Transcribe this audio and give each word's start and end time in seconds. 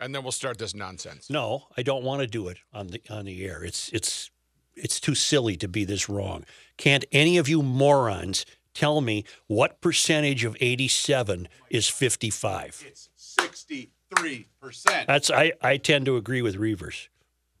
and 0.00 0.14
then 0.14 0.22
we'll 0.22 0.32
start 0.32 0.58
this 0.58 0.74
nonsense. 0.74 1.30
No, 1.30 1.66
I 1.76 1.82
don't 1.82 2.02
want 2.02 2.22
to 2.22 2.26
do 2.26 2.48
it 2.48 2.58
on 2.72 2.88
the 2.88 3.00
on 3.10 3.26
the 3.26 3.44
air. 3.44 3.62
It's 3.62 3.90
it's 3.90 4.30
it's 4.74 4.98
too 4.98 5.14
silly 5.14 5.56
to 5.56 5.68
be 5.68 5.84
this 5.84 6.08
wrong. 6.08 6.44
Can't 6.76 7.04
any 7.12 7.36
of 7.36 7.48
you 7.48 7.62
morons 7.62 8.46
tell 8.74 9.00
me 9.00 9.24
what 9.46 9.80
percentage 9.80 10.44
of 10.44 10.56
87 10.60 11.48
is 11.68 11.88
55? 11.88 12.84
It's 12.86 13.36
63%. 13.38 15.06
That's 15.06 15.30
I 15.30 15.52
I 15.62 15.76
tend 15.76 16.06
to 16.06 16.16
agree 16.16 16.42
with 16.42 16.56
Reavers. 16.56 17.08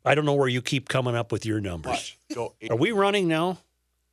I 0.04 0.14
don't 0.14 0.24
know 0.24 0.34
where 0.34 0.48
you 0.48 0.62
keep 0.62 0.88
coming 0.88 1.14
up 1.14 1.30
with 1.30 1.44
your 1.44 1.60
numbers. 1.60 2.16
Go. 2.34 2.54
Are 2.70 2.76
we 2.76 2.90
running 2.92 3.28
now? 3.28 3.58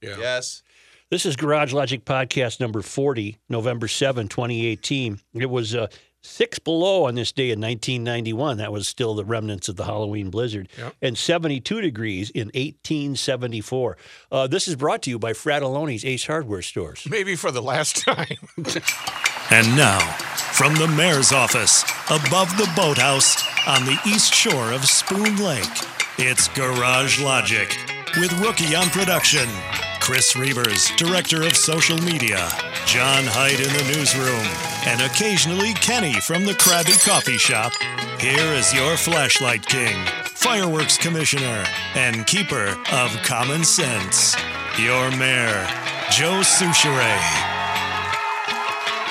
Yeah. 0.02 0.18
Yes. 0.20 0.62
This 1.10 1.26
is 1.26 1.38
Garage 1.38 1.72
Logic 1.72 2.04
Podcast 2.04 2.60
number 2.60 2.82
40, 2.82 3.38
November 3.48 3.88
7, 3.88 4.28
2018. 4.28 5.22
It 5.36 5.50
was 5.50 5.74
uh, 5.74 5.88
six 6.28 6.60
below 6.60 7.06
on 7.06 7.16
this 7.16 7.32
day 7.32 7.52
in 7.52 7.60
1991. 7.62 8.58
That 8.58 8.72
was 8.72 8.88
still 8.88 9.16
the 9.16 9.26
remnants 9.26 9.70
of 9.70 9.76
the 9.76 9.86
Halloween 9.86 10.30
blizzard. 10.30 10.70
Yep. 10.78 10.96
And 11.02 11.18
72 11.18 11.82
degrees 11.82 12.30
in 12.30 12.48
1874. 12.48 13.98
Uh, 14.32 14.48
this 14.48 14.68
is 14.68 14.76
brought 14.76 15.02
to 15.04 15.10
you 15.10 15.20
by 15.20 15.34
Fratallone's 15.34 16.06
Ace 16.06 16.26
Hardware 16.26 16.62
Stores. 16.62 17.08
Maybe 17.10 17.36
for 17.36 17.52
the 17.52 17.62
last 17.62 17.98
time. 18.06 18.38
And 19.50 19.76
now, 19.76 20.00
from 20.54 20.76
the 20.76 20.88
mayor's 20.88 21.32
office, 21.32 21.84
above 22.10 22.56
the 22.58 22.70
boathouse 22.76 23.42
on 23.68 23.86
the 23.86 23.98
east 24.06 24.34
shore 24.34 24.72
of 24.72 24.86
Spoon 24.86 25.38
Lake, 25.38 25.64
it's 26.18 26.48
Garage 26.50 27.22
Logic 27.22 27.70
with 28.20 28.34
Rookie 28.40 28.76
on 28.76 28.88
production, 28.90 29.48
Chris 30.00 30.34
Reavers, 30.34 30.96
director 30.98 31.44
of 31.44 31.56
social 31.56 31.98
media, 32.00 32.50
John 32.86 33.24
Hyde 33.26 33.60
in 33.60 33.72
the 33.72 33.94
newsroom, 33.96 34.46
and 34.88 35.02
occasionally 35.02 35.74
Kenny 35.74 36.14
from 36.22 36.46
the 36.46 36.54
Krabby 36.54 36.98
Coffee 37.06 37.38
Shop. 37.38 37.74
Here 38.22 38.54
is 38.54 38.74
your 38.74 38.96
flashlight 38.96 39.66
king, 39.66 39.98
fireworks 40.24 40.98
commissioner, 40.98 41.66
and 41.94 42.26
keeper 42.26 42.70
of 42.94 43.12
common 43.24 43.66
sense, 43.66 44.38
your 44.80 45.12
mayor, 45.18 45.68
Joe 46.10 46.40
Soucheray. 46.40 47.20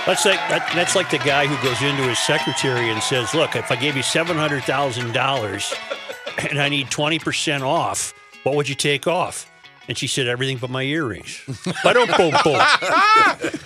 That's 0.06 0.24
like 0.24 0.38
that, 0.48 0.72
that's 0.74 0.96
like 0.96 1.10
the 1.10 1.18
guy 1.18 1.46
who 1.46 1.62
goes 1.62 1.83
into 1.83 2.05
his 2.05 2.18
secretary 2.20 2.90
and 2.90 3.02
says, 3.02 3.34
"Look, 3.34 3.55
if 3.55 3.70
I 3.70 3.77
gave 3.77 3.96
you 3.96 4.02
seven 4.02 4.38
hundred 4.38 4.64
thousand 4.64 5.12
dollars 5.12 5.74
and 6.38 6.58
I 6.58 6.70
need 6.70 6.90
twenty 6.90 7.18
percent 7.18 7.62
off, 7.62 8.14
what 8.44 8.55
would 8.55 8.68
you 8.68 8.74
take 8.74 9.06
off?" 9.06 9.50
And 9.88 9.98
she 9.98 10.06
said, 10.06 10.27
"Everything 10.27 10.56
but 10.56 10.70
my 10.70 10.83
earrings." 10.84 11.42
Ba-dum, 11.83 12.08
boom, 12.16 12.34
boom. 12.42 12.62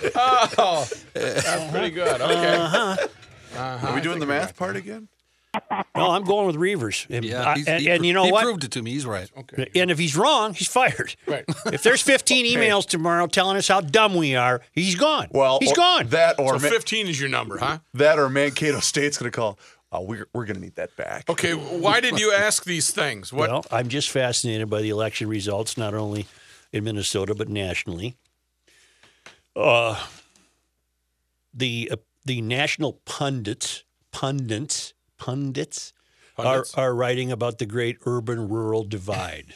oh, 0.57 0.87
that's 1.13 1.71
pretty 1.71 1.89
good. 1.91 2.21
Okay. 2.21 2.55
Uh-huh. 2.55 3.87
Are 3.87 3.95
we 3.95 4.01
doing 4.01 4.19
the 4.19 4.25
math 4.25 4.55
part 4.55 4.75
again? 4.75 5.07
No, 5.97 6.11
I'm 6.11 6.23
going 6.23 6.47
with 6.47 6.55
Reavers. 6.55 7.05
And, 7.09 7.25
Yeah, 7.25 7.43
I- 7.49 7.55
he's- 7.55 7.67
and, 7.67 7.81
he, 7.81 7.89
and 7.89 7.99
pro- 7.99 8.07
you 8.07 8.13
know 8.13 8.21
what? 8.21 8.27
he 8.27 8.31
what? 8.31 8.43
proved 8.43 8.63
it 8.63 8.71
to 8.71 8.81
me. 8.81 8.91
He's 8.91 9.05
right. 9.05 9.29
Okay. 9.37 9.67
And 9.75 9.91
if 9.91 9.99
he's 9.99 10.15
wrong, 10.15 10.53
he's 10.53 10.69
fired. 10.69 11.15
Right. 11.27 11.43
If 11.73 11.83
there's 11.83 12.01
15 12.01 12.45
emails 12.45 12.87
tomorrow 12.87 13.27
telling 13.27 13.57
us 13.57 13.67
how 13.67 13.81
dumb 13.81 14.15
we 14.15 14.33
are, 14.35 14.61
he's 14.71 14.95
gone. 14.95 15.27
Well, 15.31 15.57
he's 15.59 15.71
or- 15.73 15.75
gone. 15.75 16.07
That 16.07 16.39
or 16.39 16.57
So 16.57 16.65
Ma- 16.65 16.69
15 16.71 17.07
is 17.07 17.19
your 17.19 17.27
number, 17.29 17.57
huh? 17.57 17.79
that 17.95 18.17
or 18.17 18.29
Mankato 18.29 18.79
State's 18.79 19.17
going 19.17 19.29
to 19.29 19.35
call. 19.35 19.59
Oh, 19.91 19.99
we're 20.03 20.25
we're 20.33 20.45
going 20.45 20.55
to 20.55 20.61
need 20.61 20.75
that 20.75 20.95
back. 20.95 21.29
Okay. 21.29 21.51
Why 21.53 21.99
did 21.99 22.17
you 22.17 22.31
ask 22.37 22.63
these 22.63 22.91
things? 22.91 23.33
What? 23.33 23.49
Well, 23.49 23.65
I'm 23.71 23.89
just 23.89 24.09
fascinated 24.09 24.69
by 24.69 24.81
the 24.81 24.89
election 24.89 25.27
results, 25.27 25.77
not 25.77 25.93
only 25.93 26.27
in 26.71 26.85
Minnesota 26.85 27.35
but 27.35 27.49
nationally. 27.49 28.15
Uh, 29.53 30.01
the 31.53 31.89
uh, 31.91 31.97
the 32.25 32.41
national 32.41 32.93
pundits, 33.05 33.83
pundits, 34.11 34.93
pundits, 35.17 35.93
Pundits? 36.35 36.73
Are, 36.75 36.85
are 36.85 36.95
writing 36.95 37.31
about 37.31 37.57
the 37.57 37.65
great 37.65 37.97
urban-rural 38.05 38.85
divide, 38.85 39.53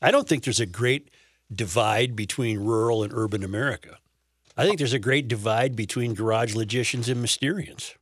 I 0.00 0.10
don't 0.10 0.28
think 0.28 0.44
there's 0.44 0.60
a 0.60 0.66
great 0.66 1.10
divide 1.52 2.14
between 2.14 2.60
rural 2.60 3.02
and 3.02 3.12
urban 3.12 3.42
America. 3.42 3.98
I 4.56 4.64
think 4.64 4.78
there's 4.78 4.92
a 4.92 4.98
great 4.98 5.28
divide 5.28 5.76
between 5.76 6.14
garage 6.14 6.54
logicians 6.54 7.08
and 7.08 7.24
Mysterians. 7.24 7.94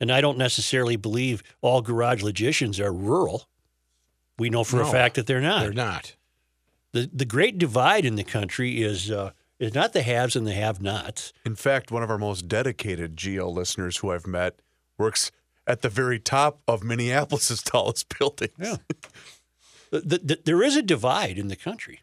And 0.00 0.10
I 0.10 0.20
don't 0.20 0.38
necessarily 0.38 0.96
believe 0.96 1.42
all 1.60 1.82
garage 1.82 2.22
logicians 2.22 2.80
are 2.80 2.92
rural. 2.92 3.46
We 4.38 4.50
know 4.50 4.64
for 4.64 4.80
a 4.80 4.86
fact 4.86 5.14
that 5.16 5.26
they're 5.26 5.40
not. 5.40 5.60
They're 5.60 5.72
not. 5.72 6.16
The 6.92 7.08
the 7.12 7.24
great 7.24 7.58
divide 7.58 8.04
in 8.04 8.16
the 8.16 8.24
country 8.24 8.82
is 8.82 9.10
uh, 9.10 9.30
is 9.58 9.74
not 9.74 9.92
the 9.92 10.02
haves 10.02 10.34
and 10.34 10.46
the 10.46 10.52
have-nots. 10.52 11.32
In 11.46 11.54
fact, 11.54 11.92
one 11.92 12.02
of 12.02 12.10
our 12.10 12.18
most 12.18 12.48
dedicated 12.48 13.16
Geo 13.16 13.48
listeners 13.48 13.98
who 13.98 14.10
I've 14.10 14.26
met 14.26 14.58
works 14.98 15.30
at 15.66 15.82
the 15.82 15.88
very 15.88 16.18
top 16.18 16.60
of 16.66 16.82
Minneapolis's 16.82 17.62
tallest 17.62 18.16
buildings. 18.18 18.54
Yeah. 18.58 18.76
The, 19.90 20.00
the, 20.00 20.18
the, 20.24 20.38
there 20.46 20.62
is 20.62 20.74
a 20.74 20.80
divide 20.80 21.38
in 21.38 21.48
the 21.48 21.54
country. 21.54 22.00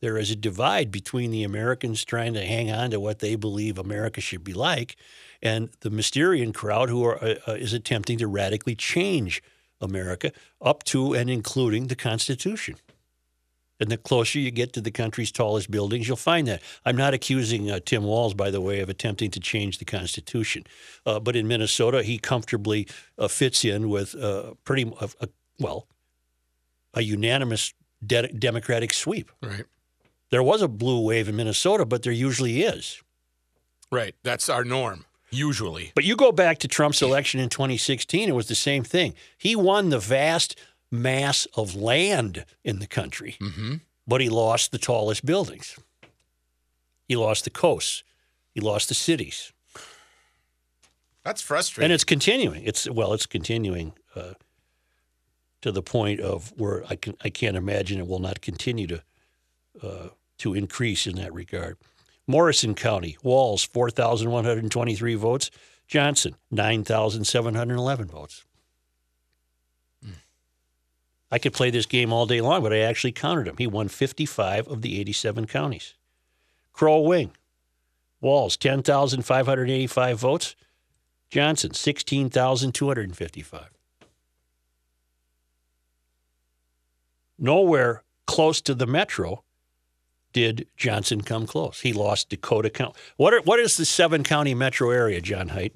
There 0.00 0.16
is 0.16 0.30
a 0.30 0.34
divide 0.34 0.90
between 0.90 1.30
the 1.30 1.44
Americans 1.44 2.02
trying 2.02 2.32
to 2.32 2.46
hang 2.46 2.70
on 2.70 2.90
to 2.90 2.98
what 2.98 3.18
they 3.18 3.36
believe 3.36 3.76
America 3.76 4.22
should 4.22 4.42
be 4.42 4.54
like, 4.54 4.96
and 5.42 5.68
the 5.80 5.90
Mysterian 5.90 6.54
crowd 6.54 6.88
who 6.88 7.04
are, 7.04 7.22
uh, 7.22 7.34
uh, 7.46 7.52
is 7.52 7.74
attempting 7.74 8.16
to 8.16 8.26
radically 8.26 8.74
change 8.74 9.42
America 9.78 10.32
up 10.60 10.84
to 10.84 11.14
and 11.14 11.28
including 11.28 11.88
the 11.88 11.96
Constitution. 11.96 12.76
And 13.80 13.90
the 13.90 13.96
closer 13.96 14.38
you 14.38 14.50
get 14.50 14.72
to 14.72 14.80
the 14.80 14.90
country's 14.90 15.30
tallest 15.30 15.70
buildings, 15.70 16.08
you'll 16.08 16.16
find 16.16 16.48
that. 16.48 16.62
I'm 16.84 16.96
not 16.96 17.14
accusing 17.14 17.70
uh, 17.70 17.80
Tim 17.84 18.02
Walz, 18.02 18.34
by 18.34 18.50
the 18.50 18.60
way, 18.60 18.80
of 18.80 18.88
attempting 18.88 19.30
to 19.32 19.40
change 19.40 19.78
the 19.78 19.84
Constitution. 19.84 20.64
Uh, 21.06 21.20
but 21.20 21.36
in 21.36 21.46
Minnesota, 21.46 22.02
he 22.02 22.18
comfortably 22.18 22.88
uh, 23.18 23.28
fits 23.28 23.64
in 23.64 23.88
with 23.88 24.14
uh, 24.16 24.54
pretty, 24.64 24.92
uh, 25.00 25.26
well, 25.60 25.86
a 26.94 27.02
unanimous 27.02 27.72
de- 28.04 28.28
Democratic 28.28 28.92
sweep. 28.92 29.30
Right. 29.42 29.64
There 30.30 30.42
was 30.42 30.60
a 30.60 30.68
blue 30.68 31.00
wave 31.00 31.28
in 31.28 31.36
Minnesota, 31.36 31.84
but 31.84 32.02
there 32.02 32.12
usually 32.12 32.62
is. 32.62 33.02
Right. 33.90 34.14
That's 34.22 34.48
our 34.48 34.64
norm, 34.64 35.06
usually. 35.30 35.92
But 35.94 36.04
you 36.04 36.16
go 36.16 36.32
back 36.32 36.58
to 36.58 36.68
Trump's 36.68 37.00
election 37.00 37.40
in 37.40 37.48
2016, 37.48 38.28
it 38.28 38.34
was 38.34 38.48
the 38.48 38.54
same 38.54 38.84
thing. 38.84 39.14
He 39.38 39.56
won 39.56 39.88
the 39.88 39.98
vast 39.98 40.58
mass 40.90 41.46
of 41.54 41.74
land 41.74 42.44
in 42.64 42.78
the 42.78 42.86
country, 42.86 43.36
Mm-hmm. 43.40 43.74
but 44.06 44.20
he 44.20 44.28
lost 44.28 44.72
the 44.72 44.78
tallest 44.78 45.24
buildings. 45.26 45.76
He 47.06 47.16
lost 47.16 47.44
the 47.44 47.50
coasts. 47.50 48.02
He 48.54 48.60
lost 48.60 48.88
the 48.88 48.94
cities. 48.94 49.52
That's 51.24 51.42
frustrating. 51.42 51.86
And 51.86 51.92
it's 51.92 52.04
continuing. 52.04 52.62
It's 52.64 52.88
well, 52.88 53.12
it's 53.12 53.26
continuing 53.26 53.92
uh, 54.14 54.34
to 55.60 55.72
the 55.72 55.82
point 55.82 56.20
of 56.20 56.52
where 56.56 56.84
I 56.88 56.96
can 56.96 57.16
I 57.22 57.30
can't 57.30 57.56
imagine 57.56 57.98
it 57.98 58.06
will 58.06 58.18
not 58.20 58.40
continue 58.40 58.86
to 58.86 59.02
uh, 59.82 60.08
to 60.38 60.54
increase 60.54 61.06
in 61.06 61.16
that 61.16 61.34
regard. 61.34 61.76
Morrison 62.26 62.74
County, 62.74 63.16
Walz, 63.22 63.62
four 63.64 63.90
thousand 63.90 64.30
one 64.30 64.44
hundred 64.44 64.70
twenty 64.70 64.94
three 64.94 65.14
votes. 65.14 65.50
Johnson, 65.86 66.34
nine 66.50 66.84
thousand 66.84 67.24
seven 67.24 67.54
hundred 67.54 67.76
eleven 67.76 68.06
votes. 68.06 68.44
I 71.30 71.38
could 71.38 71.52
play 71.52 71.70
this 71.70 71.86
game 71.86 72.12
all 72.12 72.26
day 72.26 72.40
long, 72.40 72.62
but 72.62 72.72
I 72.72 72.78
actually 72.78 73.12
counted 73.12 73.46
him. 73.46 73.56
He 73.58 73.66
won 73.66 73.88
55 73.88 74.66
of 74.68 74.82
the 74.82 74.98
87 75.00 75.46
counties. 75.46 75.94
Crow 76.72 77.00
Wing, 77.00 77.32
Walz, 78.20 78.56
10,585 78.56 80.18
votes. 80.18 80.56
Johnson, 81.30 81.74
16,255. 81.74 83.68
Nowhere 87.38 88.02
close 88.26 88.60
to 88.62 88.74
the 88.74 88.86
metro 88.86 89.44
did 90.32 90.66
Johnson 90.76 91.20
come 91.20 91.46
close. 91.46 91.80
He 91.80 91.92
lost 91.92 92.30
Dakota 92.30 92.70
County. 92.70 92.94
What, 93.16 93.46
what 93.46 93.60
is 93.60 93.76
the 93.76 93.84
seven 93.84 94.24
county 94.24 94.54
metro 94.54 94.90
area, 94.90 95.20
John 95.20 95.48
Height? 95.48 95.74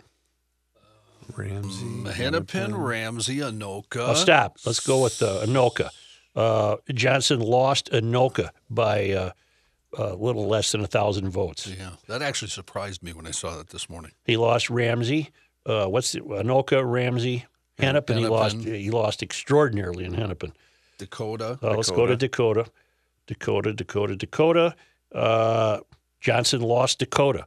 Ramsey. 1.37 2.11
Hennepin, 2.11 2.75
Ramsey, 2.75 3.39
Anoka. 3.39 4.09
Oh, 4.09 4.15
stop. 4.15 4.59
Let's 4.65 4.81
go 4.81 5.03
with 5.03 5.23
uh, 5.23 5.45
Anoka. 5.45 5.91
Uh, 6.35 6.77
Johnson 6.93 7.41
lost 7.41 7.91
Anoka 7.93 8.51
by 8.71 9.11
uh, 9.11 9.31
a 9.97 10.15
little 10.15 10.47
less 10.47 10.73
than 10.73 10.83
a 10.83 10.87
thousand 10.87 11.31
votes. 11.31 11.67
Yeah, 11.67 11.91
that 12.09 12.23
actually 12.23 12.49
surprised 12.49 13.03
me 13.03 13.13
when 13.13 13.27
I 13.27 13.33
saw 13.33 13.57
that 13.57 13.69
this 13.69 13.91
morning. 13.91 14.13
He 14.25 14.37
lost 14.37 14.71
Ramsey. 14.71 15.31
Uh, 15.67 15.87
what's 15.87 16.13
the, 16.13 16.21
Anoka, 16.21 16.83
Ramsey, 16.85 17.47
Hennepin. 17.79 18.19
He 18.19 18.27
lost. 18.27 18.57
He 18.57 18.91
lost 18.91 19.23
extraordinarily 19.23 20.05
in 20.05 20.15
Hennepin. 20.15 20.53
Dakota. 20.99 21.59
Uh, 21.63 21.75
let's 21.75 21.91
go 21.91 22.07
to 22.07 22.17
Dakota. 22.17 22.67
Dakota, 23.27 23.73
Dakota, 23.73 24.17
Dakota. 24.17 24.75
Uh, 25.13 25.81
Johnson 26.21 26.61
lost 26.61 26.99
Dakota. 26.99 27.47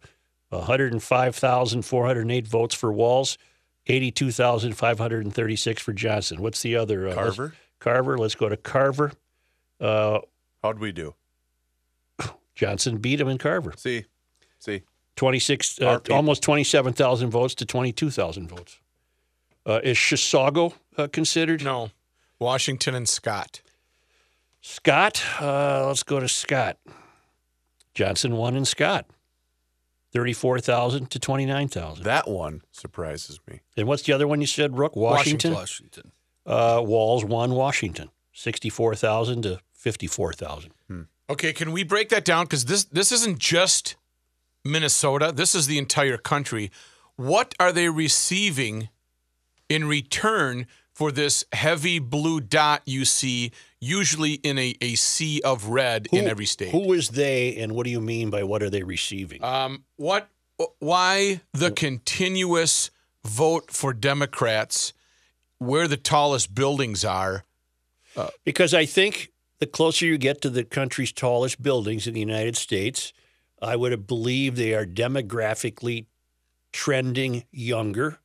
105,408 0.50 2.48
votes 2.48 2.76
for 2.76 2.94
Walz, 2.94 3.38
82,536 3.88 5.82
for 5.82 5.94
Johnson. 5.94 6.42
What's 6.42 6.62
the 6.62 6.76
other? 6.76 7.06
Uh, 7.08 7.10
let's- 7.10 7.16
Carver. 7.20 7.54
Carver. 7.80 8.18
Let's 8.18 8.36
go 8.36 8.50
to 8.50 8.58
Carver. 8.58 9.12
Uh, 9.80 10.20
How'd 10.64 10.80
we 10.80 10.92
do? 10.92 11.14
Johnson 12.56 12.98
beat 12.98 13.20
him 13.22 13.28
in 13.28 13.38
Carver. 13.38 13.74
See, 13.78 14.06
see. 14.60 14.82
26, 15.18 15.82
uh, 15.82 16.00
almost 16.10 16.42
27,000 16.42 17.30
votes 17.30 17.54
to 17.56 17.66
22,000 17.66 18.48
votes. 18.48 18.80
Uh, 19.66 19.80
is 19.84 19.98
Chisago 19.98 20.74
uh, 20.98 21.08
considered? 21.08 21.64
no. 21.64 21.92
Washington 22.40 22.96
and 22.96 23.08
Scott. 23.08 23.62
Scott, 24.62 25.24
uh, 25.40 25.88
let's 25.88 26.04
go 26.04 26.20
to 26.20 26.28
Scott. 26.28 26.78
Johnson 27.94 28.36
won 28.36 28.56
in 28.58 28.66
Scott, 28.66 29.06
34,000 30.16 31.12
to 31.12 31.20
29,000. 31.20 32.06
That 32.06 32.30
one 32.30 32.62
surprises 32.72 33.42
me. 33.50 33.60
And 33.76 33.86
what's 33.86 34.04
the 34.04 34.14
other 34.14 34.26
one 34.26 34.40
you 34.40 34.48
said, 34.48 34.78
Rook? 34.78 34.96
Washington? 34.96 35.54
Washington. 35.54 36.14
Uh, 36.46 36.82
Walz 36.82 37.26
won 37.26 37.54
Washington, 37.54 38.10
64,000 38.32 39.42
to 39.42 39.60
54,000. 39.74 40.72
Okay, 41.30 41.52
can 41.52 41.72
we 41.74 41.84
break 41.84 42.10
that 42.10 42.24
down? 42.24 42.46
Because 42.46 42.66
this 42.66 42.86
this 42.86 43.12
isn't 43.12 43.40
just 43.40 43.96
Minnesota. 44.64 45.34
This 45.36 45.56
is 45.56 45.66
the 45.66 45.80
entire 45.80 46.18
country. 46.18 46.72
What 47.16 47.56
are 47.60 47.72
they 47.72 47.90
receiving 47.90 48.90
in 49.68 49.86
return 49.86 50.68
for 50.94 51.12
this 51.12 51.44
heavy 51.52 51.98
blue 51.98 52.40
dot 52.40 52.84
you 52.86 53.06
see 53.06 53.52
usually 53.86 54.34
in 54.34 54.58
a, 54.58 54.76
a 54.82 54.96
sea 54.96 55.42
of 55.44 55.70
red 55.70 56.08
in 56.12 56.28
every 56.28 56.46
state? 56.46 56.72
Who 56.72 56.94
is 56.94 57.10
they, 57.10 57.56
and 57.58 57.74
what 57.74 57.86
do 57.86 57.92
you 57.92 58.02
mean 58.02 58.30
by 58.30 58.44
what 58.44 58.64
are 58.64 58.70
they 58.70 58.84
receiving? 58.84 59.44
Um, 59.44 59.84
what? 59.98 60.30
Why 60.80 61.42
the 61.54 61.70
continuous 61.70 62.90
vote 63.26 63.72
for 63.72 63.94
Democrats, 63.94 64.94
where 65.58 65.88
the 65.88 65.98
tallest 65.98 66.56
buildings 66.56 67.04
are? 67.04 67.44
Because 68.46 68.74
I 68.74 68.86
think 68.86 69.34
the 69.60 69.66
closer 69.66 70.06
you 70.06 70.18
get 70.18 70.42
to 70.42 70.50
the 70.50 70.64
country's 70.64 71.12
tallest 71.12 71.62
buildings 71.62 72.08
in 72.08 72.14
the 72.14 72.22
United 72.22 72.56
States, 72.56 73.12
I 73.62 73.76
would 73.76 74.08
believe 74.08 74.56
they 74.56 74.74
are 74.74 74.86
demographically 74.86 76.06
trending 76.72 77.44
younger. 77.52 78.20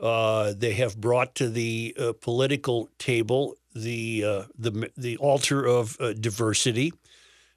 Uh, 0.00 0.54
they 0.56 0.72
have 0.74 0.96
brought 0.96 1.34
to 1.34 1.48
the 1.48 1.94
uh, 1.98 2.12
political 2.20 2.88
table 2.98 3.56
the 3.82 4.24
uh, 4.24 4.42
the 4.58 4.90
the 4.96 5.16
altar 5.18 5.64
of 5.64 5.96
uh, 6.00 6.12
diversity. 6.12 6.92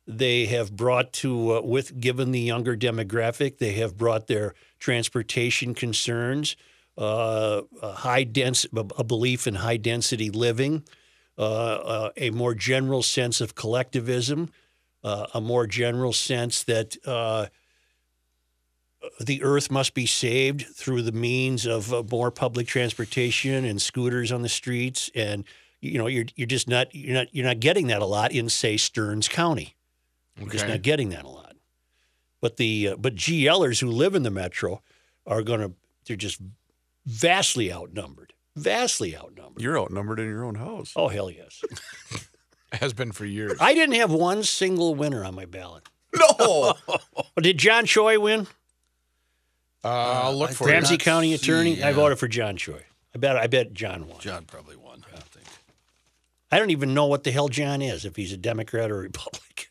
They 0.08 0.46
have 0.48 0.76
brought 0.76 1.14
to 1.14 1.58
uh, 1.58 1.62
with 1.62 2.00
given 2.00 2.32
the 2.32 2.40
younger 2.40 2.76
demographic, 2.76 3.58
they 3.58 3.74
have 3.74 3.98
brought 3.98 4.28
their 4.28 4.54
transportation 4.80 5.74
concerns, 5.74 6.56
uh, 6.98 7.62
a 7.82 7.92
high 7.94 8.24
dense 8.24 8.66
a 8.74 9.04
belief 9.04 9.48
in 9.48 9.56
high 9.56 9.78
density 9.78 10.30
living, 10.30 10.84
uh, 11.38 11.42
uh, 11.42 12.10
a 12.18 12.32
more 12.32 12.56
general 12.56 13.04
sense 13.04 13.42
of 13.42 13.56
collectivism, 13.56 14.52
a 15.04 15.42
more 15.42 15.68
general 15.68 16.14
sense 16.14 16.64
that 16.64 16.98
the 19.20 19.44
earth 19.44 19.72
must 19.72 19.94
be 19.94 20.06
saved 20.06 20.66
through 20.76 21.02
the 21.02 21.12
means 21.12 21.66
of 21.66 21.94
uh, 21.94 22.04
more 22.10 22.32
public 22.32 22.68
transportation 22.68 23.66
and 23.66 23.82
scooters 23.82 24.32
on 24.32 24.42
the 24.42 24.50
streets. 24.50 25.10
And 25.16 25.44
you 25.82 25.98
know, 25.98 26.08
you're 26.08 26.26
you're 26.36 26.48
just 26.48 26.68
not 26.68 26.94
you're 26.94 27.16
not 27.16 27.28
you're 27.32 27.46
not 27.46 27.60
getting 27.60 27.88
that 27.88 28.02
a 28.02 28.06
lot 28.06 28.32
in 28.32 28.50
say 28.50 28.78
Stearns 28.78 29.28
County. 29.28 29.76
You're 30.40 30.50
just 30.50 30.68
not 30.68 30.82
getting 30.82 31.10
that 31.10 31.26
a 31.26 31.30
lot. 31.30 31.56
But 32.40 32.58
the 32.58 32.90
uh, 32.90 32.96
but 32.98 33.16
GLers 33.16 33.82
who 33.82 33.88
live 33.88 34.16
in 34.16 34.24
the 34.24 34.32
metro 34.32 34.82
are 35.28 35.42
going 35.44 35.60
to 35.60 35.74
they're 36.08 36.16
just 36.16 36.40
vastly 37.06 37.72
outnumbered, 37.72 38.34
vastly 38.56 39.16
outnumbered. 39.16 39.62
You're 39.62 39.80
outnumbered 39.80 40.20
in 40.20 40.28
your 40.28 40.44
own 40.44 40.56
house. 40.56 40.94
Oh 40.96 41.08
hell 41.08 41.30
yes! 41.30 41.64
Has 42.74 42.94
been 42.94 43.12
for 43.12 43.26
years. 43.26 43.58
I 43.60 43.74
didn't 43.74 43.96
have 43.96 44.12
one 44.12 44.44
single 44.44 44.96
winner 44.96 45.26
on 45.26 45.36
my 45.36 45.46
ballot. 45.46 45.84
No. 46.16 46.76
Did 47.42 47.58
John 47.58 47.86
Choi 47.86 48.20
win? 48.20 48.48
Uh, 49.84 50.22
I'll 50.24 50.38
look 50.38 50.52
I 50.52 50.54
for. 50.54 50.68
Ramsey 50.68 50.98
County 50.98 51.30
see, 51.30 51.36
Attorney. 51.36 51.84
I 51.84 51.92
voted 51.92 52.20
for 52.20 52.28
John 52.28 52.56
Choi. 52.56 52.86
I 53.14 53.18
bet. 53.18 53.36
I 53.36 53.48
bet 53.48 53.74
John 53.74 54.08
won. 54.08 54.20
John 54.20 54.46
probably 54.46 54.76
won, 54.76 54.81
I 54.81 54.81
think. 54.81 54.81
I 56.52 56.60
don't 56.60 56.72
even 56.72 56.94
know 56.94 57.06
what 57.06 57.24
the 57.24 57.32
hell 57.32 57.48
John 57.48 57.82
is, 57.82 58.06
if 58.06 58.16
he's 58.16 58.34
a 58.34 58.38
Democrat 58.38 58.92
or 58.92 59.00
a 59.00 59.02
Republican. 59.04 59.68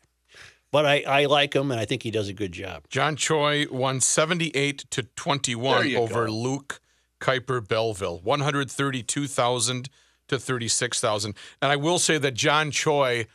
But 0.71 0.85
I, 0.85 1.01
I 1.01 1.25
like 1.25 1.53
him, 1.53 1.69
and 1.69 1.79
I 1.79 1.85
think 1.85 2.03
he 2.03 2.11
does 2.11 2.29
a 2.29 2.33
good 2.33 2.53
job. 2.53 2.85
John 2.89 3.17
Choi 3.17 3.65
won 3.69 3.99
78 3.99 4.85
to 4.91 5.03
21 5.03 5.95
over 5.95 6.27
go. 6.27 6.31
Luke 6.31 6.79
Kuiper 7.19 7.65
Belleville, 7.65 8.19
132,000 8.19 9.89
to 10.29 10.39
36,000. 10.39 11.35
And 11.61 11.71
I 11.71 11.75
will 11.75 11.99
say 11.99 12.17
that 12.17 12.33
John 12.33 12.71
Choi, 12.71 13.27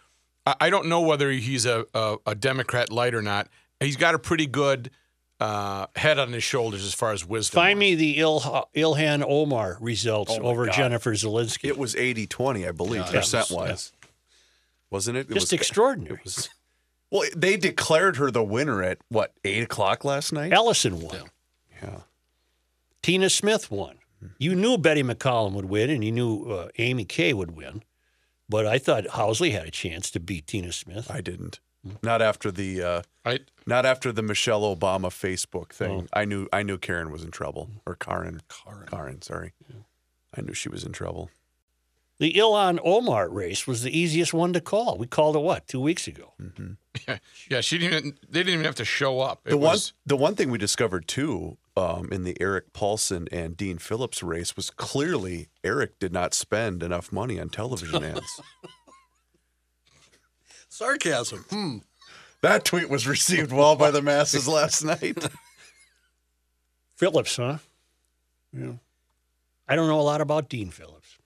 I, 0.47 0.55
I 0.63 0.71
don't 0.71 0.87
know 0.87 1.03
whether 1.03 1.31
he's 1.31 1.67
a, 1.67 1.87
a, 1.95 2.17
a 2.27 2.35
Democrat 2.35 2.91
light 2.91 3.15
or 3.15 3.23
not. 3.23 3.49
He's 3.81 3.97
got 3.97 4.15
a 4.15 4.19
pretty 4.19 4.47
good 4.47 4.91
uh, 5.41 5.87
head 5.97 6.19
on 6.19 6.33
his 6.33 6.43
shoulders 6.43 6.85
as 6.85 6.95
far 6.95 7.13
as 7.13 7.25
wisdom. 7.27 7.57
Find 7.57 7.77
goes. 7.77 7.81
me 7.81 7.95
the 7.95 8.19
Il- 8.19 8.69
Ilhan 8.75 9.23
Omar 9.27 9.77
results 9.81 10.33
Oh 10.33 10.43
over 10.43 10.67
God. 10.67 10.75
Jennifer 10.75 11.13
Zielinski. 11.13 11.69
It 11.69 11.77
was 11.79 11.95
80 11.95 12.27
20, 12.27 12.67
I 12.67 12.71
believe, 12.73 13.03
Yeah, 13.07 13.11
percent 13.13 13.51
yeah. 13.51 13.57
wise. 13.57 13.93
Wasn't 14.91 15.17
it? 15.17 15.31
it 15.31 15.35
Just 15.35 15.47
was, 15.47 15.53
extraordinary. 15.53 16.15
It 16.17 16.25
was, 16.25 16.49
well, 17.11 17.25
they 17.37 17.57
declared 17.57 18.17
her 18.17 18.31
the 18.31 18.43
winner 18.45 18.83
at 18.83 18.99
what, 19.09 19.33
8 19.45 19.63
o'clock 19.65 20.05
last 20.05 20.33
night? 20.33 20.53
Ellison 20.53 21.01
won. 21.01 21.31
Yeah. 21.83 22.01
Tina 23.03 23.29
Smith 23.31 23.71
won. 23.71 23.99
You 24.39 24.55
knew 24.55 24.79
Betty 24.79 25.03
McCollum 25.03 25.53
would 25.53 25.67
win, 25.67 25.91
and 25.91 26.03
you 26.03 26.11
knew 26.11 26.45
uh, 26.51 26.69
Amy 26.79 27.05
Kay 27.05 27.33
would 27.35 27.55
win. 27.57 27.83
But 28.49 28.67
I 28.67 28.79
thought 28.79 29.05
Housley 29.05 29.53
had 29.53 29.67
a 29.67 29.71
chance 29.71 30.11
to 30.13 30.21
beat 30.21 30.47
Tina 30.47 30.73
Smith. 30.73 31.11
I 31.11 31.21
didn't. 31.21 31.61
Not 32.03 32.23
after 32.23 32.51
the 32.51 32.83
uh, 32.83 33.03
I, 33.25 33.41
not 33.67 33.85
after 33.87 34.13
the 34.13 34.23
Michelle 34.23 34.63
Obama 34.63 35.09
Facebook 35.09 35.71
thing. 35.71 36.03
Oh. 36.03 36.07
I 36.13 36.25
knew 36.25 36.49
I 36.53 36.63
knew 36.63 36.79
Karen 36.79 37.11
was 37.11 37.23
in 37.25 37.31
trouble 37.31 37.71
or 37.85 37.95
Karen. 37.95 38.41
Karen. 38.49 38.87
Karen, 38.89 39.23
sorry. 39.23 39.53
I 40.37 40.43
knew 40.43 40.53
she 40.53 40.69
was 40.69 40.85
in 40.85 40.93
trouble. 40.93 41.31
The 42.19 42.33
Ilhan 42.33 42.79
Omar 42.83 43.29
race 43.29 43.67
was 43.67 43.83
the 43.83 43.97
easiest 43.97 44.33
one 44.33 44.55
to 44.55 44.61
call. 44.61 44.97
We 44.97 45.07
called 45.07 45.37
it 45.37 45.41
what 45.41 45.69
two 45.69 45.81
weeks 45.81 46.07
ago. 46.09 46.33
Yeah, 47.07 47.19
yeah. 47.51 47.61
She 47.61 47.77
didn't. 47.77 47.95
Even, 47.99 48.19
they 48.29 48.41
didn't 48.41 48.55
even 48.55 48.65
have 48.65 48.75
to 48.77 48.87
show 48.87 49.21
up. 49.21 49.43
It 49.45 49.51
The 49.51 49.59
one, 49.59 49.73
was, 49.73 49.93
the 50.07 50.17
one 50.17 50.35
thing 50.35 50.51
we 50.51 50.57
discovered 50.57 51.07
too 51.09 51.59
um, 51.77 52.09
in 52.11 52.25
the 52.25 52.35
Erik 52.41 52.73
Paulsen 52.73 53.29
and 53.31 53.55
Dean 53.55 53.77
Phillips 53.77 54.23
race 54.23 54.57
was 54.57 54.71
clearly 54.71 55.49
Eric 55.63 55.99
did 55.99 56.13
not 56.13 56.33
spend 56.33 56.83
enough 56.83 57.13
money 57.13 57.39
on 57.39 57.51
television 57.51 58.03
ads. 58.03 58.41
Sarcasm. 60.77 61.45
Hmm. 61.51 61.77
that 62.43 62.65
tweet 62.65 62.89
was 62.91 63.07
received 63.07 63.51
well 63.53 63.77
by 63.77 63.91
the 63.91 64.03
masses 64.03 64.47
last 64.47 64.85
night. 64.85 65.17
Phillips, 66.97 67.37
huh? 67.37 67.59
Yeah. 68.53 68.73
I 69.69 69.77
don't 69.77 69.89
know 69.89 70.01
a 70.01 70.03
lot 70.03 70.21
about 70.21 70.49
Dean 70.49 70.71
Phillips. 70.71 71.17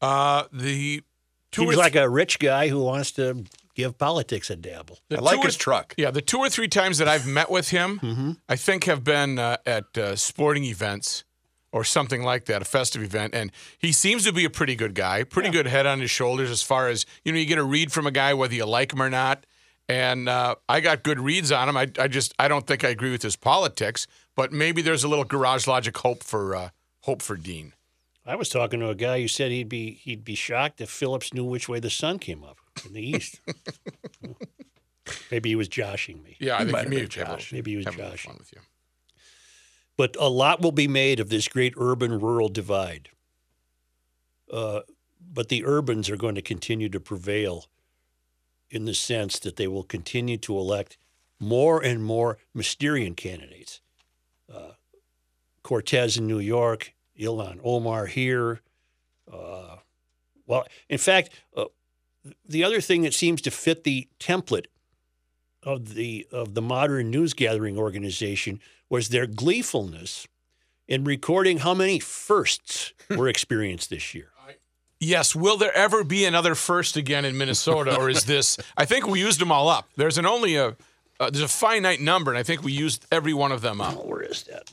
uh, 0.00 0.44
the 0.52 1.02
two 1.50 1.62
Seems 1.62 1.74
or 1.74 1.78
like 1.78 1.96
a 1.96 2.08
rich 2.08 2.38
guy 2.38 2.68
who 2.68 2.82
wants 2.82 3.10
to 3.12 3.44
give 3.74 3.96
politics 3.98 4.50
a 4.50 4.56
dabble. 4.56 4.98
the 5.08 5.16
I 5.18 5.20
like 5.20 5.34
two 5.36 5.40
or 5.42 5.46
his 5.46 5.56
truck. 5.56 5.94
Yeah, 5.96 6.10
the 6.10 6.20
two 6.22 6.38
or 6.38 6.48
three 6.48 6.68
times 6.68 6.98
that 6.98 7.08
I've 7.08 7.26
met 7.26 7.50
with 7.50 7.70
him, 7.70 7.98
Mm-hmm. 8.02 8.32
I 8.48 8.56
think 8.56 8.84
have 8.84 9.04
been 9.04 9.38
uh, 9.38 9.56
at 9.66 9.96
uh, 9.98 10.16
sporting 10.16 10.64
events 10.64 11.24
or 11.72 11.84
something 11.84 12.22
like 12.22 12.46
that, 12.46 12.62
a 12.62 12.64
festive 12.64 13.02
event. 13.02 13.34
And 13.34 13.52
he 13.78 13.92
seems 13.92 14.24
to 14.24 14.32
be 14.32 14.44
a 14.44 14.50
pretty 14.50 14.74
good 14.74 14.94
guy, 14.94 15.24
pretty 15.24 15.50
good 15.50 15.66
head 15.66 15.86
on 15.86 16.00
his 16.00 16.10
shoulders 16.10 16.50
as 16.50 16.62
far 16.62 16.88
as, 16.88 17.04
you 17.24 17.32
know, 17.32 17.38
you 17.38 17.46
get 17.46 17.58
a 17.58 17.64
read 17.64 17.92
from 17.92 18.06
a 18.06 18.10
guy 18.10 18.34
whether 18.34 18.54
you 18.54 18.64
like 18.64 18.92
him 18.92 19.02
or 19.02 19.10
not. 19.10 19.44
And 19.88 20.28
uh, 20.28 20.56
I 20.68 20.80
got 20.80 21.02
good 21.02 21.18
reads 21.18 21.50
on 21.50 21.68
him. 21.68 21.76
I, 21.76 21.90
I 21.98 22.08
just, 22.08 22.34
I 22.38 22.48
don't 22.48 22.66
think 22.66 22.84
I 22.84 22.88
agree 22.88 23.10
with 23.10 23.22
his 23.22 23.36
politics, 23.36 24.06
but 24.36 24.52
maybe 24.52 24.82
there's 24.82 25.04
a 25.04 25.08
little 25.08 25.24
garage 25.24 25.66
logic 25.66 25.96
hope 25.98 26.22
for, 26.22 26.54
uh, 26.54 26.68
hope 27.02 27.22
for 27.22 27.36
Dean. 27.36 27.72
I 28.26 28.36
was 28.36 28.50
talking 28.50 28.80
to 28.80 28.90
a 28.90 28.94
guy 28.94 29.22
who 29.22 29.28
said 29.28 29.50
he'd 29.50 29.70
be 29.70 29.92
he'd 29.92 30.22
be 30.22 30.34
shocked 30.34 30.82
if 30.82 30.90
Phillips 30.90 31.32
knew 31.32 31.44
which 31.46 31.66
way 31.66 31.80
the 31.80 31.88
sun 31.88 32.18
came 32.18 32.44
up 32.44 32.58
in 32.84 32.92
the 32.92 33.00
east. 33.00 33.40
Maybe 35.30 35.48
he 35.48 35.56
was 35.56 35.66
joshing 35.68 36.22
me. 36.22 36.36
Yeah, 36.38 36.56
I 36.56 36.58
think 36.58 36.72
might 36.72 36.78
he 36.80 36.84
have 36.84 36.90
may 36.90 36.96
have 36.96 37.06
a 37.06 37.36
Josh. 37.36 37.52
Maybe 37.54 37.70
he 37.70 37.76
was 37.78 37.86
have 37.86 37.94
a 37.94 37.96
little 37.96 38.10
joshing. 38.10 38.32
fun 38.32 38.38
with 38.38 38.52
you. 38.52 38.60
But 39.98 40.16
a 40.18 40.28
lot 40.28 40.62
will 40.62 40.72
be 40.72 40.88
made 40.88 41.20
of 41.20 41.28
this 41.28 41.48
great 41.48 41.74
urban 41.76 42.18
rural 42.18 42.48
divide. 42.48 43.10
Uh, 44.50 44.80
but 45.20 45.48
the 45.48 45.64
urbans 45.66 46.08
are 46.08 46.16
going 46.16 46.36
to 46.36 46.42
continue 46.42 46.88
to 46.88 47.00
prevail 47.00 47.66
in 48.70 48.84
the 48.84 48.94
sense 48.94 49.38
that 49.40 49.56
they 49.56 49.66
will 49.66 49.82
continue 49.82 50.38
to 50.38 50.56
elect 50.56 50.96
more 51.40 51.82
and 51.82 52.02
more 52.02 52.38
Mysterian 52.56 53.16
candidates. 53.16 53.80
Uh, 54.52 54.72
Cortez 55.62 56.16
in 56.16 56.26
New 56.26 56.38
York, 56.38 56.94
Ilhan 57.18 57.60
Omar 57.64 58.06
here. 58.06 58.60
Uh, 59.30 59.76
well, 60.46 60.64
in 60.88 60.98
fact, 60.98 61.30
uh, 61.56 61.64
the 62.46 62.62
other 62.62 62.80
thing 62.80 63.02
that 63.02 63.14
seems 63.14 63.42
to 63.42 63.50
fit 63.50 63.84
the 63.84 64.08
template 64.20 64.66
of 65.62 65.94
the 65.94 66.26
of 66.32 66.54
the 66.54 66.62
modern 66.62 67.10
news 67.10 67.34
gathering 67.34 67.78
organization 67.78 68.60
was 68.88 69.08
their 69.08 69.26
gleefulness 69.26 70.26
in 70.86 71.04
recording 71.04 71.58
how 71.58 71.74
many 71.74 71.98
firsts 71.98 72.92
were 73.10 73.28
experienced 73.28 73.90
this 73.90 74.14
year. 74.14 74.30
Yes. 75.00 75.34
Will 75.36 75.56
there 75.56 75.76
ever 75.76 76.02
be 76.02 76.24
another 76.24 76.54
first 76.54 76.96
again 76.96 77.24
in 77.24 77.38
Minnesota, 77.38 77.96
or 77.96 78.10
is 78.10 78.24
this? 78.24 78.58
I 78.76 78.84
think 78.84 79.06
we 79.06 79.20
used 79.20 79.40
them 79.40 79.52
all 79.52 79.68
up. 79.68 79.88
There's 79.96 80.18
an 80.18 80.26
only 80.26 80.56
a 80.56 80.76
uh, 81.20 81.30
there's 81.30 81.42
a 81.42 81.48
finite 81.48 82.00
number, 82.00 82.30
and 82.30 82.38
I 82.38 82.42
think 82.42 82.62
we 82.62 82.72
used 82.72 83.06
every 83.10 83.34
one 83.34 83.52
of 83.52 83.60
them 83.60 83.80
up. 83.80 83.96
Oh, 83.96 84.06
where 84.06 84.22
is 84.22 84.44
that? 84.44 84.72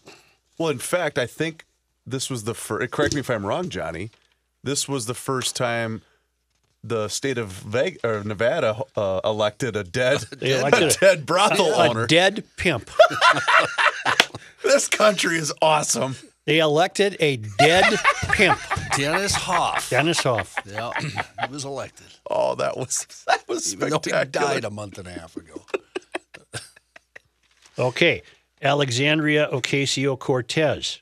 Well, 0.58 0.70
in 0.70 0.80
fact, 0.80 1.18
I 1.18 1.26
think 1.28 1.66
this 2.06 2.30
was 2.30 2.44
the 2.44 2.54
first. 2.54 2.92
Correct 2.92 3.14
me 3.14 3.20
if 3.20 3.30
I'm 3.30 3.46
wrong, 3.46 3.70
Johnny. 3.70 4.12
This 4.64 4.88
was 4.88 5.06
the 5.06 5.14
first 5.14 5.56
time 5.56 6.02
the 6.88 7.08
state 7.10 7.38
of 7.38 7.48
Veg- 7.50 8.00
or 8.04 8.24
Nevada 8.24 8.82
uh, 8.96 9.22
elected 9.24 9.76
a 9.76 9.84
dead, 9.84 10.20
They 10.40 10.60
elected 10.60 10.84
a 10.84 10.88
a- 10.88 10.92
dead 11.00 11.26
brothel 11.26 11.74
A 11.74 11.90
owner. 11.90 12.08
dead 12.08 12.44
pimp. 12.58 12.90
this 14.64 14.88
country 14.88 15.38
is 15.38 15.54
awesome. 15.62 16.16
They 16.46 16.60
elected 16.60 17.18
a 17.20 17.38
dead 17.58 17.96
pimp. 18.32 18.60
Dennis 18.96 19.34
Hof. 19.34 19.90
Dennis 19.90 20.22
Hof. 20.22 20.56
Yeah, 20.66 20.92
he 21.02 21.52
was 21.52 21.66
elected. 21.66 22.06
Oh, 22.30 22.54
that 22.56 22.78
was 22.78 23.08
that 23.28 23.48
was 23.48 23.74
Even 23.74 23.90
though 23.90 24.00
he 24.04 24.10
spectacular. 24.12 24.54
died 24.54 24.66
a 24.66 24.70
month 24.70 24.98
and 25.00 25.08
a 25.08 25.12
half 25.12 25.36
ago. 25.36 25.62
Okay. 27.78 28.22
Alexandria 28.62 29.50
Ocasio 29.52 30.18
Cortez. 30.18 31.02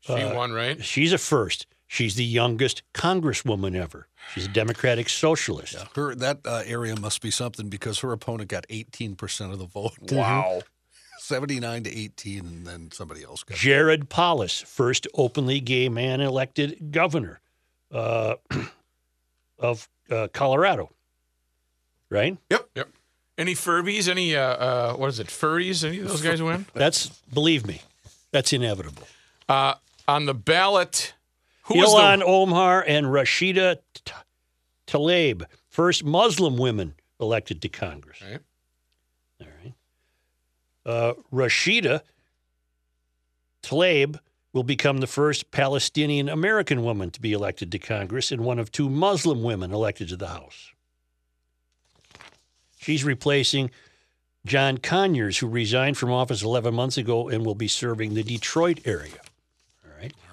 She 0.00 0.12
won, 0.12 0.52
right? 0.52 0.84
She's 0.84 1.12
a 1.14 1.18
first. 1.18 1.66
She's 1.92 2.14
the 2.14 2.24
youngest 2.24 2.82
congresswoman 2.94 3.76
ever. 3.76 4.08
She's 4.32 4.46
a 4.46 4.48
Democratic 4.48 5.10
socialist. 5.10 5.74
Yeah, 5.74 5.84
her 5.94 6.14
that 6.14 6.38
uh, 6.46 6.62
area 6.64 6.98
must 6.98 7.20
be 7.20 7.30
something 7.30 7.68
because 7.68 7.98
her 7.98 8.12
opponent 8.12 8.48
got 8.48 8.66
18% 8.68 9.52
of 9.52 9.58
the 9.58 9.66
vote. 9.66 9.92
Wow. 10.10 10.62
79 11.18 11.82
to 11.82 11.94
18, 11.94 12.38
and 12.38 12.66
then 12.66 12.90
somebody 12.92 13.22
else 13.22 13.42
got. 13.42 13.58
Jared 13.58 14.08
Polis, 14.08 14.62
first 14.62 15.06
openly 15.12 15.60
gay 15.60 15.90
man 15.90 16.22
elected 16.22 16.92
governor 16.92 17.42
uh, 17.92 18.36
of 19.58 19.86
uh, 20.10 20.28
Colorado. 20.32 20.88
Right? 22.08 22.38
Yep. 22.48 22.70
Yep. 22.74 22.88
Any 23.36 23.54
Furbies? 23.54 24.08
Any 24.08 24.34
uh, 24.34 24.40
uh, 24.42 24.94
what 24.94 25.10
is 25.10 25.20
it? 25.20 25.26
Furries? 25.26 25.86
Any 25.86 25.98
of 25.98 26.08
those 26.08 26.22
guys 26.22 26.40
win? 26.40 26.64
That's 26.74 27.08
believe 27.34 27.66
me, 27.66 27.82
that's 28.30 28.54
inevitable. 28.54 29.06
Uh, 29.46 29.74
on 30.08 30.24
the 30.24 30.34
ballot, 30.34 31.12
who 31.72 31.80
was 31.80 31.94
Ilhan 31.94 32.18
the 32.20 32.24
Omar 32.24 32.84
and 32.86 33.06
Rashida 33.06 33.78
T- 34.04 34.12
Tlaib, 34.86 35.44
first 35.68 36.04
Muslim 36.04 36.56
women 36.56 36.94
elected 37.20 37.62
to 37.62 37.68
Congress. 37.68 38.20
Right. 38.22 38.40
All 39.40 39.46
right. 39.64 39.74
Uh, 40.84 41.14
Rashida 41.32 42.02
Tlaib 43.62 44.18
will 44.52 44.64
become 44.64 44.98
the 44.98 45.06
first 45.06 45.50
Palestinian 45.50 46.28
American 46.28 46.82
woman 46.82 47.10
to 47.10 47.20
be 47.20 47.32
elected 47.32 47.72
to 47.72 47.78
Congress 47.78 48.30
and 48.30 48.42
one 48.42 48.58
of 48.58 48.70
two 48.70 48.90
Muslim 48.90 49.42
women 49.42 49.72
elected 49.72 50.08
to 50.08 50.16
the 50.16 50.28
House. 50.28 50.72
She's 52.78 53.04
replacing 53.04 53.70
John 54.44 54.78
Conyers, 54.78 55.38
who 55.38 55.46
resigned 55.46 55.96
from 55.96 56.10
office 56.10 56.42
11 56.42 56.74
months 56.74 56.98
ago 56.98 57.28
and 57.28 57.46
will 57.46 57.54
be 57.54 57.68
serving 57.68 58.14
the 58.14 58.24
Detroit 58.24 58.80
area. 58.84 59.20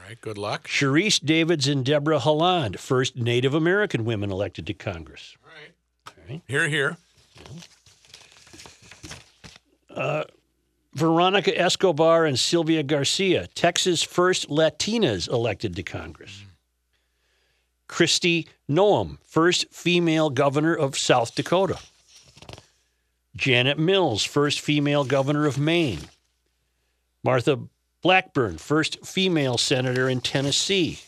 Right. 0.09 0.19
Good 0.21 0.39
luck. 0.39 0.67
Sharice 0.67 1.23
Davids 1.23 1.67
and 1.67 1.85
Deborah 1.85 2.17
Haaland, 2.17 2.79
first 2.79 3.15
Native 3.15 3.53
American 3.53 4.05
women 4.05 4.31
elected 4.31 4.65
to 4.65 4.73
Congress. 4.73 5.37
All 5.45 5.51
right. 5.51 5.71
All 6.07 6.13
right. 6.27 6.41
Here, 6.47 6.67
here. 6.67 6.97
Uh, 9.87 10.23
Veronica 10.95 11.55
Escobar 11.55 12.25
and 12.25 12.39
Sylvia 12.39 12.81
Garcia, 12.81 13.45
Texas' 13.53 14.01
first 14.01 14.49
Latinas 14.49 15.29
elected 15.29 15.75
to 15.75 15.83
Congress. 15.83 16.41
Mm. 16.43 16.47
Christy 17.87 18.47
Noem, 18.67 19.19
first 19.23 19.71
female 19.71 20.31
governor 20.31 20.73
of 20.73 20.97
South 20.97 21.35
Dakota. 21.35 21.77
Janet 23.35 23.77
Mills, 23.77 24.23
first 24.23 24.59
female 24.59 25.03
governor 25.03 25.45
of 25.45 25.59
Maine. 25.59 26.09
Martha 27.23 27.59
Blackburn, 28.01 28.57
first 28.57 29.05
female 29.05 29.57
senator 29.57 30.07
in 30.07 30.21
Tennessee. 30.21 30.99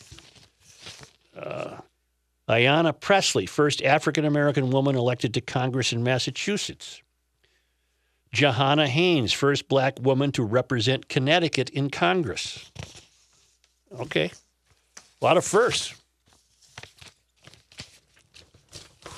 Uh, 1.36 1.78
Ayanna 2.48 2.98
Pressley, 2.98 3.46
first 3.46 3.82
African 3.82 4.24
American 4.24 4.70
woman 4.70 4.96
elected 4.96 5.32
to 5.34 5.40
Congress 5.40 5.92
in 5.92 6.02
Massachusetts. 6.02 7.00
Johanna 8.32 8.88
Haynes, 8.88 9.32
first 9.32 9.68
black 9.68 9.98
woman 10.00 10.32
to 10.32 10.42
represent 10.42 11.08
Connecticut 11.08 11.70
in 11.70 11.90
Congress. 11.90 12.70
Okay. 13.98 14.30
A 14.96 15.24
lot 15.24 15.36
of 15.36 15.44
firsts. 15.44 15.94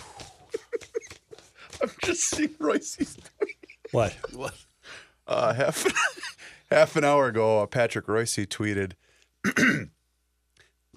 I'm 1.83 1.90
just 2.02 2.23
seeing 2.23 2.54
Royce's 2.59 3.16
What? 3.93 4.14
What? 4.35 4.54
Uh, 5.26 5.54
half 5.54 5.85
half 6.75 6.97
an 6.97 7.04
hour 7.04 7.28
ago. 7.28 7.61
Uh, 7.62 7.66
Patrick 7.66 8.09
Royce 8.09 8.37
tweeted, 8.37 8.93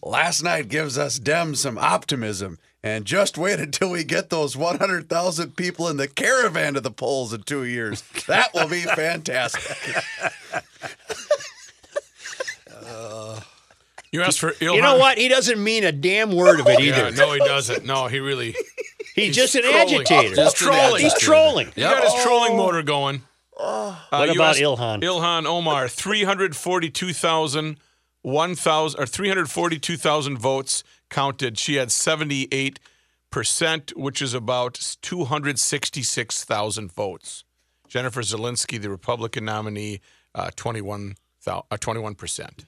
"Last 0.04 0.44
night 0.44 0.68
gives 0.70 0.98
us 0.98 1.20
Dems 1.20 1.58
some 1.58 1.78
optimism, 1.78 2.58
and 2.84 3.06
just 3.06 3.38
wait 3.38 3.60
until 3.60 3.90
we 3.92 4.04
get 4.04 4.30
those 4.30 4.56
100,000 4.58 5.56
people 5.56 5.88
in 5.88 5.98
the 5.98 6.08
caravan 6.08 6.74
to 6.76 6.82
the 6.82 6.92
polls 6.92 7.34
in 7.34 7.44
two 7.44 7.64
years. 7.64 8.04
That 8.28 8.54
will 8.54 8.68
be 8.68 8.82
fantastic." 8.82 9.96
You 14.10 14.22
asked 14.22 14.40
for 14.40 14.52
Ilhan. 14.54 14.76
You 14.76 14.82
know 14.82 14.98
what? 14.98 15.18
He 15.18 15.28
doesn't 15.28 15.62
mean 15.62 15.84
a 15.84 15.92
damn 15.92 16.32
word 16.34 16.62
of 16.62 16.68
it 16.68 16.80
Yeah, 16.82 17.08
either. 17.08 17.12
no, 17.18 17.34
he 17.34 17.40
doesn't. 17.40 17.86
No, 17.86 18.08
he 18.08 18.20
really. 18.20 18.56
He's 19.16 19.36
just 19.36 19.54
an 19.56 19.64
trolling. 19.64 19.82
agitator. 19.82 20.34
Just 20.36 20.62
an 20.62 20.68
trolling. 20.68 21.04
He's 21.04 21.20
trolling. 21.20 21.72
He 21.76 21.82
got 21.82 22.02
his 22.04 22.14
trolling 22.24 22.56
motor 22.56 22.82
going. 22.84 23.22
Uh, 24.12 24.26
What 24.26 24.36
about 24.36 24.56
Ilhan? 24.56 25.02
Ilhan 25.04 25.46
Omar, 25.46 25.88
342,000 25.88 27.78
1,000 28.24 29.00
or 29.02 29.06
342,000 29.06 30.38
votes 30.38 30.84
counted. 31.10 31.58
She 31.58 31.76
had 31.76 31.92
78 31.92 32.80
percent, 33.30 33.96
which 33.96 34.22
is 34.22 34.34
about 34.34 34.98
266,000 35.02 36.92
votes. 36.92 37.44
Jennifer 37.88 38.22
Zielinski, 38.22 38.82
the 38.82 38.90
Republican 38.90 39.46
nominee, 39.46 40.02
uh, 40.36 40.50
21 40.56 41.16
percent. 42.16 42.66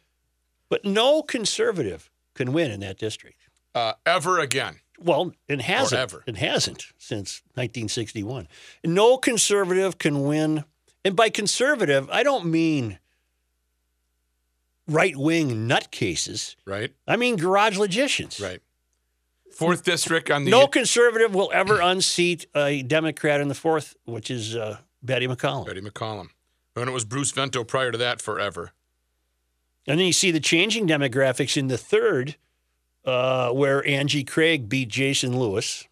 But 0.69 0.85
no 0.85 1.21
conservative 1.23 2.09
can 2.35 2.53
win 2.53 2.71
in 2.71 2.79
that 2.81 2.97
district. 2.97 3.37
Uh, 3.75 3.93
ever 4.05 4.39
again. 4.39 4.79
Well, 4.99 5.33
it 5.47 5.61
hasn't. 5.61 6.13
It 6.27 6.37
hasn't 6.37 6.87
since 6.97 7.41
1961. 7.55 8.47
No 8.83 9.17
conservative 9.17 9.97
can 9.97 10.23
win. 10.23 10.63
And 11.05 11.15
by 11.15 11.29
conservative, 11.29 12.09
I 12.09 12.23
don't 12.23 12.45
mean 12.45 12.99
right 14.87 15.15
wing 15.15 15.67
nutcases. 15.67 16.55
Right. 16.65 16.93
I 17.07 17.15
mean 17.15 17.37
garage 17.37 17.77
logicians. 17.77 18.39
Right. 18.39 18.61
Fourth 19.51 19.83
district 19.83 20.31
on 20.31 20.45
the 20.45 20.51
No 20.51 20.67
conservative 20.67 21.33
will 21.33 21.51
ever 21.53 21.81
unseat 21.81 22.45
a 22.55 22.81
Democrat 22.81 23.41
in 23.41 23.47
the 23.47 23.55
fourth, 23.55 23.95
which 24.05 24.31
is 24.31 24.55
uh, 24.55 24.77
Betty 25.03 25.27
McCollum. 25.27 25.65
Betty 25.65 25.81
McCollum. 25.81 26.29
And 26.75 26.89
it 26.89 26.93
was 26.93 27.03
Bruce 27.03 27.31
Vento 27.31 27.63
prior 27.63 27.91
to 27.91 27.97
that 27.97 28.21
forever. 28.21 28.71
And 29.85 29.99
then 29.99 30.05
you 30.05 30.13
see 30.13 30.31
the 30.31 30.39
changing 30.39 30.87
demographics 30.87 31.57
in 31.57 31.67
the 31.67 31.77
third, 31.77 32.35
uh, 33.05 33.51
where 33.51 33.85
Angie 33.87 34.23
Craig 34.23 34.69
beat 34.69 34.87
Jason 34.87 35.37
Lewis. 35.37 35.87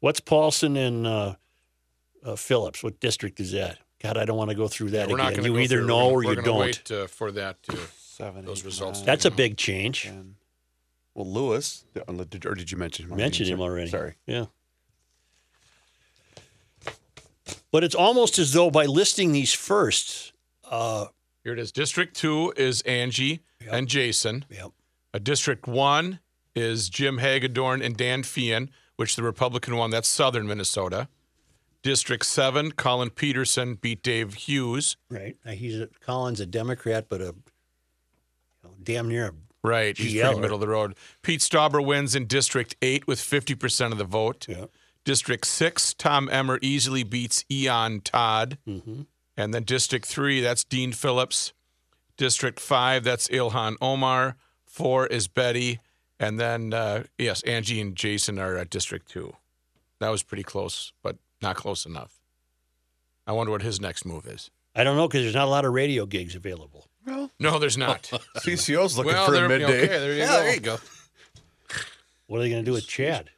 What's 0.00 0.20
Paulsen 0.20 0.76
and 0.78 1.06
uh, 1.06 1.34
uh, 2.24 2.36
Phillips? 2.36 2.82
What 2.82 3.00
district 3.00 3.40
is 3.40 3.52
that? 3.52 3.78
God, 4.02 4.16
I 4.16 4.24
don't 4.24 4.36
want 4.36 4.50
to 4.50 4.56
go 4.56 4.68
through 4.68 4.90
that 4.90 5.08
We're 5.08 5.16
not 5.16 5.32
again. 5.32 5.42
going 5.44 5.52
to 5.54 5.58
You 5.58 5.64
either 5.64 5.82
know 5.84 6.10
or 6.10 6.22
you 6.22 6.36
don't. 6.36 6.60
Wait 6.60 6.90
uh, 6.90 7.06
for 7.08 7.32
that. 7.32 7.62
To, 7.64 7.76
Seven, 7.98 8.44
Those 8.44 8.60
eight, 8.60 8.64
results. 8.66 8.98
nine, 9.00 9.06
That's 9.06 9.24
a 9.24 9.30
big 9.30 9.56
change. 9.56 10.02
10. 10.04 10.34
Well, 11.14 11.26
Lewis, 11.32 11.84
or 12.06 12.54
did 12.54 12.70
you 12.70 12.78
mention 12.78 13.04
him? 13.06 13.12
already? 13.12 13.22
Mentioned 13.24 13.48
him 13.48 13.60
already. 13.60 13.90
Sorry. 13.90 14.14
Yeah. 14.26 14.46
But 17.70 17.84
it's 17.84 17.94
almost 17.94 18.38
as 18.38 18.52
though 18.52 18.70
by 18.70 18.86
listing 18.86 19.32
these 19.32 19.52
first, 19.52 20.32
uh, 20.70 21.06
here 21.44 21.52
it 21.52 21.58
is. 21.58 21.72
District 21.72 22.14
two 22.16 22.52
is 22.56 22.82
Angie 22.82 23.40
Yep. 23.60 23.72
and 23.72 23.88
Jason. 23.88 24.44
Yep. 24.50 24.70
Uh, 25.12 25.18
District 25.18 25.66
one 25.66 26.20
is 26.54 26.88
Jim 26.88 27.18
Hagedorn 27.18 27.82
and 27.82 27.96
Dan 27.96 28.22
Feehan, 28.22 28.68
which 28.96 29.16
the 29.16 29.22
Republican 29.22 29.76
won. 29.76 29.90
That's 29.90 30.08
southern 30.08 30.46
Minnesota. 30.46 31.08
District 31.88 32.26
seven, 32.26 32.72
Collin 32.72 33.08
Peterson 33.08 33.76
beat 33.76 34.02
Dave 34.02 34.34
Hughes. 34.34 34.98
right? 35.08 35.38
Uh, 35.46 35.52
He's 35.52 35.80
a, 35.80 35.88
Collins, 36.00 36.38
a 36.38 36.44
Democrat, 36.44 37.06
but 37.08 37.22
a 37.22 37.24
you 37.24 37.32
know, 38.62 38.70
damn 38.82 39.08
near 39.08 39.28
a 39.28 39.32
Right. 39.62 39.96
He's 39.96 40.12
GL, 40.12 40.24
pretty 40.26 40.40
middle 40.42 40.56
of 40.56 40.60
the 40.60 40.68
road. 40.68 40.94
Pete 41.22 41.40
Stauber 41.40 41.82
wins 41.84 42.14
in 42.14 42.26
District 42.26 42.76
8 42.82 43.06
with 43.06 43.18
50% 43.18 43.90
of 43.92 43.96
the 43.96 44.04
vote. 44.04 44.44
Yeah. 44.46 44.66
District 45.04 45.46
6, 45.46 45.94
Tom 45.94 46.28
Emmer 46.30 46.58
easily 46.60 47.04
beats 47.04 47.42
Ian 47.50 48.02
Todd. 48.02 48.58
Mhm. 48.68 49.06
And 49.36 49.54
then 49.54 49.62
District 49.64 50.04
3, 50.04 50.42
that's 50.42 50.64
Dean 50.64 50.92
Phillips. 50.92 51.54
District 52.18 52.60
5, 52.60 53.02
that's 53.02 53.28
Ilhan 53.28 53.76
Omar. 53.80 54.36
4 54.66 55.06
is 55.06 55.26
Betty. 55.26 55.80
And 56.20 56.38
then, 56.38 56.74
uh, 56.74 57.04
yes, 57.16 57.40
Angie 57.44 57.80
and 57.80 57.96
Jason 57.96 58.38
are 58.38 58.58
at 58.58 58.68
District 58.68 59.08
2. 59.08 59.34
That 60.00 60.10
was 60.10 60.22
pretty 60.22 60.42
close, 60.44 60.92
but 61.02 61.16
not 61.42 61.56
close 61.56 61.86
enough. 61.86 62.18
I 63.26 63.32
wonder 63.32 63.52
what 63.52 63.62
his 63.62 63.80
next 63.80 64.04
move 64.04 64.26
is. 64.26 64.50
I 64.74 64.84
don't 64.84 64.96
know 64.96 65.08
because 65.08 65.22
there's 65.22 65.34
not 65.34 65.46
a 65.46 65.50
lot 65.50 65.64
of 65.64 65.72
radio 65.72 66.06
gigs 66.06 66.34
available. 66.34 66.86
Well, 67.06 67.30
No, 67.38 67.58
there's 67.58 67.76
not. 67.78 68.02
CCO's 68.38 68.96
looking 68.96 69.12
well, 69.12 69.26
for 69.26 69.34
a 69.34 69.48
midday. 69.48 69.84
Okay, 69.84 69.86
there 69.86 70.12
you 70.12 70.18
Yeah, 70.20 70.26
go. 70.26 70.32
there 70.42 70.54
you 70.54 70.60
go. 70.60 70.76
What 72.26 72.38
are 72.38 72.42
they 72.42 72.50
going 72.50 72.62
to 72.64 72.66
do 72.70 72.72
with 72.74 72.86
Chad? 72.86 73.30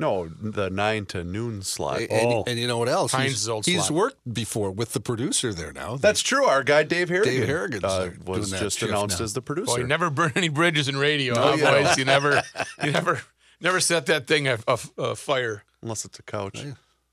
No, 0.00 0.28
the 0.28 0.70
nine 0.70 1.06
to 1.06 1.24
noon 1.24 1.62
slot. 1.62 2.00
And, 2.00 2.10
Oh. 2.12 2.44
and 2.46 2.58
you 2.58 2.68
know 2.68 2.78
what 2.78 2.88
else? 2.88 3.12
Heinz 3.12 3.32
He's, 3.32 3.48
old 3.48 3.66
he's 3.66 3.86
slot. 3.86 3.90
worked 3.90 4.32
before 4.34 4.70
with 4.70 4.92
the 4.92 5.00
producer 5.00 5.52
there 5.52 5.72
now. 5.72 5.96
That's 5.96 6.22
true. 6.22 6.44
Our 6.44 6.62
guy 6.62 6.84
Dave 6.84 7.08
Harrigan, 7.08 7.34
Dave 7.34 7.48
Harrigan's, 7.48 7.84
uh, 7.84 8.10
was 8.24 8.50
just 8.52 8.80
announced 8.82 9.18
now. 9.18 9.24
as 9.24 9.32
the 9.32 9.42
producer. 9.42 9.74
Boy, 9.74 9.78
you 9.78 9.86
never 9.88 10.08
burn 10.08 10.32
any 10.36 10.48
bridges 10.48 10.88
in 10.88 10.96
radio, 10.96 11.34
No, 11.34 11.42
huh, 11.42 11.54
you 11.56 11.64
boys? 11.64 11.98
You 11.98 12.04
never, 12.04 12.42
you 12.84 12.92
never, 12.92 13.22
never 13.60 13.80
set 13.80 14.06
that 14.06 14.26
thing 14.28 14.46
a, 14.46 14.58
a, 14.68 14.78
a 14.98 15.16
fire. 15.16 15.64
Unless 15.82 16.04
it's 16.04 16.18
a 16.20 16.22
couch. 16.22 16.64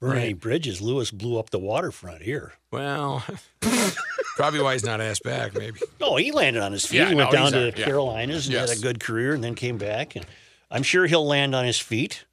Burn 0.10 0.18
any 0.18 0.34
bridges. 0.34 0.82
Lewis 0.82 1.12
blew 1.12 1.38
up 1.40 1.50
the 1.50 1.60
waterfront 1.60 2.22
here. 2.22 2.54
Well, 2.72 3.24
probably 4.36 4.62
why 4.62 4.74
he's 4.74 4.84
not 4.84 5.02
asked 5.02 5.24
back. 5.24 5.54
Maybe. 5.56 5.80
No, 6.00 6.16
he 6.18 6.32
landed 6.32 6.62
on 6.62 6.72
his 6.72 6.86
feet. 6.86 6.98
Yeah, 6.98 7.10
he 7.10 7.16
went 7.16 7.32
no, 7.32 7.38
down 7.38 7.52
to 7.54 7.60
the 7.72 7.74
yeah. 7.78 7.86
Carolinas 7.86 8.46
and 8.48 8.54
Yes. 8.54 8.70
had 8.70 8.78
a 8.78 8.82
good 8.82 9.00
career 9.00 9.34
and 9.34 9.44
then 9.44 9.56
came 9.56 9.78
back. 9.78 10.16
And 10.16 10.26
I'm 10.70 10.84
sure 10.84 11.06
he'll 11.08 11.26
land 11.26 11.56
on 11.56 11.66
his 11.66 11.80
feet. 11.80 12.26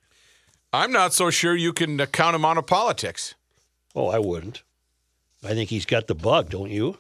I'm 0.73 0.93
not 0.93 1.13
so 1.13 1.31
sure 1.31 1.55
you 1.55 1.73
can 1.73 2.01
uh, 2.01 2.07
count 2.07 2.35
him 2.35 2.45
out 2.45 2.57
of 2.59 2.67
politics. 2.67 3.35
Oh, 3.95 4.09
I 4.09 4.19
wouldn't. 4.19 4.63
I 5.45 5.55
think 5.55 5.71
he's 5.71 5.87
got 5.87 6.07
the 6.07 6.15
bug, 6.15 6.51
don't 6.51 6.71
you? 6.71 6.99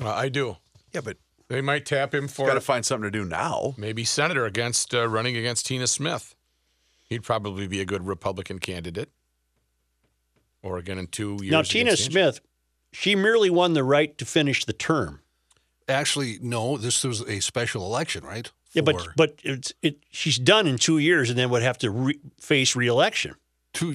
Uh, 0.00 0.10
I 0.10 0.28
do. 0.28 0.56
Yeah, 0.92 1.00
but 1.02 1.16
They 1.48 1.60
might 1.60 1.86
tap 1.86 2.14
him 2.14 2.28
for 2.28 2.46
got 2.46 2.54
to 2.54 2.60
find 2.60 2.84
something 2.86 3.10
to 3.10 3.18
do 3.18 3.24
now. 3.24 3.74
maybe 3.76 4.04
senator 4.04 4.46
against 4.46 4.94
uh, 4.94 5.08
running 5.08 5.36
against 5.36 5.66
Tina 5.66 5.86
Smith. 5.86 6.34
He'd 7.08 7.24
probably 7.24 7.66
be 7.66 7.80
a 7.80 7.84
good 7.84 8.06
Republican 8.06 8.60
candidate. 8.60 9.10
Oregon 10.62 10.98
in 10.98 11.06
two 11.06 11.38
years. 11.42 11.50
now, 11.52 11.62
Tina. 11.62 11.96
Smith, 11.96 12.40
she 12.92 13.14
merely 13.14 13.50
won 13.50 13.72
the 13.74 13.84
right 13.84 14.16
to 14.18 14.24
finish 14.24 14.64
the 14.64 14.72
term. 14.72 15.20
Actually, 15.88 16.38
no. 16.40 16.76
This 16.76 17.02
was 17.04 17.20
a 17.22 17.40
special 17.40 17.84
election, 17.84 18.24
right? 18.24 18.50
Yeah, 18.72 18.82
but 18.82 19.08
but 19.16 19.38
it's 19.42 19.72
it. 19.82 19.98
She's 20.10 20.38
done 20.38 20.66
in 20.66 20.78
two 20.78 20.98
years 20.98 21.28
and 21.30 21.38
then 21.38 21.50
would 21.50 21.62
have 21.62 21.78
to 21.78 21.90
re- 21.90 22.20
face 22.40 22.76
reelection. 22.76 23.34
two. 23.72 23.94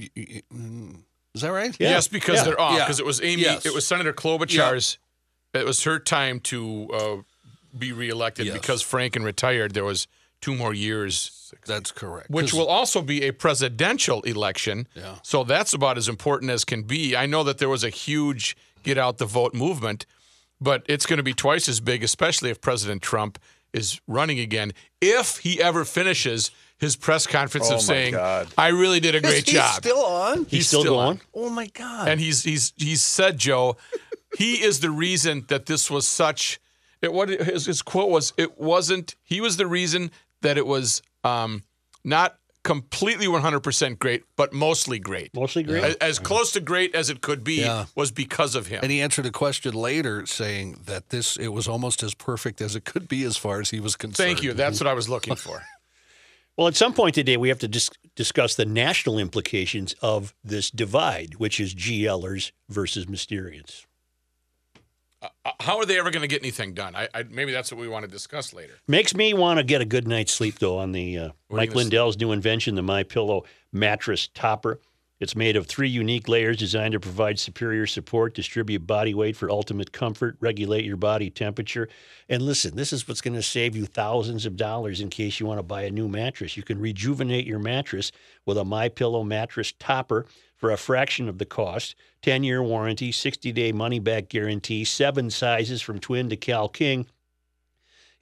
mm, 0.53 0.97
Is 1.33 1.41
that 1.41 1.51
right? 1.51 1.75
Yeah. 1.79 1.91
Yes, 1.91 2.07
because 2.09 2.35
Yeah. 2.35 2.43
they're 2.43 2.59
off. 2.59 2.77
Yeah. 2.77 2.85
Because 2.85 2.99
it 2.99 3.05
was 3.05 3.21
Amy. 3.21 3.43
Yes. 3.43 3.65
It 3.65 3.73
was 3.73 3.85
Senator 3.87 4.11
Klobuchar's. 4.13 4.97
It 5.53 5.65
was 5.65 5.83
her 5.85 5.99
time 5.99 6.41
to 6.41 6.89
uh, 6.93 7.15
be 7.77 7.93
reelected 7.93 8.47
Yes. 8.47 8.55
because 8.57 8.83
Franken 8.83 9.23
retired. 9.23 9.73
There 9.73 9.85
was 9.85 10.07
two 10.45 10.55
more 10.55 10.73
years, 10.75 11.51
That's 11.65 11.91
correct. 11.91 12.29
Which 12.29 12.53
will 12.53 12.67
also 12.67 13.01
be 13.01 13.23
a 13.23 13.31
presidential 13.31 14.21
election. 14.21 14.87
Yeah. 14.93 15.15
So 15.23 15.43
that's 15.43 15.73
about 15.73 15.97
as 15.97 16.07
important 16.07 16.51
as 16.51 16.63
can 16.63 16.83
be. 16.83 17.15
I 17.15 17.25
know 17.25 17.43
that 17.43 17.57
there 17.57 17.69
was 17.69 17.83
a 17.83 17.89
huge 17.89 18.55
get 18.83 18.97
out 18.97 19.17
the 19.17 19.25
vote 19.25 19.53
movement, 19.55 20.05
but 20.61 20.83
it's 20.87 21.07
going 21.07 21.17
to 21.17 21.23
be 21.23 21.33
twice 21.33 21.67
as 21.67 21.79
big, 21.79 22.03
especially 22.03 22.51
if 22.51 22.61
President 22.61 23.01
Trump 23.01 23.39
is 23.73 23.99
running 24.07 24.39
again. 24.39 24.71
If 25.01 25.37
he 25.39 25.59
ever 25.61 25.83
finishes 25.83 26.51
his 26.77 26.95
press 26.95 27.25
conference 27.25 27.71
Oh, 27.71 27.75
of 27.75 27.81
saying, 27.81 28.13
God. 28.13 28.47
"I 28.57 28.67
really 28.67 28.99
did 28.99 29.15
a 29.15 29.21
great 29.21 29.45
He's 29.49 29.55
job," 29.55 29.75
still 29.75 30.05
on. 30.05 30.45
He's, 30.45 30.67
still, 30.67 30.81
still 30.81 30.95
going. 30.95 31.21
Oh 31.33 31.49
my 31.49 31.67
God. 31.67 32.07
and 32.07 32.19
he's 32.19 32.43
he's 32.43 32.73
he's 32.77 33.01
said, 33.01 33.37
Joe, 33.39 33.77
he 34.37 34.61
is 34.63 34.79
the 34.81 34.91
reason 34.91 35.45
that 35.47 35.65
this 35.65 35.89
was 35.89 36.07
such. 36.07 36.59
It 37.01 37.11
what 37.13 37.29
his, 37.29 37.65
his 37.65 37.81
quote 37.81 38.09
was. 38.09 38.33
It 38.37 38.59
wasn't. 38.59 39.15
He 39.23 39.41
was 39.41 39.57
the 39.57 39.67
reason 39.67 40.11
that 40.41 40.57
it 40.57 40.65
was 40.65 41.01
um, 41.23 41.63
not 42.03 42.37
completely 42.63 43.27
100% 43.27 43.99
great, 43.99 44.23
but 44.35 44.51
mostly 44.51 44.97
great. 44.97 45.33
Mostly 45.35 45.61
great. 45.61 45.83
As, 45.83 45.95
as 45.95 46.19
close 46.19 46.51
to 46.53 46.59
great 46.59 46.95
as 46.95 47.11
it 47.11 47.21
could 47.21 47.43
be 47.43 47.61
Yeah. 47.61 47.85
was 47.95 48.11
because 48.11 48.55
of 48.55 48.67
him. 48.67 48.79
And 48.81 48.91
he 48.91 49.01
answered 49.01 49.25
a 49.27 49.31
question 49.31 49.73
later 49.75 50.25
saying 50.25 50.81
that 50.85 51.09
this 51.09 51.37
it 51.37 51.49
was 51.49 51.67
almost 51.67 52.01
as 52.01 52.15
perfect 52.15 52.61
as 52.61 52.75
it 52.75 52.83
could 52.83 53.07
be 53.07 53.23
as 53.23 53.37
far 53.37 53.59
as 53.61 53.69
he 53.69 53.79
was 53.79 53.95
concerned. 53.95 54.17
Thank 54.17 54.41
you. 54.43 54.53
That's 54.53 54.79
what 54.79 54.87
I 54.87 54.93
was 54.93 55.07
looking 55.09 55.35
for. 55.35 55.61
Well, 56.57 56.69
at 56.69 56.75
some 56.77 56.93
point 56.93 57.15
today, 57.15 57.35
we 57.35 57.49
have 57.49 57.59
to 57.59 57.67
dis- 57.67 57.89
discuss 58.15 58.55
the 58.55 58.63
national 58.63 59.19
implications 59.19 59.93
of 60.01 60.33
this 60.41 60.69
divide, 60.71 61.35
which 61.35 61.59
is 61.59 61.75
GLers 61.75 62.53
versus 62.69 63.07
Mysterians. 63.07 63.85
Uh, 65.21 65.51
How 65.59 65.77
are 65.77 65.85
they 65.85 65.97
ever 65.97 66.11
going 66.11 66.21
to 66.21 66.27
get 66.27 66.41
anything 66.41 66.73
done? 66.73 66.95
I, 66.95 67.07
I 67.13 67.23
maybe 67.23 67.51
that's 67.51 67.71
what 67.71 67.79
we 67.79 67.87
want 67.87 68.05
to 68.05 68.11
discuss 68.11 68.53
later. 68.53 68.73
Makes 68.87 69.15
me 69.15 69.33
want 69.33 69.57
to 69.57 69.63
get 69.63 69.81
a 69.81 69.85
good 69.85 70.07
night's 70.07 70.33
sleep, 70.33 70.59
though, 70.59 70.77
on 70.77 70.91
the 70.91 71.17
uh, 71.17 71.29
What 71.47 71.61
are 71.61 71.63
you 71.63 71.69
Mike 71.69 71.75
Lindell's 71.75 72.17
new 72.17 72.31
invention, 72.31 72.75
the 72.75 72.83
My 72.83 73.03
Pillow 73.03 73.45
mattress 73.71 74.27
topper. 74.27 74.79
It's 75.21 75.35
made 75.35 75.55
of 75.55 75.65
three 75.65 75.87
unique 75.87 76.27
layers 76.27 76.57
designed 76.57 76.91
to 76.91 76.99
provide 76.99 77.39
superior 77.39 77.87
support, 77.87 78.35
distribute 78.35 78.85
body 78.85 79.13
weight 79.13 79.37
for 79.37 79.49
ultimate 79.49 79.93
comfort, 79.93 80.35
regulate 80.41 80.83
your 80.83 80.97
body 80.97 81.29
temperature. 81.29 81.87
And 82.27 82.41
listen, 82.41 82.75
this 82.75 82.91
is 82.91 83.07
what's 83.07 83.21
going 83.21 83.35
to 83.35 83.41
save 83.41 83.77
you 83.77 83.85
thousands 83.85 84.45
of 84.45 84.57
dollars 84.57 84.99
in 84.99 85.09
case 85.09 85.39
you 85.39 85.45
want 85.45 85.59
to 85.59 85.63
buy 85.63 85.83
a 85.83 85.89
new 85.89 86.09
mattress. 86.09 86.57
You 86.57 86.63
can 86.63 86.79
rejuvenate 86.79 87.47
your 87.47 87.59
mattress 87.59 88.11
with 88.45 88.57
a 88.57 88.65
My 88.65 88.89
Pillow 88.89 89.23
mattress 89.23 89.71
topper 89.79 90.25
for 90.65 90.71
a 90.71 90.77
fraction 90.77 91.29
of 91.29 91.37
the 91.37 91.45
cost. 91.45 91.93
10-year 92.23 92.63
warranty, 92.63 93.11
60-day 93.11 93.71
money-back 93.71 94.29
guarantee, 94.29 94.83
seven 94.83 95.29
sizes 95.29 95.79
from 95.79 95.99
twin 95.99 96.27
to 96.27 96.35
Cal 96.35 96.67
King. 96.67 97.05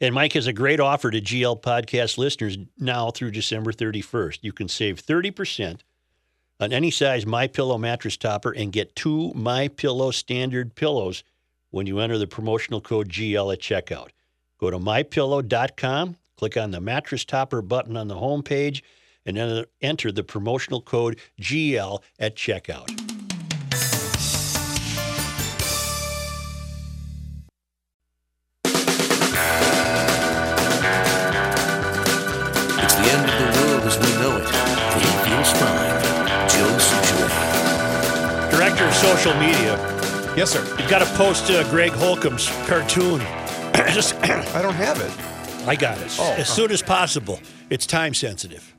And 0.01 0.13
Mike 0.13 0.33
has 0.33 0.45
a 0.45 0.51
great 0.51 0.81
offer 0.81 1.09
to 1.09 1.21
GL 1.21 1.61
podcast 1.61 2.17
listeners 2.17 2.57
now 2.77 3.11
through 3.11 3.31
December 3.31 3.71
31st. 3.71 4.39
You 4.41 4.51
can 4.51 4.67
save 4.67 5.01
30% 5.01 5.79
on 6.59 6.73
any 6.73 6.91
size 6.91 7.25
My 7.25 7.47
Pillow 7.47 7.77
mattress 7.77 8.17
topper 8.17 8.51
and 8.51 8.73
get 8.73 8.93
two 8.93 9.31
My 9.33 9.69
Pillow 9.69 10.11
standard 10.11 10.75
pillows 10.75 11.23
when 11.69 11.87
you 11.87 11.99
enter 11.99 12.17
the 12.17 12.27
promotional 12.27 12.81
code 12.81 13.07
GL 13.07 13.53
at 13.53 13.61
checkout. 13.61 14.09
Go 14.59 14.69
to 14.69 14.79
mypillow.com, 14.79 16.17
click 16.35 16.57
on 16.57 16.71
the 16.71 16.81
mattress 16.81 17.23
topper 17.23 17.61
button 17.61 17.95
on 17.95 18.09
the 18.09 18.15
homepage, 18.15 18.81
and 19.25 19.37
then 19.37 19.65
enter 19.81 20.11
the 20.11 20.23
promotional 20.23 20.81
code 20.81 21.19
GL 21.39 22.01
at 22.19 22.35
checkout. 22.35 22.89
It's 32.83 32.95
the 32.95 33.07
end 33.11 33.29
of 33.29 33.35
the 33.39 33.61
world 33.61 33.83
as 33.83 33.97
we 33.97 34.11
know 34.21 34.37
it. 34.37 34.43
But 34.43 35.01
it 35.01 35.15
feels. 35.27 35.53
Joe 36.53 36.77
Soucheray. 36.77 38.51
Director 38.51 38.85
of 38.85 38.93
Social 38.93 39.33
Media, 39.35 39.77
Yes, 40.35 40.51
sir. 40.51 40.63
you've 40.79 40.89
got 40.89 40.99
to 40.99 41.05
post 41.15 41.49
uh, 41.51 41.63
Greg 41.69 41.91
Holcomb's 41.91 42.47
cartoon. 42.67 43.19
Just, 43.93 44.15
I 44.15 44.61
don't 44.61 44.73
have 44.73 44.99
it. 44.99 45.67
I 45.67 45.75
got 45.75 45.97
it. 45.99 46.15
Oh, 46.19 46.33
as 46.37 46.49
soon 46.49 46.71
as 46.71 46.81
possible. 46.81 47.39
It's 47.69 47.85
time 47.85 48.13
sensitive. 48.13 48.72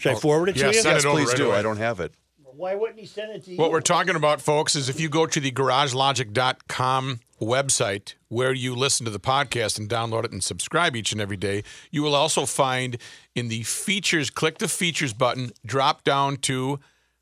Should 0.00 0.12
I 0.12 0.14
forward 0.14 0.48
it 0.48 0.54
to 0.54 0.60
yeah, 0.60 0.66
you? 0.68 0.72
send 0.74 0.94
Yes, 0.96 1.04
it 1.04 1.08
over 1.08 1.16
please 1.18 1.28
right 1.28 1.36
do. 1.36 1.48
away. 1.48 1.58
I 1.58 1.62
don't 1.62 1.76
have 1.76 2.00
it. 2.00 2.14
Why 2.56 2.74
wouldn't 2.74 2.98
he 2.98 3.06
send 3.06 3.32
it 3.32 3.44
to 3.44 3.52
you? 3.52 3.56
What 3.56 3.70
we're 3.70 3.80
talking 3.80 4.16
about, 4.16 4.42
folks, 4.42 4.74
is 4.76 4.88
if 4.88 5.00
you 5.00 5.08
go 5.08 5.24
to 5.26 5.40
the 5.40 5.50
garagelogic.com 5.50 7.20
website 7.40 8.14
where 8.28 8.52
you 8.52 8.74
listen 8.74 9.04
to 9.06 9.10
the 9.10 9.20
podcast 9.20 9.78
and 9.78 9.88
download 9.88 10.24
it 10.24 10.32
and 10.32 10.44
subscribe 10.44 10.94
each 10.94 11.12
and 11.12 11.20
every 11.20 11.36
day, 11.36 11.62
you 11.90 12.02
will 12.02 12.14
also 12.14 12.44
find 12.46 12.98
in 13.34 13.48
the 13.48 13.62
features, 13.62 14.28
click 14.30 14.58
the 14.58 14.68
features 14.68 15.12
button, 15.12 15.52
drop 15.64 16.04
down 16.04 16.36
to 16.36 16.78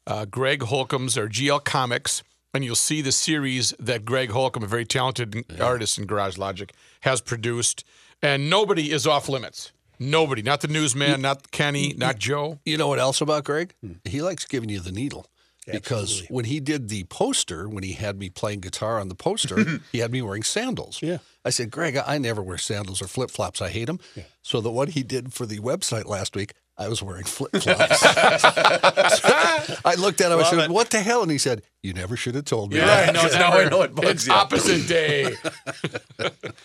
uh, 0.07 0.25
Greg 0.25 0.63
Holcomb's 0.63 1.17
or 1.17 1.29
GL 1.29 1.65
Comics, 1.65 2.23
and 2.53 2.65
you'll 2.65 2.75
see 2.75 3.01
the 3.03 3.13
series 3.13 3.75
that 3.79 4.05
Greg 4.05 4.31
Holcomb, 4.31 4.63
a 4.65 4.67
very 4.67 4.85
talented 4.85 5.45
artist 5.61 5.99
in 5.99 6.07
Garage 6.07 6.39
Logic, 6.39 6.73
has 7.03 7.21
produced. 7.21 7.85
And 8.21 8.51
nobody 8.51 8.91
is 8.91 9.07
off 9.07 9.29
limits. 9.29 9.71
Nobody, 9.99 10.43
not 10.43 10.61
the 10.61 10.69
newsman, 10.69 11.21
not 11.23 11.51
Kenny, 11.51 11.93
not 11.97 12.19
Joe. 12.19 12.59
You 12.65 12.77
know 12.77 12.89
what 12.89 12.99
else 12.99 13.21
about 13.21 13.45
Greg? 13.45 13.75
He 14.05 14.23
likes 14.23 14.45
giving 14.45 14.69
you 14.69 14.81
the 14.81 14.93
needle. 14.93 15.27
Because 15.71 16.03
Absolutely. 16.23 16.35
when 16.35 16.45
he 16.47 16.61
did 16.61 16.89
the 16.89 17.05
poster, 17.05 17.69
when 17.69 17.83
he 17.85 17.93
had 17.93 18.19
me 18.19 18.31
playing 18.31 18.61
guitar 18.61 18.99
on 18.99 19.09
the 19.11 19.15
poster, 19.15 19.81
he 19.93 19.99
had 19.99 20.11
me 20.11 20.23
wearing 20.23 20.43
sandals. 20.43 21.03
Yeah. 21.03 21.19
I 21.45 21.51
said, 21.51 21.71
Greg, 21.71 21.95
I 21.97 22.15
I 22.15 22.19
never 22.19 22.43
wear 22.43 22.57
sandals 22.57 23.03
or 23.03 23.07
flip 23.07 23.31
flops. 23.31 23.61
I 23.61 23.69
hate 23.69 23.85
them. 23.85 24.01
So 24.41 24.63
the 24.63 24.71
one 24.71 24.89
he 24.89 25.03
did 25.03 25.35
for 25.35 25.45
the 25.45 25.59
website 25.59 26.07
last 26.07 26.35
week, 26.35 26.55
I 26.79 26.89
was 26.89 27.03
wearing 27.03 27.25
flip 27.37 27.51
flops. 27.53 28.01
I 28.03 29.95
looked 29.99 30.23
at 30.23 30.33
him. 30.33 30.39
I 30.39 30.45
said, 30.45 30.71
"What 30.71 30.89
the 30.91 31.01
hell?" 31.01 31.23
And 31.23 31.31
he 31.31 31.37
said, 31.39 31.63
"You 31.83 31.93
never 31.93 32.17
should 32.17 32.35
have 32.35 32.45
told 32.47 32.71
me." 32.73 32.79
Yeah, 32.79 32.87
that." 32.87 33.15
no, 33.15 33.21
it's, 33.25 33.35
Now 33.39 33.53
I 33.53 33.69
know 33.69 33.83
it 33.83 33.95
bugs 33.95 34.09
it's 34.11 34.27
you. 34.27 34.33
opposite 34.33 34.89
day. 34.89 35.35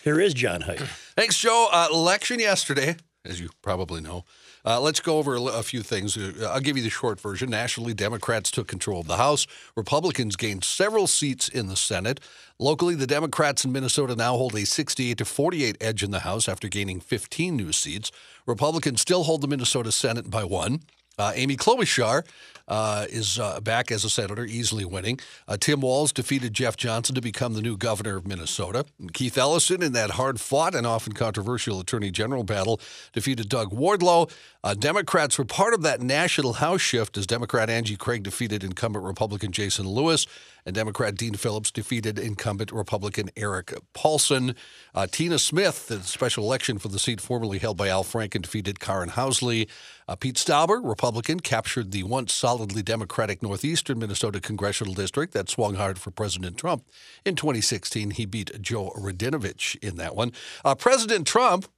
Here 0.02 0.18
is 0.20 0.32
John 0.34 0.62
Height. 0.62 0.80
Thanks, 1.16 1.36
Joe. 1.38 1.68
Uh, 1.70 1.88
election 1.92 2.40
yesterday, 2.40 2.96
as 3.24 3.40
you 3.40 3.48
probably 3.62 4.00
know. 4.00 4.24
Uh, 4.64 4.80
let's 4.80 5.00
go 5.00 5.18
over 5.18 5.34
a, 5.36 5.62
few 5.62 5.82
things. 5.82 6.16
Uh, 6.16 6.50
I'll 6.52 6.60
give 6.60 6.76
you 6.76 6.82
the 6.82 6.90
short 6.90 7.20
version. 7.20 7.50
Nationally, 7.50 7.94
Democrats 7.94 8.50
took 8.50 8.68
control 8.68 9.00
of 9.00 9.06
the 9.06 9.16
House. 9.16 9.46
Republicans 9.76 10.36
gained 10.36 10.64
several 10.64 11.06
seats 11.06 11.48
in 11.48 11.66
the 11.66 11.76
Senate. 11.76 12.20
Locally, 12.58 12.94
the 12.94 13.06
Democrats 13.06 13.64
in 13.64 13.72
Minnesota 13.72 14.14
now 14.14 14.36
hold 14.36 14.54
a 14.54 14.64
68 14.64 15.18
to 15.18 15.24
48 15.24 15.76
edge 15.80 16.02
in 16.02 16.10
the 16.10 16.20
House 16.20 16.48
after 16.48 16.68
gaining 16.68 17.00
15 17.00 17.56
new 17.56 17.72
seats. 17.72 18.10
Republicans 18.46 19.00
still 19.00 19.24
hold 19.24 19.40
the 19.40 19.48
Minnesota 19.48 19.92
Senate 19.92 20.30
by 20.30 20.44
one. 20.44 20.80
Uh, 21.18 21.32
Amy 21.34 21.56
Klobuchar 21.56 22.24
uh, 22.68 23.06
is 23.10 23.38
uh, 23.38 23.60
back 23.60 23.90
as 23.90 24.04
a 24.04 24.10
senator, 24.10 24.44
easily 24.44 24.84
winning. 24.84 25.20
Uh, 25.46 25.56
Tim 25.58 25.80
Walz 25.80 26.12
defeated 26.12 26.54
Jeff 26.54 26.76
Johnson 26.76 27.14
to 27.14 27.20
become 27.20 27.54
the 27.54 27.62
new 27.62 27.76
governor 27.76 28.16
of 28.16 28.26
Minnesota. 28.26 28.86
Keith 29.12 29.36
Ellison, 29.36 29.82
in 29.82 29.92
that 29.92 30.12
hard 30.12 30.40
fought 30.40 30.74
and 30.74 30.86
often 30.86 31.12
controversial 31.12 31.80
attorney 31.80 32.10
general 32.10 32.44
battle, 32.44 32.80
defeated 33.12 33.48
Doug 33.48 33.70
Wardlow. 33.70 34.30
Uh, 34.64 34.72
Democrats 34.72 35.36
were 35.36 35.44
part 35.44 35.74
of 35.74 35.82
that 35.82 36.00
national 36.00 36.54
House 36.54 36.80
shift 36.80 37.18
as 37.18 37.26
Democrat 37.26 37.68
Angie 37.68 37.96
Craig 37.96 38.22
defeated 38.22 38.64
incumbent 38.64 39.04
Republican 39.04 39.52
Jason 39.52 39.86
Lewis, 39.86 40.26
and 40.64 40.74
Democrat 40.74 41.16
Dean 41.16 41.34
Phillips 41.34 41.70
defeated 41.70 42.18
incumbent 42.18 42.72
Republican 42.72 43.28
Erik 43.36 43.74
Paulsen. 43.92 44.56
Uh, 44.94 45.06
Tina 45.06 45.38
Smith, 45.38 45.88
the 45.88 46.02
special 46.02 46.44
election 46.44 46.78
for 46.78 46.88
the 46.88 46.98
seat 46.98 47.20
formerly 47.20 47.58
held 47.58 47.76
by 47.76 47.88
Al 47.88 48.04
Franken, 48.04 48.40
defeated 48.40 48.80
Karin 48.80 49.10
Housley. 49.10 49.68
Uh, 50.08 50.16
Pete 50.16 50.36
Stauber, 50.36 50.80
Republican, 50.82 51.40
captured 51.40 51.90
the 51.90 52.02
once 52.02 52.32
solidly 52.32 52.82
Democratic 52.82 53.42
Northeastern 53.42 53.98
Minnesota 53.98 54.40
congressional 54.40 54.94
district 54.94 55.34
that 55.34 55.50
swung 55.50 55.74
hard 55.74 55.98
for 55.98 56.10
President 56.10 56.56
Trump. 56.56 56.86
In 57.26 57.36
2016, 57.36 58.12
he 58.12 58.24
beat 58.24 58.62
Joe 58.62 58.94
Radinovich 58.96 59.76
in 59.82 59.96
that 59.96 60.16
one. 60.16 60.32
Uh, 60.64 60.74
President 60.74 61.26
Trump 61.26 61.68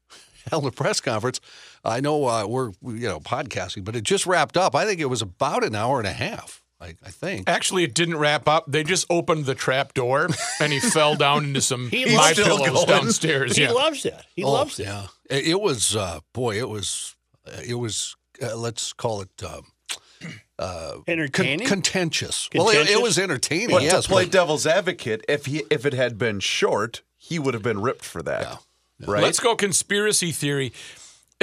held 0.48 0.66
a 0.66 0.70
press 0.70 1.00
conference. 1.00 1.40
I 1.84 2.00
know 2.00 2.26
uh, 2.26 2.46
we're 2.46 2.70
you 2.82 3.08
know 3.08 3.20
podcasting, 3.20 3.84
but 3.84 3.94
it 3.96 4.02
just 4.04 4.26
wrapped 4.26 4.56
up. 4.56 4.74
I 4.74 4.84
think 4.86 5.00
it 5.00 5.06
was 5.06 5.22
about 5.22 5.64
an 5.64 5.74
hour 5.74 5.98
and 5.98 6.06
a 6.06 6.12
half. 6.12 6.62
I, 6.80 6.94
I 7.04 7.10
think. 7.10 7.48
Actually, 7.48 7.84
it 7.84 7.94
didn't 7.94 8.18
wrap 8.18 8.46
up. 8.46 8.64
They 8.68 8.84
just 8.84 9.06
opened 9.08 9.46
the 9.46 9.54
trap 9.54 9.94
door 9.94 10.28
and 10.60 10.70
he 10.72 10.78
fell 10.78 11.14
down 11.14 11.44
into 11.44 11.62
some 11.62 11.88
He's 11.90 12.14
my 12.14 12.32
still 12.34 12.58
pillows 12.58 12.84
going. 12.84 12.86
downstairs. 12.86 13.56
He 13.56 13.62
Yeah. 13.62 13.70
loves 13.70 14.02
that. 14.02 14.26
He 14.34 14.44
Oh, 14.44 14.52
loves 14.52 14.76
that. 14.76 14.84
Yeah, 14.84 15.06
it, 15.30 15.46
it 15.48 15.60
was. 15.60 15.96
Uh, 15.96 16.20
boy, 16.34 16.58
it 16.58 16.68
was. 16.68 17.16
Uh, 17.46 17.60
it 17.66 17.74
was. 17.74 18.14
Uh, 18.42 18.56
let's 18.56 18.92
call 18.92 19.22
it. 19.22 19.30
Um, 19.42 19.62
con- 20.58 21.02
Entertaining. 21.08 21.66
contentious. 21.66 22.48
Well, 22.54 22.68
it, 22.68 22.88
it 22.90 23.00
was 23.02 23.18
entertaining. 23.18 23.70
But 23.70 23.82
yes, 23.82 24.04
to 24.04 24.10
play 24.10 24.24
but- 24.24 24.32
devil's 24.32 24.66
advocate, 24.66 25.24
if 25.28 25.46
he 25.46 25.62
if 25.70 25.86
it 25.86 25.92
had 25.94 26.18
been 26.18 26.40
short, 26.40 27.02
he 27.16 27.38
would 27.38 27.54
have 27.54 27.62
been 27.62 27.80
ripped 27.80 28.04
for 28.04 28.22
that. 28.22 28.58
Right? 29.04 29.22
Let's 29.22 29.40
go 29.40 29.54
conspiracy 29.56 30.32
theory. 30.32 30.72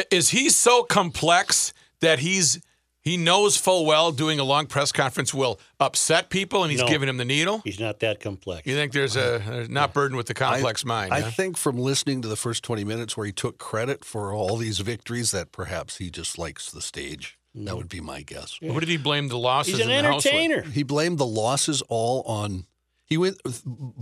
Is 0.10 0.30
he 0.30 0.50
so 0.50 0.84
complex 0.84 1.74
that 2.02 2.20
he's 2.20 2.62
he 3.02 3.18
knows 3.18 3.58
full 3.58 3.86
well 3.86 4.12
doing 4.14 4.40
a 4.40 4.44
long 4.46 4.66
press 4.66 4.92
conference 4.94 5.34
will 5.34 5.60
upset 5.80 6.30
people 6.30 6.64
and 6.64 6.72
he's 6.72 6.80
No. 6.82 6.88
giving 6.88 7.10
him 7.10 7.18
the 7.18 7.26
needle? 7.26 7.62
He's 7.66 7.80
not 7.80 8.00
that 8.00 8.20
complex. 8.22 8.66
You 8.66 8.76
think 8.76 8.94
there's 8.94 9.16
a 9.18 9.42
there's 9.46 9.70
not 9.70 9.94
burdened 9.94 10.16
with 10.16 10.28
the 10.28 10.34
complex 10.34 10.84
mind? 10.86 11.14
I 11.14 11.20
huh? 11.20 11.30
think 11.32 11.58
from 11.58 11.78
listening 11.78 12.22
to 12.22 12.28
the 12.30 12.38
first 12.38 12.64
20 12.64 12.84
minutes 12.86 13.16
where 13.18 13.26
he 13.26 13.34
took 13.34 13.58
credit 13.58 14.04
for 14.06 14.34
all 14.34 14.56
these 14.58 14.80
victories 14.80 15.32
that 15.32 15.52
perhaps 15.52 15.98
he 15.98 16.10
just 16.10 16.38
likes 16.40 16.72
the 16.72 16.82
stage. 16.82 17.38
That 17.56 17.78
would 17.78 17.90
be 17.90 18.00
my 18.02 18.24
guess. 18.24 18.58
What 18.62 18.80
did 18.80 18.90
he 18.90 18.98
blame 18.98 19.28
the 19.28 19.38
losses 19.38 19.78
He's 19.78 19.86
an 19.86 19.92
in 19.92 20.04
the 20.06 20.12
House 20.12 20.26
with? 20.26 20.34
entertainer. 20.34 20.62
He 20.72 20.82
blamed 20.82 21.20
the 21.20 21.26
losses 21.28 21.84
all 21.88 22.24
on. 22.24 22.66
He 23.14 23.18
went 23.20 23.38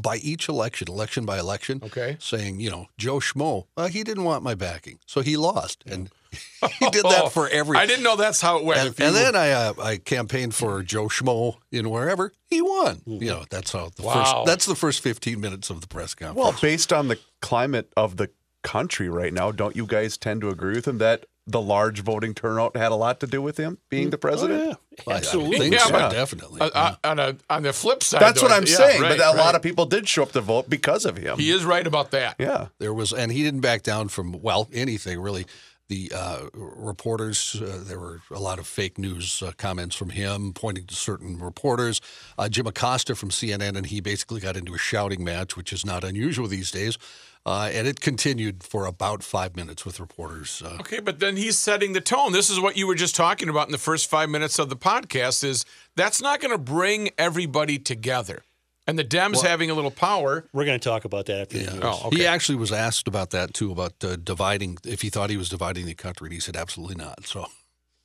by 0.01 0.15
each 0.23 0.47
election, 0.47 0.87
election 0.87 1.25
by 1.25 1.37
election, 1.37 1.81
Okay. 1.83 2.15
saying, 2.17 2.61
you 2.61 2.69
know, 2.69 2.85
Joe 2.97 3.17
Schmo, 3.19 3.65
uh, 3.75 3.89
he 3.89 4.05
didn't 4.05 4.23
want 4.23 4.41
my 4.41 4.55
backing, 4.55 4.99
so 5.05 5.19
he 5.19 5.35
lost, 5.35 5.83
and 5.85 6.09
he 6.79 6.89
did 6.89 7.03
that 7.03 7.29
for 7.33 7.49
every. 7.49 7.77
I 7.77 7.85
didn't 7.85 8.03
know 8.03 8.15
that's 8.15 8.39
how 8.39 8.57
it 8.59 8.63
went. 8.63 8.79
And, 8.79 8.99
and 9.01 9.13
then 9.17 9.35
I 9.35 9.51
uh, 9.51 9.73
I 9.83 9.97
campaigned 9.97 10.55
for 10.55 10.81
Joe 10.81 11.07
Schmo 11.09 11.57
in 11.73 11.89
wherever 11.89 12.31
he 12.49 12.61
won. 12.61 13.01
You 13.05 13.31
know, 13.31 13.43
that's 13.49 13.73
how 13.73 13.89
the 13.93 14.03
Wow. 14.03 14.13
first. 14.13 14.35
That's 14.45 14.65
the 14.65 14.75
first 14.75 15.01
fifteen 15.03 15.41
minutes 15.41 15.69
of 15.69 15.81
the 15.81 15.87
press 15.87 16.13
conference. 16.15 16.37
Well, 16.41 16.55
based 16.61 16.93
on 16.93 17.09
the 17.09 17.19
climate 17.41 17.91
of 17.97 18.15
the 18.15 18.29
country 18.63 19.09
right 19.09 19.33
now, 19.33 19.51
don't 19.51 19.75
you 19.75 19.85
guys 19.85 20.17
tend 20.17 20.39
to 20.39 20.47
agree 20.49 20.75
with 20.75 20.87
him 20.87 20.99
that 20.99 21.25
the 21.51 21.61
large 21.61 22.01
voting 22.01 22.33
turnout 22.33 22.75
had 22.75 22.91
a 22.91 22.95
lot 22.95 23.19
to 23.21 23.27
do 23.27 23.41
with 23.41 23.57
him 23.57 23.77
being 23.89 24.09
the 24.09 24.17
president? 24.17 24.61
I- 24.61 24.71
I 24.71 24.77
Oh, 25.07 25.11
Absolutely. 25.13 25.69
Yeah, 25.69 25.79
so, 25.85 25.91
but- 25.91 26.09
definitely. 26.11 26.61
Uh, 26.61 26.69
uh, 26.73 26.95
on 27.05 27.17
a 27.19 27.35
on 27.49 27.63
the 27.63 27.71
flip 27.73 28.03
side, 28.03 28.21
That's 28.21 28.41
though, 28.41 28.47
what 28.47 28.55
I'm 28.55 28.65
yeah, 28.65 28.75
saying. 28.75 29.01
right, 29.01 29.17
but 29.17 29.35
a 29.35 29.37
lot 29.37 29.55
of 29.55 29.61
people 29.61 29.85
did 29.85 30.07
show 30.07 30.23
up 30.23 30.31
to 30.33 30.41
vote 30.41 30.69
because 30.69 31.05
of 31.05 31.15
him. 31.17 31.37
he 31.39 31.49
is 31.49 31.63
right 31.63 31.85
about 31.87 32.11
that. 32.11 32.35
yeah. 32.39 32.67
There 32.79 32.93
was, 32.93 33.13
and 33.13 33.31
he 33.31 33.41
didn't 33.41 33.61
back 33.61 33.83
down 33.83 34.09
from 34.09 34.41
well 34.41 34.67
anything 34.73 35.19
really. 35.19 35.45
The 35.87 36.09
uh, 36.15 36.39
reporters, 36.53 37.61
uh, 37.61 37.83
there 37.85 37.99
were 37.99 38.21
a 38.31 38.39
lot 38.39 38.59
of 38.59 38.67
fake 38.67 38.97
news 38.97 39.41
uh, 39.41 39.51
comments 39.57 39.93
from 39.95 40.09
him 40.11 40.53
pointing 40.53 40.85
to 40.85 40.95
certain 40.95 41.37
reporters. 41.37 41.99
Uh, 42.37 42.47
Jim 42.47 42.65
Acosta 42.67 43.13
from 43.15 43.29
CNN, 43.29 43.75
and 43.75 43.85
he 43.87 43.99
basically 43.99 44.39
got 44.39 44.55
into 44.55 44.73
a 44.73 44.77
shouting 44.77 45.21
match, 45.23 45.57
which 45.57 45.73
is 45.73 45.85
not 45.85 46.03
unusual 46.05 46.47
these 46.47 46.71
days. 46.71 46.97
Uh, 47.43 47.71
and 47.73 47.87
it 47.87 47.99
continued 47.99 48.63
for 48.63 48.85
about 48.85 49.23
five 49.23 49.55
minutes 49.55 49.83
with 49.83 49.99
reporters. 49.99 50.61
Uh, 50.63 50.77
Okay, 50.79 50.99
but 50.99 51.19
then 51.19 51.37
he's 51.37 51.57
setting 51.57 51.93
the 51.93 52.01
tone. 52.01 52.31
This 52.33 52.49
is 52.51 52.59
what 52.59 52.77
you 52.77 52.85
were 52.85 52.93
just 52.95 53.15
talking 53.15 53.49
about 53.49 53.67
in 53.67 53.71
the 53.71 53.79
first 53.79 54.09
five 54.09 54.29
minutes 54.29 54.59
of 54.59 54.69
the 54.69 54.75
podcast. 54.75 55.43
Is 55.43 55.65
that's 55.95 56.21
not 56.21 56.39
going 56.39 56.51
to 56.51 56.59
bring 56.59 57.09
everybody 57.17 57.79
together, 57.79 58.43
and 58.85 58.97
the 58.99 59.03
Dems 59.03 59.41
having 59.43 59.71
a 59.71 59.73
little 59.73 59.89
power. 59.91 60.45
We're 60.53 60.65
going 60.65 60.79
to 60.79 60.89
talk 60.89 61.03
about 61.03 61.25
that 61.25 61.41
after 61.41 61.57
the 61.57 61.71
news. 61.71 61.79
Oh, 61.83 62.01
okay. 62.07 62.17
He 62.17 62.25
actually 62.27 62.57
was 62.57 62.71
asked 62.71 63.07
about 63.07 63.31
that 63.31 63.53
too, 63.55 63.71
about 63.71 63.93
uh, 64.03 64.17
dividing, 64.17 64.77
if 64.85 65.01
he 65.01 65.09
thought 65.09 65.31
he 65.31 65.37
was 65.37 65.49
dividing 65.49 65.87
the 65.87 65.95
country, 65.95 66.27
and 66.27 66.33
he 66.33 66.39
said 66.39 66.55
absolutely 66.55 66.95
not. 67.03 67.25
So 67.25 67.47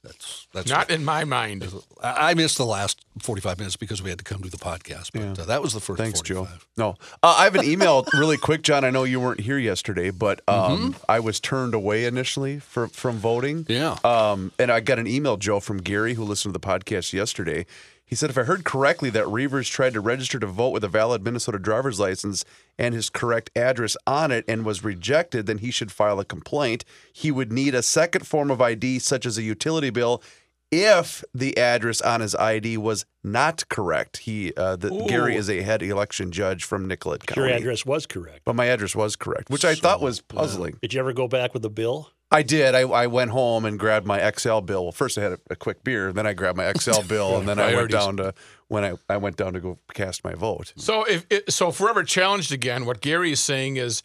that's 0.07 0.47
that's 0.53 0.71
Not 0.71 0.90
in 0.90 1.05
my 1.05 1.25
mind. 1.25 1.66
I 2.03 2.31
I 2.31 2.35
missed 2.35 2.59
the 2.59 2.66
last 2.66 3.01
45 3.21 3.59
minutes 3.59 3.77
because 3.77 4.03
we 4.03 4.11
had 4.11 4.19
to 4.19 4.25
come 4.25 4.42
to 4.42 4.51
the 4.51 4.57
podcast, 4.57 5.11
but 5.12 5.38
uh, 5.40 5.47
that 5.47 5.62
was 5.62 5.73
the 5.73 5.81
first 5.81 5.99
Thanks, 5.99 6.21
45. 6.21 6.49
Joe. 6.49 6.64
No, 6.77 6.90
uh, 7.23 7.37
I 7.38 7.45
have 7.45 7.55
an 7.55 7.64
email 7.64 8.05
really 8.12 8.37
quick, 8.37 8.62
John. 8.62 8.85
I 8.85 8.90
know 8.90 9.05
you 9.05 9.21
weren't 9.21 9.40
here 9.40 9.59
yesterday, 9.59 10.11
but 10.11 10.40
um, 10.49 10.97
I 11.09 11.21
was 11.21 11.40
turned 11.40 11.75
away 11.75 12.05
initially 12.05 12.59
for, 12.59 12.88
from 12.88 13.16
voting. 13.16 13.66
Yeah. 13.69 13.97
Um, 14.05 14.53
and 14.59 14.71
I 14.71 14.81
got 14.81 14.99
an 14.99 15.07
email, 15.07 15.37
Joe, 15.37 15.61
from 15.61 15.79
Gary, 15.79 16.14
who 16.14 16.25
listened 16.25 16.55
to 16.55 16.61
the 16.61 16.66
podcast 16.66 17.12
yesterday. 17.12 17.66
He 18.07 18.14
said, 18.14 18.31
if 18.31 18.38
I 18.38 18.45
heard 18.45 18.64
correctly, 18.64 19.11
that 19.11 19.25
Reavers 19.25 19.69
tried 19.69 19.92
to 19.95 20.01
register 20.01 20.38
to 20.38 20.47
vote 20.47 20.71
with 20.71 20.85
a 20.85 20.88
valid 20.88 21.25
Minnesota 21.25 21.59
driver's 21.59 21.99
license 21.99 22.45
and 22.79 22.95
his 22.95 23.11
correct 23.11 23.51
address 23.57 23.97
on 24.07 24.31
it 24.31 24.45
and 24.47 24.64
was 24.64 24.85
rejected, 24.85 25.47
then 25.47 25.59
he 25.59 25.73
should 25.73 25.90
file 25.90 26.21
a 26.21 26.25
complaint. 26.25 26.85
He 27.12 27.33
would 27.33 27.53
need 27.53 27.75
a 27.75 27.83
second 27.83 28.25
form 28.25 28.51
of 28.51 28.62
ID, 28.62 29.01
such 29.01 29.27
as 29.27 29.38
a 29.38 29.42
utility 29.42 29.90
bill, 29.90 30.23
if 30.71 31.25
the 31.35 31.57
address 31.59 32.01
on 32.01 32.21
his 32.21 32.37
ID 32.37 32.77
was 32.77 33.07
not 33.25 33.69
correct. 33.69 34.19
He, 34.19 34.53
uh, 34.57 34.77
the, 34.77 35.05
Gary 35.09 35.35
is 35.35 35.51
a 35.51 35.62
head 35.62 35.83
election 35.83 36.31
judge 36.31 36.62
from 36.64 36.87
Nicollet 36.87 37.27
County. 37.27 37.49
Your 37.49 37.57
address 37.57 37.85
was 37.85 38.07
correct. 38.07 38.42
But 38.45 38.55
my 38.55 38.66
address 38.66 38.95
was 38.95 39.16
correct, 39.16 39.51
which 39.51 39.64
I 39.64 39.75
thought 39.75 40.01
was 40.01 40.21
puzzling. 40.21 40.79
Did 40.81 40.95
you 40.95 41.01
ever 41.01 41.12
go 41.12 41.27
back 41.27 41.53
with 41.55 41.62
the 41.62 41.71
bill? 41.71 42.11
I 42.31 42.43
did. 42.43 42.75
I, 42.75 42.81
I 42.81 43.07
went 43.07 43.31
home 43.31 43.65
and 43.65 43.79
grabbed 43.79 44.07
my 44.07 44.19
Xcel 44.19 44.65
bill. 44.65 44.85
Well, 44.85 44.93
first 44.93 45.17
I 45.17 45.23
had 45.23 45.33
a, 45.33 45.39
a 45.51 45.57
quick 45.57 45.85
beer, 45.85 46.12
then 46.12 46.27
I 46.27 46.33
grabbed 46.33 46.57
my 46.57 46.65
Xcel 46.65 47.07
bill, 47.09 47.39
and 47.39 47.49
then 47.49 47.59
I 47.59 47.75
went 47.75 47.91
down 47.91 48.17
to 48.17 48.35
when 48.69 48.85
I, 48.85 48.95
I 49.09 49.17
went 49.17 49.37
down 49.37 49.53
to 49.53 49.61
go 49.61 49.79
cast 49.95 50.25
my 50.25 50.35
vote. 50.35 50.73
So 50.77 51.05
if 51.05 51.25
it, 51.31 51.53
so, 51.53 51.69
if 51.69 51.81
we're 51.81 51.91
ever 51.91 52.03
challenged 52.03 52.53
again, 52.53 52.85
what 52.85 53.01
Gary 53.01 53.33
is 53.33 53.41
saying 53.41 53.77
is, 53.77 54.03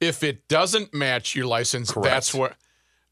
if 0.00 0.22
it 0.24 0.48
doesn't 0.48 0.92
match 0.92 1.36
your 1.36 1.46
license, 1.46 1.92
that's 1.92 2.34
what 2.34 2.56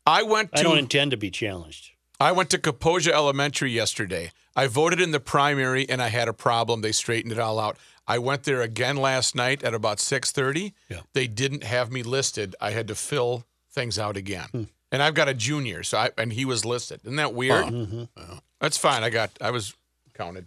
I 0.07 0.23
went 0.23 0.53
to. 0.53 0.61
I 0.61 0.63
don't 0.63 0.79
intend 0.79 1.11
to 1.13 1.17
be 1.17 1.31
challenged. 1.31 1.91
I 2.21 2.33
went 2.33 2.51
to 2.51 2.59
Kaposia 2.59 3.13
Elementary 3.13 3.71
yesterday. 3.71 4.33
I 4.57 4.67
voted 4.67 5.01
in 5.01 5.13
the 5.13 5.21
primary 5.21 5.89
and 5.89 6.03
I 6.03 6.09
had 6.09 6.27
a 6.27 6.33
problem. 6.33 6.81
They 6.81 6.91
straightened 6.91 7.31
it 7.31 7.39
all 7.39 7.61
out. 7.61 7.77
I 8.09 8.19
went 8.19 8.43
there 8.45 8.63
again 8.63 8.97
last 8.97 9.37
night 9.37 9.63
at 9.63 9.75
about 9.75 9.99
6:30. 9.99 10.73
Yeah. 10.89 11.01
They 11.13 11.29
didn't 11.29 11.63
have 11.63 11.93
me 11.93 12.03
listed. 12.03 12.57
I 12.61 12.71
had 12.71 12.89
to 12.89 12.97
fill 12.97 13.45
things 13.73 13.99
out 13.99 14.17
again. 14.17 14.49
Hmm. 14.53 14.63
And 14.91 15.03
I've 15.03 15.15
got 15.15 15.29
a 15.29 15.35
junior, 15.35 15.83
so 15.83 15.99
I, 15.99 16.11
and 16.17 16.33
he 16.33 16.45
was 16.47 16.65
listed. 16.65 17.01
Isn't 17.05 17.17
that 17.17 17.35
weird? 17.35 17.67
Mm-hmm. 17.67 18.05
That's 18.61 18.79
fine. 18.79 19.03
I 19.05 19.11
got 19.11 19.31
I 19.41 19.51
was 19.51 19.75
counted. 20.15 20.47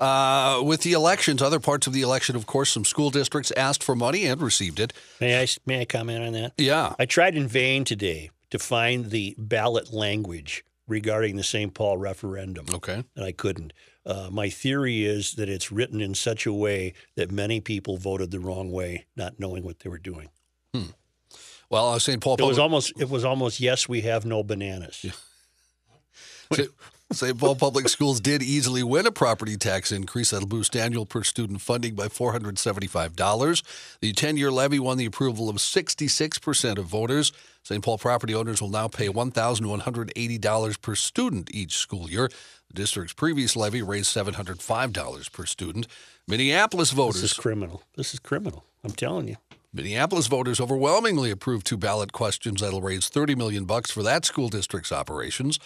Uh, 0.00 0.62
with 0.64 0.82
the 0.82 0.92
elections, 0.92 1.42
other 1.42 1.58
parts 1.58 1.88
of 1.88 1.92
the 1.92 2.02
election, 2.02 2.36
of 2.36 2.46
course, 2.46 2.70
some 2.70 2.84
school 2.84 3.10
districts 3.10 3.50
asked 3.56 3.82
for 3.82 3.96
money 3.96 4.26
and 4.26 4.40
received 4.40 4.78
it. 4.78 4.92
May 5.20 5.42
I 5.42 5.46
may 5.66 5.80
I 5.80 5.84
comment 5.84 6.22
on 6.24 6.32
that? 6.34 6.52
Yeah. 6.56 6.94
I 7.00 7.04
tried 7.06 7.34
in 7.36 7.48
vain 7.48 7.82
today 7.84 8.30
to 8.50 8.60
find 8.60 9.10
the 9.10 9.34
ballot 9.36 9.92
language 9.92 10.64
regarding 10.86 11.36
the 11.36 11.42
St. 11.42 11.74
Paul 11.74 11.98
referendum, 11.98 12.66
Okay. 12.72 13.02
and 13.16 13.24
I 13.24 13.32
couldn't. 13.32 13.72
Uh, 14.06 14.28
my 14.30 14.48
theory 14.48 15.04
is 15.04 15.32
that 15.34 15.48
it's 15.48 15.70
written 15.72 16.00
in 16.00 16.14
such 16.14 16.46
a 16.46 16.52
way 16.52 16.94
that 17.16 17.30
many 17.30 17.60
people 17.60 17.98
voted 17.98 18.30
the 18.30 18.40
wrong 18.40 18.70
way, 18.70 19.04
not 19.16 19.38
knowing 19.38 19.64
what 19.64 19.80
they 19.80 19.90
were 19.90 19.98
doing. 19.98 20.28
Well, 21.70 21.92
uh, 21.92 21.98
St. 21.98 22.20
Paul 22.20 22.34
It 22.34 22.42
was 22.42 22.56
Public, 22.56 22.62
almost 22.62 22.92
it 22.98 23.10
was 23.10 23.24
almost 23.24 23.60
yes, 23.60 23.88
we 23.88 24.02
have 24.02 24.24
no 24.24 24.42
bananas. 24.42 25.04
St. 26.52 26.68
St. 27.10 27.38
Paul 27.38 27.54
Public 27.54 27.88
Schools 27.88 28.20
did 28.20 28.42
easily 28.42 28.82
win 28.82 29.06
a 29.06 29.10
property 29.10 29.56
tax 29.56 29.92
increase 29.92 30.28
that'll 30.28 30.46
boost 30.46 30.76
annual 30.76 31.06
per 31.06 31.22
student 31.22 31.62
funding 31.62 31.94
by 31.94 32.06
$475. 32.08 33.62
The 34.00 34.12
10-year 34.12 34.50
levy 34.50 34.78
won 34.78 34.98
the 34.98 35.06
approval 35.06 35.48
of 35.48 35.56
66% 35.56 36.76
of 36.76 36.84
voters. 36.84 37.32
St. 37.62 37.82
Paul 37.82 37.96
property 37.96 38.34
owners 38.34 38.60
will 38.60 38.68
now 38.68 38.88
pay 38.88 39.08
$1,180 39.08 40.82
per 40.82 40.94
student 40.94 41.50
each 41.54 41.78
school 41.78 42.10
year. 42.10 42.28
The 42.68 42.74
district's 42.74 43.14
previous 43.14 43.56
levy 43.56 43.80
raised 43.80 44.14
$705 44.14 45.32
per 45.32 45.46
student. 45.46 45.86
Minneapolis 46.26 46.90
voters 46.90 47.22
This 47.22 47.32
is 47.32 47.38
criminal. 47.38 47.82
This 47.96 48.12
is 48.12 48.20
criminal. 48.20 48.64
I'm 48.84 48.92
telling 48.92 49.28
you. 49.28 49.36
Minneapolis 49.78 50.26
voters 50.26 50.58
overwhelmingly 50.58 51.30
approved 51.30 51.64
two 51.64 51.76
ballot 51.76 52.12
questions 52.12 52.62
that'll 52.62 52.82
raise 52.82 53.08
30 53.08 53.36
million 53.36 53.64
bucks 53.64 53.92
for 53.92 54.02
that 54.02 54.24
school 54.24 54.48
district's 54.48 54.90
operations. 54.90 55.60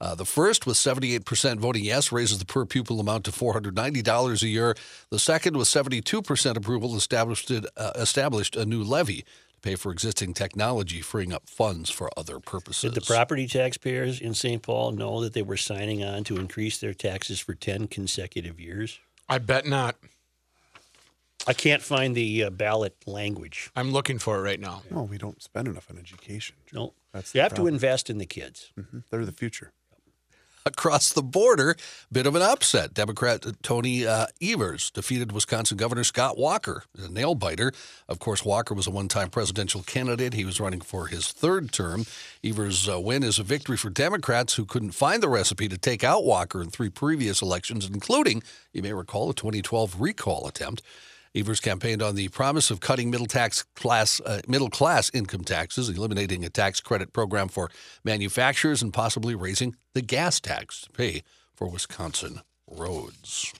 Uh, 0.00 0.14
the 0.14 0.24
first, 0.24 0.66
with 0.66 0.76
78% 0.76 1.58
voting 1.58 1.82
yes, 1.82 2.12
raises 2.12 2.38
the 2.38 2.44
per 2.44 2.64
pupil 2.64 3.00
amount 3.00 3.24
to 3.24 3.32
$490 3.32 4.42
a 4.42 4.46
year. 4.46 4.76
The 5.10 5.18
second, 5.18 5.56
with 5.56 5.66
72% 5.66 6.56
approval, 6.56 6.94
established 6.94 7.50
uh, 7.50 7.90
established 7.96 8.54
a 8.54 8.64
new 8.64 8.84
levy 8.84 9.22
to 9.22 9.60
pay 9.62 9.74
for 9.74 9.90
existing 9.90 10.34
technology, 10.34 11.00
freeing 11.00 11.32
up 11.32 11.48
funds 11.48 11.90
for 11.90 12.08
other 12.16 12.38
purposes. 12.38 12.92
Did 12.92 13.02
the 13.02 13.04
property 13.04 13.48
taxpayers 13.48 14.20
in 14.20 14.34
St. 14.34 14.62
Paul 14.62 14.92
know 14.92 15.20
that 15.22 15.32
they 15.32 15.42
were 15.42 15.56
signing 15.56 16.04
on 16.04 16.22
to 16.24 16.36
increase 16.36 16.78
their 16.78 16.94
taxes 16.94 17.40
for 17.40 17.54
10 17.54 17.88
consecutive 17.88 18.60
years? 18.60 19.00
I 19.28 19.38
bet 19.38 19.66
not. 19.66 19.96
I 21.46 21.52
can't 21.52 21.82
find 21.82 22.14
the 22.16 22.44
uh, 22.44 22.50
ballot 22.50 22.96
language. 23.06 23.70
I'm 23.76 23.92
looking 23.92 24.18
for 24.18 24.38
it 24.38 24.42
right 24.42 24.60
now. 24.60 24.82
No, 24.90 25.02
we 25.02 25.18
don't 25.18 25.40
spend 25.42 25.68
enough 25.68 25.88
on 25.90 25.98
education. 25.98 26.56
No. 26.72 26.92
That's 27.12 27.34
you 27.34 27.38
the 27.38 27.42
have 27.44 27.54
to 27.54 27.66
invest 27.66 28.10
in 28.10 28.18
the 28.18 28.26
kids. 28.26 28.72
Mhm. 28.78 29.04
They're 29.10 29.24
the 29.24 29.32
future. 29.32 29.72
across 30.66 31.12
the 31.12 31.22
border, 31.22 31.76
bit 32.10 32.26
of 32.26 32.34
an 32.34 32.42
upset. 32.42 32.92
Democrat 32.92 33.46
Tony 33.62 34.04
uh, 34.04 34.26
Evers 34.42 34.90
defeated 34.90 35.30
Wisconsin 35.30 35.76
Governor 35.76 36.02
Scott 36.02 36.36
Walker, 36.36 36.82
a 36.98 37.08
nail 37.08 37.36
biter. 37.36 37.70
Of 38.08 38.18
course, 38.18 38.44
Walker 38.44 38.74
was 38.74 38.88
a 38.88 38.90
one 38.90 39.06
time 39.06 39.30
presidential 39.30 39.84
candidate. 39.84 40.34
He 40.34 40.44
was 40.44 40.58
running 40.58 40.80
for 40.80 41.06
his 41.06 41.30
third 41.30 41.70
term. 41.70 42.04
Evers' 42.42 42.88
uh, 42.88 42.98
win 43.00 43.22
is 43.22 43.38
a 43.38 43.44
victory 43.44 43.76
for 43.76 43.90
Democrats 43.90 44.54
who 44.54 44.64
couldn't 44.64 44.90
find 44.90 45.22
the 45.22 45.28
recipe 45.28 45.68
to 45.68 45.78
take 45.78 46.02
out 46.02 46.24
Walker 46.24 46.60
in 46.60 46.70
three 46.70 46.90
previous 46.90 47.40
elections, 47.40 47.86
including, 47.88 48.42
you 48.72 48.82
may 48.82 48.92
recall, 48.92 49.30
a 49.30 49.34
2012 49.34 50.00
recall 50.00 50.48
attempt. 50.48 50.82
Evers 51.34 51.60
campaigned 51.60 52.02
on 52.02 52.14
the 52.14 52.28
promise 52.28 52.70
of 52.70 52.80
cutting 52.80 53.10
middle 53.10 53.26
tax 53.26 53.62
class 53.74 54.20
uh, 54.20 54.40
middle 54.46 54.70
class 54.70 55.10
income 55.12 55.44
taxes, 55.44 55.88
eliminating 55.88 56.44
a 56.44 56.50
tax 56.50 56.80
credit 56.80 57.12
program 57.12 57.48
for 57.48 57.70
manufacturers, 58.04 58.82
and 58.82 58.92
possibly 58.92 59.34
raising 59.34 59.76
the 59.94 60.02
gas 60.02 60.40
tax 60.40 60.82
to 60.82 60.90
pay 60.90 61.22
for 61.54 61.68
Wisconsin 61.68 62.40
roads. 62.66 63.52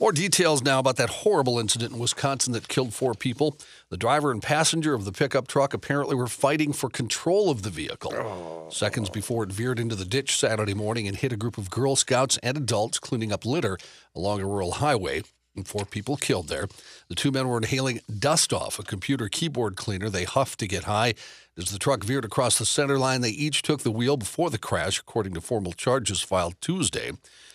More 0.00 0.10
details 0.10 0.60
now 0.60 0.80
about 0.80 0.96
that 0.96 1.08
horrible 1.08 1.60
incident 1.60 1.92
in 1.92 2.00
Wisconsin 2.00 2.52
that 2.52 2.66
killed 2.66 2.92
four 2.92 3.14
people. 3.14 3.56
The 3.90 3.96
driver 3.96 4.32
and 4.32 4.42
passenger 4.42 4.92
of 4.92 5.04
the 5.04 5.12
pickup 5.12 5.46
truck 5.46 5.72
apparently 5.72 6.16
were 6.16 6.26
fighting 6.26 6.72
for 6.72 6.90
control 6.90 7.48
of 7.48 7.62
the 7.62 7.70
vehicle. 7.70 8.66
Seconds 8.70 9.08
before 9.08 9.44
it 9.44 9.52
veered 9.52 9.78
into 9.78 9.94
the 9.94 10.04
ditch 10.04 10.36
Saturday 10.36 10.74
morning 10.74 11.06
and 11.06 11.16
hit 11.16 11.32
a 11.32 11.36
group 11.36 11.58
of 11.58 11.70
Girl 11.70 11.94
Scouts 11.94 12.38
and 12.42 12.56
adults 12.56 12.98
cleaning 12.98 13.32
up 13.32 13.46
litter 13.46 13.78
along 14.16 14.40
a 14.40 14.46
rural 14.46 14.72
highway. 14.72 15.22
And 15.56 15.66
four 15.66 15.84
people 15.84 16.16
killed 16.16 16.48
there. 16.48 16.66
The 17.08 17.14
two 17.14 17.30
men 17.30 17.48
were 17.48 17.58
inhaling 17.58 18.00
dust 18.18 18.52
off 18.52 18.78
a 18.78 18.82
computer 18.82 19.28
keyboard 19.28 19.76
cleaner. 19.76 20.10
They 20.10 20.24
huffed 20.24 20.58
to 20.60 20.66
get 20.66 20.84
high. 20.84 21.14
As 21.56 21.70
the 21.70 21.78
truck 21.78 22.02
veered 22.02 22.24
across 22.24 22.58
the 22.58 22.66
center 22.66 22.98
line, 22.98 23.20
they 23.20 23.30
each 23.30 23.62
took 23.62 23.82
the 23.82 23.92
wheel 23.92 24.16
before 24.16 24.50
the 24.50 24.58
crash, 24.58 24.98
according 24.98 25.34
to 25.34 25.40
formal 25.40 25.72
charges 25.72 26.20
filed 26.20 26.60
Tuesday. 26.60 27.12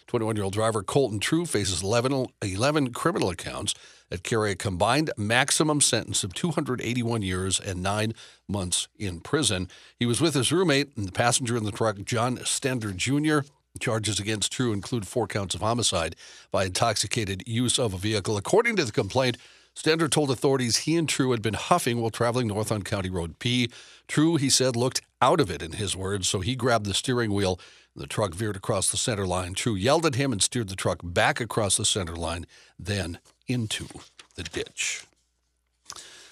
21 0.07 0.35
year 0.37 0.45
old 0.45 0.53
driver 0.53 0.81
Colton 0.81 1.19
True 1.19 1.45
faces 1.45 1.83
11, 1.83 2.27
11 2.41 2.93
criminal 2.93 3.29
accounts 3.29 3.75
that 4.09 4.23
carry 4.23 4.51
a 4.51 4.55
combined 4.55 5.11
maximum 5.17 5.81
sentence 5.81 6.23
of 6.23 6.33
281 6.33 7.21
years 7.21 7.59
and 7.59 7.83
nine 7.83 8.13
months 8.47 8.87
in 8.97 9.19
prison. 9.19 9.67
He 9.99 10.05
was 10.05 10.19
with 10.19 10.33
his 10.33 10.51
roommate 10.51 10.95
and 10.97 11.07
the 11.07 11.11
passenger 11.11 11.55
in 11.55 11.63
the 11.63 11.71
truck, 11.71 11.97
John 12.05 12.37
Stender 12.39 12.95
Jr. 12.95 13.47
Charges 13.79 14.19
against 14.19 14.51
True 14.51 14.73
include 14.73 15.07
four 15.07 15.27
counts 15.27 15.55
of 15.55 15.61
homicide 15.61 16.15
by 16.51 16.65
intoxicated 16.65 17.43
use 17.47 17.77
of 17.77 17.93
a 17.93 17.97
vehicle. 17.97 18.35
According 18.35 18.75
to 18.77 18.85
the 18.85 18.91
complaint, 18.91 19.37
Stender 19.75 20.09
told 20.09 20.31
authorities 20.31 20.77
he 20.77 20.97
and 20.97 21.07
True 21.07 21.31
had 21.31 21.41
been 21.41 21.53
huffing 21.53 22.01
while 22.01 22.09
traveling 22.09 22.47
north 22.47 22.71
on 22.71 22.81
County 22.81 23.09
Road 23.09 23.39
P. 23.39 23.69
True, 24.07 24.35
he 24.35 24.49
said, 24.49 24.75
looked 24.75 25.01
out 25.21 25.39
of 25.39 25.49
it 25.49 25.61
in 25.61 25.73
his 25.73 25.95
words, 25.95 26.27
so 26.27 26.39
he 26.39 26.55
grabbed 26.55 26.85
the 26.85 26.93
steering 26.93 27.31
wheel. 27.31 27.59
The 27.95 28.07
truck 28.07 28.33
veered 28.33 28.55
across 28.55 28.89
the 28.89 28.97
center 28.97 29.25
line. 29.25 29.53
True 29.53 29.75
yelled 29.75 30.05
at 30.05 30.15
him 30.15 30.31
and 30.31 30.41
steered 30.41 30.69
the 30.69 30.75
truck 30.75 30.99
back 31.03 31.39
across 31.39 31.77
the 31.77 31.85
center 31.85 32.15
line, 32.15 32.45
then 32.77 33.19
into 33.47 33.87
the 34.35 34.43
ditch. 34.43 35.05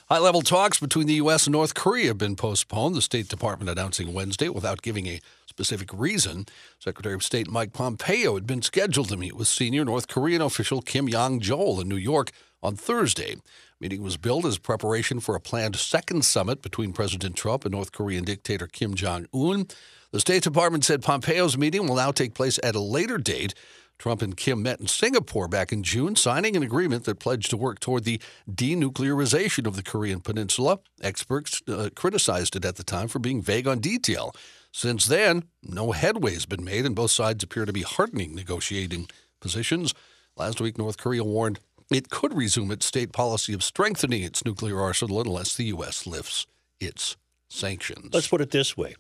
High 0.10 0.20
level 0.20 0.42
talks 0.42 0.80
between 0.80 1.08
the 1.08 1.16
U.S. 1.16 1.48
and 1.48 1.52
North 1.52 1.74
Korea 1.74 2.08
have 2.08 2.18
been 2.18 2.38
postponed, 2.38 2.96
the 2.96 3.02
State 3.02 3.28
Department 3.28 3.70
announcing 3.70 4.14
Wednesday 4.14 4.48
without 4.48 4.82
giving 4.82 5.08
a 5.08 5.20
specific 5.58 5.90
reason. 5.92 6.46
Secretary 6.78 7.16
of 7.16 7.24
State 7.24 7.50
Mike 7.50 7.74
Pompeo 7.74 8.36
had 8.36 8.46
been 8.46 8.62
scheduled 8.62 9.10
to 9.10 9.18
meet 9.18 9.36
with 9.36 9.48
senior 9.48 9.84
North 9.84 10.08
Korean 10.08 10.40
official 10.40 10.84
Kim 10.84 11.10
Yong 11.10 11.40
Chol 11.40 11.82
in 11.82 11.90
New 11.90 11.96
York 11.96 12.30
on 12.62 12.76
Thursday. 12.76 13.38
Meeting 13.80 14.04
was 14.04 14.18
billed 14.18 14.46
as 14.46 14.60
preparation 14.60 15.20
for 15.20 15.34
a 15.34 15.40
planned 15.40 15.76
second 15.76 16.26
summit 16.26 16.62
between 16.62 16.94
President 16.94 17.36
Trump 17.36 17.66
and 17.66 17.72
North 17.72 17.92
Korean 17.92 18.24
dictator 18.24 18.68
Kim 18.68 18.94
Jong 18.94 19.26
un. 19.34 19.66
The 20.12 20.20
State 20.20 20.44
Department 20.44 20.86
said 20.86 21.02
Pompeo's 21.02 21.58
meeting 21.58 21.88
will 21.88 21.96
now 21.96 22.12
take 22.12 22.36
place 22.36 22.60
at 22.62 22.76
a 22.76 22.80
later 22.80 23.18
date. 23.18 23.56
Trump 23.98 24.22
and 24.22 24.38
Kim 24.38 24.62
met 24.62 24.80
in 24.80 24.86
Singapore 24.86 25.48
back 25.48 25.74
in 25.74 25.82
June, 25.82 26.16
signing 26.16 26.56
an 26.56 26.62
agreement 26.62 27.06
that 27.06 27.18
pledged 27.18 27.50
to 27.50 27.58
work 27.58 27.80
toward 27.80 28.04
the 28.04 28.22
denuclearization 28.48 29.66
of 29.66 29.76
the 29.76 29.82
Korean 29.82 30.20
Peninsula. 30.20 30.78
Experts 31.02 31.64
uh, 31.68 31.90
criticized 31.96 32.56
it 32.56 32.64
at 32.64 32.76
the 32.76 32.84
time 32.84 33.08
for 33.08 33.18
being 33.18 33.42
vague 33.42 33.68
on 33.68 33.80
detail. 33.80 34.34
Since 34.72 35.06
then, 35.06 35.46
no 35.64 35.92
headway 35.92 36.34
has 36.34 36.46
been 36.46 36.64
made, 36.64 36.86
and 36.86 36.96
both 36.96 37.12
sides 37.12 37.44
appear 37.44 37.66
to 37.66 37.74
be 37.74 37.82
hardening 37.82 38.36
negotiating 38.36 39.10
positions. 39.40 39.94
Last 40.36 40.62
week, 40.62 40.78
North 40.78 40.98
Korea 40.98 41.24
warned 41.24 41.60
it 41.90 42.10
could 42.10 42.36
resume 42.36 42.72
its 42.72 42.86
state 42.86 43.12
policy 43.14 43.54
of 43.54 43.64
strengthening 43.64 44.22
its 44.22 44.46
nuclear 44.46 44.80
arsenal 44.82 45.22
unless 45.22 45.56
the 45.56 45.66
U.S. 45.66 46.06
lifts 46.06 46.46
its 46.80 47.16
sanctions. 47.50 48.14
Let's 48.14 48.28
put 48.28 48.42
it 48.42 48.52
this 48.52 48.76
way 48.76 48.96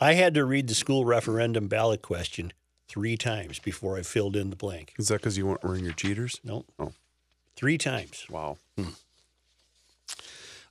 I 0.00 0.14
had 0.14 0.34
to 0.34 0.44
read 0.44 0.68
the 0.68 0.74
school 0.74 1.04
referendum 1.04 1.68
ballot 1.68 2.02
question 2.02 2.52
three 2.88 3.16
times 3.16 3.60
before 3.60 3.96
I 3.96 4.02
filled 4.02 4.36
in 4.36 4.50
the 4.50 4.56
blank. 4.56 4.92
Is 4.98 5.08
that 5.08 5.20
because 5.20 5.38
you 5.38 5.46
weren't 5.46 5.62
wearing 5.62 5.84
your 5.84 5.94
cheaters? 5.94 6.40
No. 6.42 6.64
Oh. 6.78 6.92
Three 7.56 7.78
times. 7.78 8.26
Wow. 8.28 8.58
Hmm. 8.76 8.90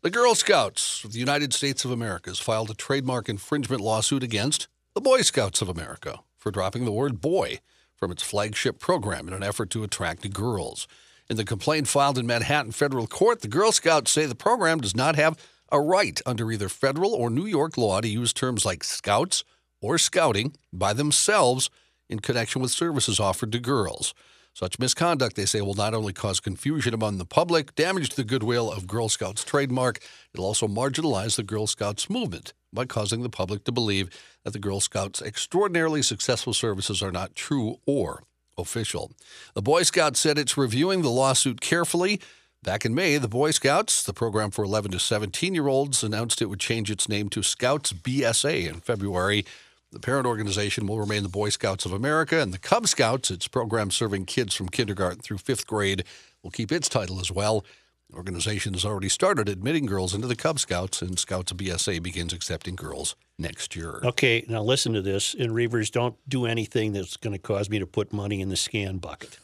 The 0.04 0.10
Girl 0.10 0.36
Scouts 0.36 1.06
of 1.06 1.14
the 1.14 1.20
United 1.20 1.54
States 1.54 1.86
of 1.86 1.92
America 1.92 2.30
has 2.30 2.38
filed 2.38 2.70
a 2.70 2.74
trademark 2.74 3.30
infringement 3.30 3.82
lawsuit 3.82 4.22
against 4.22 4.68
the 4.96 5.00
Boy 5.00 5.22
Scouts 5.22 5.62
of 5.62 5.70
America 5.70 6.20
for 6.38 6.52
dropping 6.52 6.84
the 6.84 6.92
word 6.92 7.22
boy 7.22 7.62
from 7.96 8.12
its 8.12 8.22
flagship 8.22 8.80
program 8.80 9.30
in 9.30 9.34
an 9.34 9.44
effort 9.44 9.70
to 9.70 9.84
attract 9.86 10.30
girls. 10.34 10.90
In 11.30 11.38
the 11.38 11.46
complaint 11.46 11.88
filed 11.88 12.18
in 12.18 12.28
Manhattan 12.28 12.74
federal 12.74 13.08
court, 13.08 13.40
the 13.40 13.48
Girl 13.48 13.72
Scouts 13.72 14.12
say 14.12 14.26
the 14.26 14.36
program 14.36 14.82
does 14.82 14.94
not 14.94 15.16
have 15.16 15.38
a 15.72 15.80
right 15.80 16.20
under 16.26 16.52
either 16.52 16.68
federal 16.68 17.14
or 17.14 17.30
New 17.30 17.46
York 17.46 17.78
law 17.78 18.02
to 18.02 18.08
use 18.10 18.34
terms 18.34 18.66
like 18.66 18.84
scouts 18.84 19.46
or 19.80 19.98
scouting 19.98 20.54
by 20.74 20.92
themselves 20.92 21.70
in 22.10 22.20
connection 22.20 22.62
with 22.62 22.72
services 22.72 23.22
offered 23.22 23.54
to 23.54 23.60
girls. 23.60 24.14
Such 24.54 24.78
misconduct, 24.78 25.36
they 25.36 25.46
say, 25.46 25.62
will 25.62 25.74
not 25.74 25.96
only 25.96 26.14
cause 26.14 26.40
confusion 26.40 26.94
among 26.94 27.18
the 27.18 27.26
public, 27.26 27.74
damage 27.74 28.10
the 28.10 28.24
goodwill 28.24 28.72
of 28.72 28.86
Girl 28.86 29.10
Scouts 29.10 29.44
trademark, 29.44 30.00
it'll 30.32 30.46
also 30.46 30.68
marginalize 30.68 31.36
the 31.36 31.44
Girl 31.44 31.66
Scouts 31.66 32.08
movement 32.08 32.54
by 32.72 32.86
causing 32.86 33.24
the 33.24 33.30
public 33.30 33.64
to 33.64 33.72
believe 33.72 34.10
that 34.44 34.54
the 34.54 34.60
Girl 34.60 34.80
Scouts' 34.80 35.24
extraordinarily 35.24 36.04
successful 36.04 36.54
services 36.54 37.02
are 37.02 37.12
not 37.12 37.34
true 37.34 37.78
or 37.88 38.24
official. 38.56 39.12
The 39.56 39.64
Boy 39.64 39.82
Scouts 39.82 40.20
said 40.20 40.38
it's 40.38 40.56
reviewing 40.56 41.02
the 41.02 41.10
lawsuit 41.10 41.60
carefully. 41.60 42.22
Back 42.62 42.86
in 42.86 42.94
May, 42.94 43.18
the 43.18 43.28
Boy 43.28 43.52
Scouts, 43.52 44.04
the 44.04 44.14
program 44.14 44.52
for 44.52 44.64
11 44.64 44.92
to 44.92 45.00
17 45.00 45.56
year 45.56 45.68
olds, 45.68 46.04
announced 46.04 46.44
it 46.44 46.46
would 46.46 46.60
change 46.60 46.92
its 46.92 47.10
name 47.10 47.28
to 47.30 47.42
Scouts 47.42 47.92
BSA 47.92 48.68
in 48.68 48.82
February. 48.82 49.46
The 49.94 50.00
parent 50.00 50.26
organization 50.26 50.88
will 50.88 51.00
remain 51.00 51.22
the 51.22 51.30
Boy 51.30 51.50
Scouts 51.50 51.86
of 51.86 51.94
America, 51.94 52.40
and 52.42 52.52
the 52.52 52.58
Cub 52.58 52.88
Scouts, 52.88 53.30
its 53.30 53.48
program 53.48 53.92
serving 53.92 54.26
kids 54.26 54.56
from 54.56 54.70
kindergarten 54.70 55.22
through 55.22 55.38
fifth 55.38 55.68
grade, 55.68 56.04
will 56.42 56.50
keep 56.50 56.72
its 56.72 56.90
title 56.90 57.20
as 57.20 57.32
well. 57.32 57.64
The 58.10 58.18
organization 58.18 58.74
has 58.74 58.86
already 58.86 59.08
started 59.08 59.48
admitting 59.48 59.86
girls 59.86 60.16
into 60.16 60.26
the 60.26 60.36
Cub 60.36 60.60
Scouts, 60.60 61.04
and 61.04 61.20
Scouts 61.20 61.54
BSA 61.54 62.02
begins 62.02 62.34
accepting 62.34 62.76
girls 62.76 63.16
next 63.38 63.76
year. 63.76 64.00
Okay, 64.04 64.44
now 64.50 64.64
listen 64.64 64.94
to 64.94 65.02
this. 65.04 65.36
And 65.36 65.52
Reavers, 65.52 65.92
don't 65.92 66.16
do 66.28 66.48
anything 66.48 66.94
that's 66.94 67.16
going 67.16 67.34
to 67.34 67.40
cause 67.40 67.70
me 67.70 67.78
to 67.78 67.86
put 67.86 68.12
money 68.12 68.42
in 68.42 68.50
the 68.50 68.58
scan 68.58 68.98
bucket. 68.98 69.38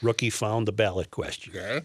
Rookie 0.00 0.30
found 0.30 0.68
the 0.68 0.72
ballot 0.72 1.10
question. 1.10 1.52
Okay. 1.56 1.84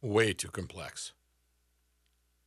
Way 0.00 0.32
too 0.32 0.50
complex. 0.50 1.12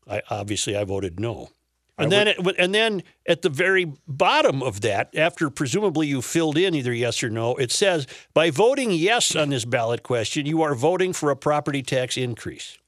I 0.09 0.21
obviously 0.29 0.75
I 0.75 0.83
voted 0.83 1.19
no. 1.19 1.49
And 1.97 2.11
then, 2.11 2.27
it, 2.27 2.37
and 2.57 2.73
then 2.73 3.03
at 3.27 3.43
the 3.43 3.49
very 3.49 3.93
bottom 4.07 4.63
of 4.63 4.81
that, 4.81 5.15
after 5.15 5.49
presumably 5.51 6.07
you 6.07 6.23
filled 6.23 6.57
in 6.57 6.73
either 6.73 6.91
yes 6.91 7.21
or 7.23 7.29
no, 7.29 7.55
it 7.55 7.71
says 7.71 8.07
by 8.33 8.49
voting 8.49 8.91
yes 8.91 9.35
on 9.35 9.49
this 9.49 9.63
ballot 9.63 10.01
question, 10.01 10.47
you 10.47 10.63
are 10.63 10.73
voting 10.73 11.13
for 11.13 11.29
a 11.29 11.35
property 11.35 11.83
tax 11.83 12.17
increase. 12.17 12.79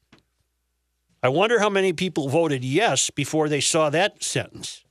I 1.21 1.29
wonder 1.29 1.59
how 1.59 1.69
many 1.69 1.93
people 1.93 2.29
voted 2.29 2.63
yes 2.63 3.09
before 3.09 3.47
they 3.47 3.61
saw 3.61 3.89
that 3.91 4.23
sentence. 4.23 4.83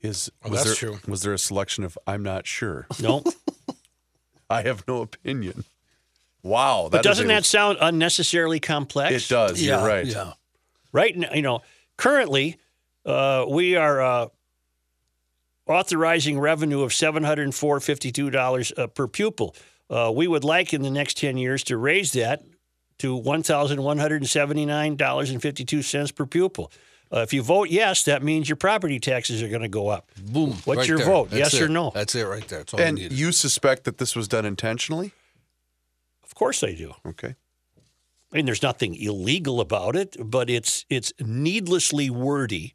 Is 0.00 0.30
was 0.42 0.52
that's 0.52 0.64
there, 0.64 0.74
true. 0.74 0.98
Was 1.06 1.22
there 1.22 1.32
a 1.32 1.38
selection 1.38 1.84
of 1.84 1.96
I'm 2.06 2.22
not 2.22 2.46
sure? 2.46 2.86
No, 3.00 3.22
I 4.50 4.62
have 4.62 4.86
no 4.86 5.02
opinion. 5.02 5.64
Wow, 6.42 6.88
but 6.90 7.02
doesn't 7.02 7.24
a- 7.26 7.28
that 7.28 7.44
sound 7.44 7.78
unnecessarily 7.80 8.60
complex? 8.60 9.24
It 9.24 9.28
does. 9.28 9.62
You're 9.62 9.84
right. 9.84 10.06
Yeah. 10.06 10.34
Right 10.96 11.16
now, 11.16 11.32
you 11.32 11.42
know, 11.42 11.60
currently 11.96 12.56
uh, 13.04 13.46
we 13.48 13.76
are 13.76 14.00
uh, 14.00 14.26
authorizing 15.68 16.40
revenue 16.40 16.82
of 16.82 16.90
$704.52 16.90 18.78
uh, 18.78 18.88
per 18.88 19.06
pupil. 19.06 19.54
Uh, 19.88 20.10
we 20.12 20.26
would 20.26 20.42
like 20.42 20.74
in 20.74 20.82
the 20.82 20.90
next 20.90 21.16
10 21.18 21.36
years 21.36 21.62
to 21.64 21.76
raise 21.76 22.10
that 22.12 22.42
to 22.98 23.20
$1,179.52 23.20 26.14
per 26.14 26.26
pupil. 26.26 26.72
Uh, 27.12 27.18
if 27.18 27.32
you 27.32 27.40
vote 27.42 27.68
yes, 27.68 28.02
that 28.04 28.24
means 28.24 28.48
your 28.48 28.56
property 28.56 28.98
taxes 28.98 29.42
are 29.42 29.48
going 29.48 29.62
to 29.62 29.68
go 29.68 29.88
up. 29.88 30.10
Boom. 30.20 30.54
What's 30.64 30.78
right 30.78 30.88
your 30.88 30.98
there. 30.98 31.06
vote? 31.06 31.30
That's 31.30 31.52
Yes 31.52 31.62
or 31.62 31.68
no? 31.68 31.92
That's 31.94 32.16
it 32.16 32.24
right 32.24 32.48
there. 32.48 32.58
That's 32.60 32.74
all 32.74 32.80
And 32.80 32.98
you 32.98 33.30
suspect 33.30 33.84
that 33.84 33.98
this 33.98 34.16
was 34.16 34.26
done 34.26 34.44
intentionally? 34.44 35.12
Of 36.24 36.34
course 36.34 36.64
I 36.64 36.74
do. 36.74 36.94
Okay. 37.06 37.36
I 38.36 38.38
mean, 38.38 38.44
there's 38.44 38.62
nothing 38.62 38.96
illegal 38.96 39.62
about 39.62 39.96
it, 39.96 40.14
but 40.22 40.50
it's 40.50 40.84
it's 40.90 41.10
needlessly 41.18 42.10
wordy, 42.10 42.74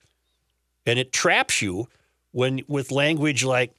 and 0.88 0.98
it 0.98 1.14
traps 1.14 1.62
you 1.62 1.88
when 2.32 2.62
with 2.68 2.90
language 2.90 3.44
like 3.44 3.72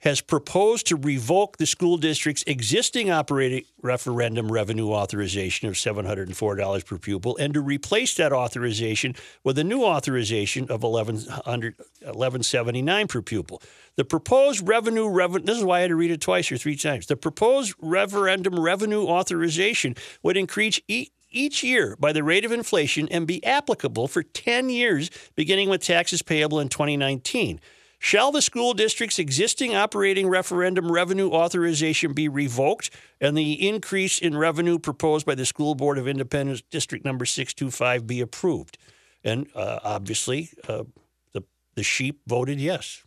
has 0.00 0.20
proposed 0.20 0.86
to 0.86 0.96
revoke 0.96 1.56
the 1.56 1.66
school 1.66 1.96
district's 1.96 2.44
existing 2.46 3.10
operating 3.10 3.64
referendum 3.82 4.50
revenue 4.50 4.90
authorization 4.90 5.68
of 5.68 5.74
$704 5.74 6.86
per 6.86 6.98
pupil 6.98 7.36
and 7.38 7.54
to 7.54 7.60
replace 7.60 8.14
that 8.14 8.32
authorization 8.32 9.14
with 9.42 9.58
a 9.58 9.64
new 9.64 9.82
authorization 9.82 10.64
of 10.70 10.82
1100 10.82 11.74
1179 12.02 13.08
per 13.08 13.22
pupil. 13.22 13.62
The 13.96 14.04
proposed 14.04 14.66
revenue 14.66 15.08
revenue 15.08 15.44
this 15.44 15.58
is 15.58 15.64
why 15.64 15.78
I 15.78 15.80
had 15.82 15.88
to 15.88 15.96
read 15.96 16.12
it 16.12 16.20
twice 16.20 16.52
or 16.52 16.58
three 16.58 16.76
times. 16.76 17.06
The 17.06 17.16
proposed 17.16 17.74
referendum 17.80 18.58
revenue 18.58 19.06
authorization 19.06 19.96
would 20.22 20.36
increase 20.36 20.80
e- 20.86 21.08
each 21.30 21.62
year 21.62 21.96
by 21.98 22.12
the 22.12 22.22
rate 22.22 22.44
of 22.44 22.52
inflation 22.52 23.08
and 23.10 23.26
be 23.26 23.44
applicable 23.44 24.08
for 24.08 24.22
10 24.22 24.70
years 24.70 25.10
beginning 25.34 25.68
with 25.68 25.82
taxes 25.82 26.22
payable 26.22 26.60
in 26.60 26.68
2019. 26.68 27.60
Shall 27.98 28.30
the 28.30 28.42
school 28.42 28.74
district's 28.74 29.18
existing 29.18 29.74
operating 29.74 30.28
referendum 30.28 30.90
revenue 30.90 31.30
authorization 31.30 32.12
be 32.12 32.28
revoked 32.28 32.90
and 33.20 33.36
the 33.36 33.68
increase 33.68 34.18
in 34.18 34.36
revenue 34.36 34.78
proposed 34.78 35.26
by 35.26 35.34
the 35.34 35.44
School 35.44 35.74
Board 35.74 35.98
of 35.98 36.06
Independence 36.06 36.62
District 36.70 37.04
Number 37.04 37.24
625 37.24 38.06
be 38.06 38.20
approved? 38.20 38.78
And 39.24 39.48
uh, 39.54 39.80
obviously, 39.82 40.50
uh, 40.68 40.84
the, 41.32 41.42
the 41.74 41.82
sheep 41.82 42.20
voted 42.26 42.60
yes. 42.60 43.02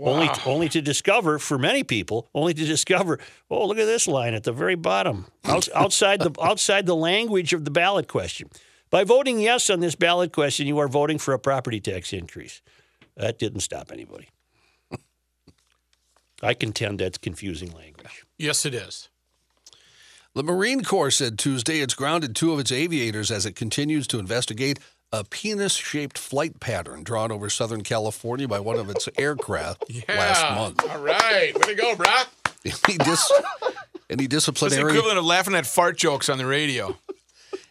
Only, 0.00 0.28
only 0.44 0.68
to 0.70 0.80
discover, 0.80 1.38
for 1.38 1.56
many 1.56 1.84
people, 1.84 2.28
only 2.34 2.52
to 2.52 2.64
discover, 2.64 3.20
oh, 3.48 3.68
look 3.68 3.78
at 3.78 3.84
this 3.84 4.08
line 4.08 4.34
at 4.34 4.42
the 4.42 4.52
very 4.52 4.74
bottom, 4.74 5.26
Outs 5.44 5.68
outside 5.74 6.20
the 6.20 6.32
outside 6.42 6.86
the 6.86 6.96
language 6.96 7.52
of 7.52 7.64
the 7.64 7.70
ballot 7.70 8.08
question. 8.08 8.48
By 8.90 9.04
voting 9.04 9.38
yes 9.38 9.70
on 9.70 9.78
this 9.78 9.94
ballot 9.94 10.32
question, 10.32 10.66
you 10.66 10.78
are 10.78 10.88
voting 10.88 11.18
for 11.18 11.32
a 11.32 11.38
property 11.38 11.78
tax 11.78 12.12
increase. 12.12 12.60
That 13.16 13.38
didn't 13.38 13.60
stop 13.60 13.90
anybody. 13.92 14.28
I 16.42 16.54
contend 16.54 16.98
that's 16.98 17.18
confusing 17.18 17.70
language. 17.72 18.24
Yes, 18.38 18.66
it 18.66 18.74
is. 18.74 19.08
The 20.34 20.42
Marine 20.42 20.82
Corps 20.82 21.12
said 21.12 21.38
Tuesday 21.38 21.78
it's 21.80 21.94
grounded 21.94 22.34
two 22.34 22.52
of 22.52 22.58
its 22.58 22.72
aviators 22.72 23.30
as 23.30 23.46
it 23.46 23.54
continues 23.54 24.06
to 24.08 24.18
investigate 24.18 24.80
a 25.12 25.22
penis 25.22 25.74
shaped 25.74 26.18
flight 26.18 26.58
pattern 26.58 27.04
drawn 27.04 27.30
over 27.30 27.48
Southern 27.48 27.82
California 27.84 28.48
by 28.48 28.58
one 28.58 28.76
of 28.76 28.90
its 28.90 29.08
aircraft 29.18 29.84
last 30.08 30.56
month. 30.56 30.82
All 30.90 30.98
right. 31.00 31.54
Way 31.54 31.66
to 31.68 31.74
go, 31.74 31.94
brah. 31.94 32.26
Any, 32.88 32.98
dis- 32.98 33.32
any 34.10 34.24
It's 34.24 34.46
the 34.46 34.86
equivalent 34.88 35.18
of 35.18 35.24
laughing 35.24 35.54
at 35.54 35.66
fart 35.66 35.98
jokes 35.98 36.28
on 36.28 36.38
the 36.38 36.46
radio. 36.46 36.96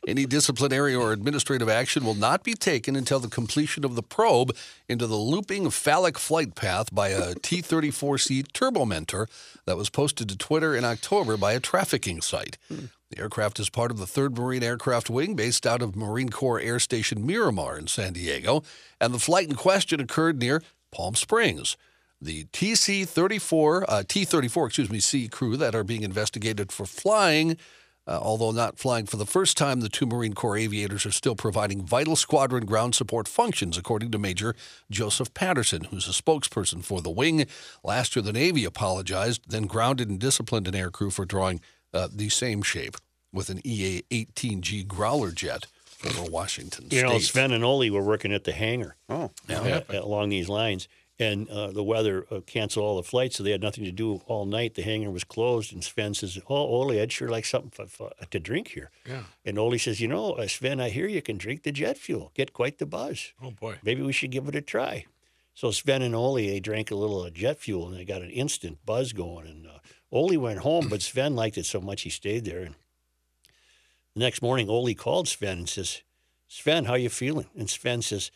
Any 0.05 0.25
disciplinary 0.25 0.93
or 0.93 1.13
administrative 1.13 1.69
action 1.69 2.03
will 2.03 2.13
not 2.13 2.43
be 2.43 2.55
taken 2.55 2.95
until 2.95 3.19
the 3.19 3.29
completion 3.29 3.85
of 3.85 3.95
the 3.95 4.03
probe 4.03 4.53
into 4.89 5.07
the 5.07 5.15
looping 5.15 5.69
phallic 5.69 6.19
flight 6.19 6.55
path 6.55 6.93
by 6.93 7.09
a 7.09 7.35
T 7.35 7.61
34C 7.61 8.51
turbomentor 8.51 9.27
that 9.65 9.77
was 9.77 9.89
posted 9.89 10.27
to 10.27 10.37
Twitter 10.37 10.75
in 10.75 10.83
October 10.83 11.37
by 11.37 11.53
a 11.53 11.61
trafficking 11.61 12.21
site. 12.21 12.57
The 12.69 13.19
aircraft 13.19 13.59
is 13.59 13.69
part 13.69 13.91
of 13.91 13.97
the 13.97 14.05
3rd 14.05 14.37
Marine 14.37 14.63
Aircraft 14.63 15.09
Wing 15.09 15.35
based 15.35 15.65
out 15.65 15.81
of 15.81 15.95
Marine 15.95 16.29
Corps 16.29 16.59
Air 16.59 16.79
Station 16.79 17.25
Miramar 17.25 17.77
in 17.77 17.87
San 17.87 18.13
Diego, 18.13 18.63
and 18.99 19.13
the 19.13 19.19
flight 19.19 19.47
in 19.47 19.55
question 19.55 20.01
occurred 20.01 20.39
near 20.39 20.61
Palm 20.91 21.15
Springs. 21.15 21.77
The 22.19 22.45
TC 22.45 23.07
34, 23.07 23.85
uh, 23.87 24.03
T 24.07 24.25
34, 24.25 24.67
excuse 24.67 24.89
me, 24.89 24.99
C 24.99 25.27
crew 25.27 25.55
that 25.57 25.75
are 25.75 25.83
being 25.83 26.03
investigated 26.03 26.71
for 26.71 26.85
flying. 26.85 27.57
Uh, 28.05 28.19
although 28.21 28.51
not 28.51 28.77
flying 28.77 29.05
for 29.05 29.15
the 29.17 29.25
first 29.25 29.55
time, 29.57 29.79
the 29.79 29.87
two 29.87 30.05
Marine 30.05 30.33
Corps 30.33 30.57
aviators 30.57 31.05
are 31.05 31.11
still 31.11 31.35
providing 31.35 31.85
vital 31.85 32.15
squadron 32.17 32.65
ground 32.65 32.95
support 32.95 33.27
functions, 33.29 33.77
according 33.77 34.11
to 34.11 34.17
Major 34.17 34.55
Joseph 34.91 35.33
Patterson, 35.33 35.85
who's 35.85 36.07
a 36.07 36.11
spokesperson 36.11 36.83
for 36.83 37.01
the 37.01 37.09
wing. 37.09 37.45
Last 37.83 38.15
year, 38.15 38.23
the 38.23 38.33
Navy 38.33 38.65
apologized, 38.65 39.49
then 39.49 39.63
grounded 39.67 40.09
and 40.09 40.19
disciplined 40.19 40.67
an 40.67 40.73
aircrew 40.73 41.13
for 41.13 41.23
drawing 41.23 41.61
uh, 41.93 42.09
the 42.13 42.27
same 42.29 42.61
shape 42.61 42.97
with 43.31 43.49
an 43.49 43.61
EA 43.63 44.03
18G 44.11 44.85
Growler 44.85 45.31
jet 45.31 45.67
over 46.05 46.29
Washington 46.29 46.87
You 46.91 46.99
State. 46.99 47.09
know, 47.09 47.19
Sven 47.19 47.51
and 47.53 47.63
Ole 47.63 47.89
were 47.89 48.03
working 48.03 48.33
at 48.33 48.43
the 48.43 48.51
hangar 48.51 48.97
Oh, 49.07 49.31
uh, 49.49 49.81
along 49.91 50.27
these 50.29 50.49
lines, 50.49 50.89
and 51.23 51.49
uh, 51.49 51.71
the 51.71 51.83
weather 51.83 52.25
uh, 52.29 52.41
canceled 52.41 52.85
all 52.85 52.97
the 52.97 53.03
flights, 53.03 53.37
so 53.37 53.43
they 53.43 53.51
had 53.51 53.61
nothing 53.61 53.83
to 53.85 53.91
do 53.91 54.21
all 54.27 54.45
night. 54.45 54.75
The 54.75 54.81
hangar 54.83 55.09
was 55.11 55.23
closed, 55.23 55.73
and 55.73 55.83
Sven 55.83 56.13
says, 56.13 56.37
"Oh, 56.49 56.55
Ole, 56.55 56.99
I'd 56.99 57.11
sure 57.11 57.29
like 57.29 57.45
something 57.45 57.71
f- 57.79 58.01
f- 58.21 58.29
to 58.29 58.39
drink 58.39 58.69
here." 58.69 58.91
Yeah. 59.07 59.23
And 59.45 59.57
Ole 59.57 59.77
says, 59.77 59.99
"You 59.99 60.07
know, 60.07 60.33
uh, 60.33 60.47
Sven, 60.47 60.79
I 60.79 60.89
hear 60.89 61.07
you 61.07 61.21
can 61.21 61.37
drink 61.37 61.63
the 61.63 61.71
jet 61.71 61.97
fuel. 61.97 62.31
Get 62.33 62.53
quite 62.53 62.77
the 62.77 62.85
buzz. 62.85 63.33
Oh 63.41 63.51
boy. 63.51 63.77
Maybe 63.83 64.01
we 64.01 64.13
should 64.13 64.31
give 64.31 64.47
it 64.47 64.55
a 64.55 64.61
try." 64.61 65.05
So 65.55 65.71
Sven 65.71 66.01
and 66.01 66.15
Ole 66.15 66.35
they 66.35 66.59
drank 66.59 66.91
a 66.91 66.95
little 66.95 67.29
jet 67.29 67.59
fuel, 67.59 67.87
and 67.87 67.97
they 67.97 68.05
got 68.05 68.21
an 68.21 68.31
instant 68.31 68.79
buzz 68.85 69.13
going. 69.13 69.47
And 69.47 69.67
uh, 69.67 69.79
Ole 70.11 70.37
went 70.37 70.59
home, 70.59 70.89
but 70.89 71.01
Sven 71.01 71.35
liked 71.35 71.57
it 71.57 71.65
so 71.65 71.79
much 71.79 72.01
he 72.01 72.09
stayed 72.09 72.45
there. 72.45 72.61
And 72.61 72.75
the 74.15 74.19
next 74.19 74.41
morning, 74.41 74.69
Ole 74.69 74.93
called 74.93 75.27
Sven 75.27 75.59
and 75.59 75.69
says, 75.69 76.01
Sven, 76.47 76.85
how 76.85 76.93
you 76.93 77.09
feeling? 77.09 77.47
And 77.57 77.69
Sven 77.69 78.01
says, 78.03 78.29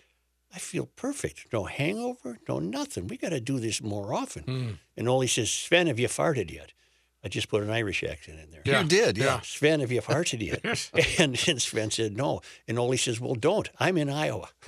I 0.54 0.60
feel 0.60 0.86
perfect. 0.96 1.48
No 1.52 1.66
hangover, 1.66 2.40
no 2.48 2.60
nothing. 2.60 3.08
We 3.08 3.18
got 3.18 3.30
to 3.30 3.40
do 3.40 3.60
this 3.60 3.82
more 3.82 4.14
often. 4.14 4.80
And 4.96 5.10
Ole 5.10 5.28
says, 5.28 5.52
Sven, 5.52 5.88
have 5.88 6.00
you 6.00 6.08
farted 6.08 6.52
yet? 6.52 6.72
I 7.24 7.28
just 7.30 7.50
put 7.50 7.64
an 7.64 7.70
Irish 7.70 8.04
accent 8.04 8.40
in 8.40 8.52
there. 8.52 8.62
Yeah. 8.64 8.82
You 8.84 8.88
did, 8.88 9.18
yeah. 9.18 9.42
Sven, 9.42 9.82
have 9.82 9.92
you 9.92 10.02
farted 10.02 10.42
yet? 10.42 10.90
and, 11.20 11.38
and 11.48 11.62
Sven 11.62 11.92
said, 11.92 12.16
no. 12.16 12.42
And 12.68 12.80
Ole 12.80 12.96
says, 12.98 13.20
well, 13.20 13.36
don't. 13.36 13.70
I'm 13.80 13.98
in 13.98 14.10
Iowa. 14.10 14.50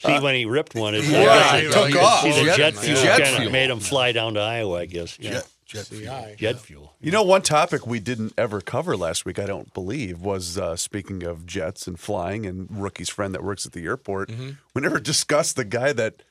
See, 0.00 0.18
when 0.20 0.34
he 0.34 0.46
ripped 0.46 0.74
one, 0.74 0.94
it 0.94 1.04
Yeah, 1.04 1.50
I 1.52 1.60
took 1.62 1.94
off. 2.02 2.22
See, 2.22 2.30
the 2.32 2.44
Jet- 2.44 2.56
jet, 2.56 2.76
fuel 2.76 3.02
jet 3.02 3.20
kind 3.22 3.44
of 3.44 3.52
made 3.52 3.68
him 3.68 3.80
fly 3.80 4.12
down 4.12 4.34
to 4.34 4.40
Iowa, 4.40 4.78
I 4.80 4.86
guess. 4.86 5.18
Yeah. 5.20 5.30
Jet, 5.32 5.48
jet 5.68 5.86
fuel. 5.86 6.26
Jet 6.36 6.58
fuel. 6.58 6.94
You 7.00 7.10
know, 7.12 7.22
one 7.22 7.42
topic 7.42 7.86
we 7.86 8.00
didn't 8.00 8.32
ever 8.36 8.60
cover 8.60 8.96
last 8.96 9.24
week, 9.24 9.38
I 9.38 9.46
don't 9.46 9.72
believe, 9.74 10.20
was 10.20 10.56
uh, 10.58 10.74
speaking 10.76 11.22
of 11.22 11.46
jets 11.46 11.86
and 11.86 12.00
flying 12.00 12.46
and 12.46 12.68
Rookie's 12.70 13.08
friend 13.10 13.34
that 13.34 13.44
works 13.44 13.66
at 13.66 13.72
the 13.72 13.84
airport. 13.84 14.30
We 14.74 14.80
never 14.82 14.98
discussed 14.98 15.56
the 15.56 15.64
guy 15.64 15.92
that 15.92 16.22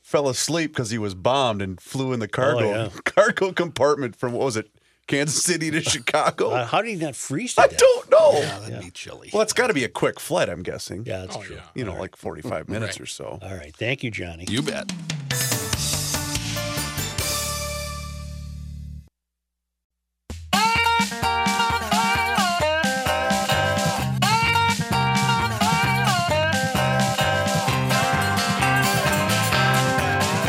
fell 0.00 0.28
asleep 0.28 0.72
because 0.72 0.90
he 0.90 0.98
was 0.98 1.14
bombed 1.14 1.60
and 1.60 1.80
flew 1.80 2.12
in 2.12 2.20
the 2.20 2.28
cargo 2.28 2.70
yeah. 2.70 2.88
cargo 3.04 3.52
compartment 3.52 4.16
from 4.16 4.32
what 4.32 4.44
was 4.44 4.56
it, 4.56 4.70
Kansas 5.08 5.42
City 5.42 5.70
to 5.72 5.80
Chicago? 5.94 6.50
Uh, 6.50 6.64
how 6.64 6.80
did 6.80 6.90
he 6.90 6.96
not 6.96 7.14
freeze 7.16 7.54
to 7.56 7.62
I 7.62 7.66
death? 7.68 7.78
don't 7.78 8.10
know. 8.10 8.32
Yeah, 8.38 8.58
that'd 8.60 8.80
be 8.80 8.90
chilly. 8.90 9.30
Well, 9.32 9.42
it's 9.42 9.52
got 9.52 9.66
to 9.66 9.74
be 9.74 9.84
a 9.84 9.88
quick 9.88 10.18
flight, 10.20 10.48
I'm 10.48 10.62
guessing. 10.62 11.04
Yeah, 11.04 11.20
that's 11.20 11.36
Oh 11.36 11.42
true. 11.42 11.56
yeah. 11.56 11.62
You 11.74 11.84
know, 11.84 11.94
like 11.98 12.16
45 12.16 12.68
minutes 12.68 12.98
or 13.00 13.06
so. 13.06 13.38
All 13.42 13.54
right. 13.54 13.74
Thank 13.76 14.02
you, 14.04 14.10
Johnny. 14.10 14.46
You 14.48 14.62
bet. 14.62 14.90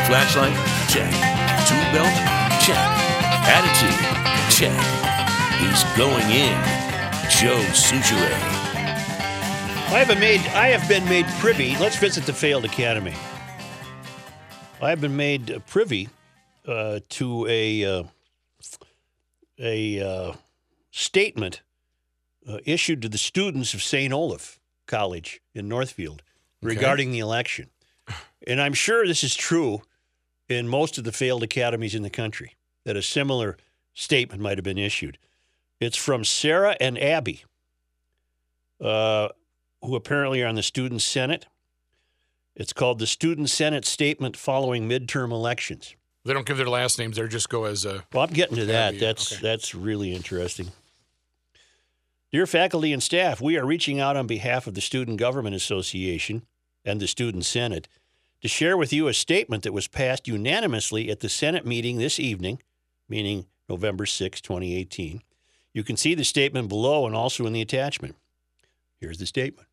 Flashlight? 0.08 0.56
Check. 0.88 1.12
Tool 1.68 1.84
belt? 1.92 2.14
Check. 2.64 2.80
Attitude? 3.44 3.92
Check. 4.56 4.72
He's 5.60 5.84
going 5.98 6.24
in. 6.30 6.56
Joe 7.28 7.60
Soucheray. 7.74 8.32
I 9.92 9.98
have 9.98 10.08
been 10.08 10.18
made. 10.18 10.40
I 10.54 10.68
have 10.68 10.88
been 10.88 11.04
made 11.10 11.26
privy. 11.40 11.76
Let's 11.76 11.98
visit 11.98 12.24
the 12.24 12.32
failed 12.32 12.64
academy. 12.64 13.12
I 14.80 14.88
have 14.88 15.02
been 15.02 15.14
made 15.14 15.62
privy 15.66 16.08
uh, 16.66 17.00
to 17.10 17.46
a 17.46 17.84
uh, 17.84 18.02
a 19.58 20.00
uh, 20.00 20.32
statement 20.90 21.60
uh, 22.48 22.60
issued 22.64 23.02
to 23.02 23.10
the 23.10 23.18
students 23.18 23.74
of 23.74 23.82
St. 23.82 24.10
Olaf 24.10 24.58
College 24.86 25.42
in 25.54 25.68
Northfield 25.68 26.22
regarding 26.62 27.12
the 27.12 27.18
election, 27.18 27.68
and 28.46 28.58
I'm 28.58 28.72
sure 28.72 29.06
this 29.06 29.22
is 29.22 29.34
true 29.34 29.82
in 30.48 30.68
most 30.68 30.98
of 30.98 31.04
the 31.04 31.12
failed 31.12 31.42
academies 31.42 31.94
in 31.94 32.02
the 32.02 32.10
country. 32.10 32.56
That 32.84 32.96
a 32.96 33.02
similar 33.02 33.56
statement 33.92 34.40
might 34.40 34.56
have 34.56 34.64
been 34.64 34.78
issued. 34.78 35.18
It's 35.80 35.96
from 35.96 36.24
Sarah 36.24 36.76
and 36.80 36.98
Abby. 36.98 37.44
Uh, 38.80 39.28
who 39.82 39.96
apparently 39.96 40.42
are 40.42 40.46
on 40.46 40.54
the 40.54 40.62
Student 40.62 41.02
Senate. 41.02 41.46
It's 42.54 42.72
called 42.72 42.98
the 42.98 43.06
Student 43.06 43.50
Senate 43.50 43.84
Statement 43.84 44.36
Following 44.36 44.88
Midterm 44.88 45.30
Elections. 45.30 45.94
They 46.24 46.32
don't 46.32 46.46
give 46.46 46.56
their 46.56 46.68
last 46.68 46.98
names. 46.98 47.16
They 47.16 47.26
just 47.28 47.48
go 47.48 47.64
as 47.64 47.84
a. 47.84 48.04
Well, 48.12 48.24
I'm 48.24 48.32
getting 48.32 48.56
to 48.56 48.66
that. 48.66 48.88
Abby, 48.88 48.98
That's 48.98 49.32
okay. 49.32 49.42
that's 49.42 49.74
really 49.74 50.12
interesting. 50.12 50.72
Dear 52.30 52.46
faculty 52.46 52.92
and 52.92 53.02
staff, 53.02 53.40
we 53.40 53.56
are 53.56 53.64
reaching 53.64 54.00
out 54.00 54.16
on 54.16 54.26
behalf 54.26 54.66
of 54.66 54.74
the 54.74 54.80
Student 54.80 55.18
Government 55.18 55.56
Association 55.56 56.42
and 56.84 57.00
the 57.00 57.06
Student 57.06 57.46
Senate 57.46 57.88
to 58.42 58.48
share 58.48 58.76
with 58.76 58.92
you 58.92 59.08
a 59.08 59.14
statement 59.14 59.62
that 59.64 59.72
was 59.72 59.88
passed 59.88 60.28
unanimously 60.28 61.10
at 61.10 61.20
the 61.20 61.28
Senate 61.28 61.66
meeting 61.66 61.98
this 61.98 62.20
evening, 62.20 62.60
meaning 63.08 63.46
November 63.68 64.06
6, 64.06 64.40
2018. 64.40 65.22
You 65.74 65.84
can 65.84 65.96
see 65.96 66.14
the 66.14 66.24
statement 66.24 66.68
below 66.68 67.06
and 67.06 67.14
also 67.14 67.46
in 67.46 67.52
the 67.52 67.60
attachment. 67.60 68.16
Here's 69.00 69.18
the 69.18 69.26
statement. 69.26 69.68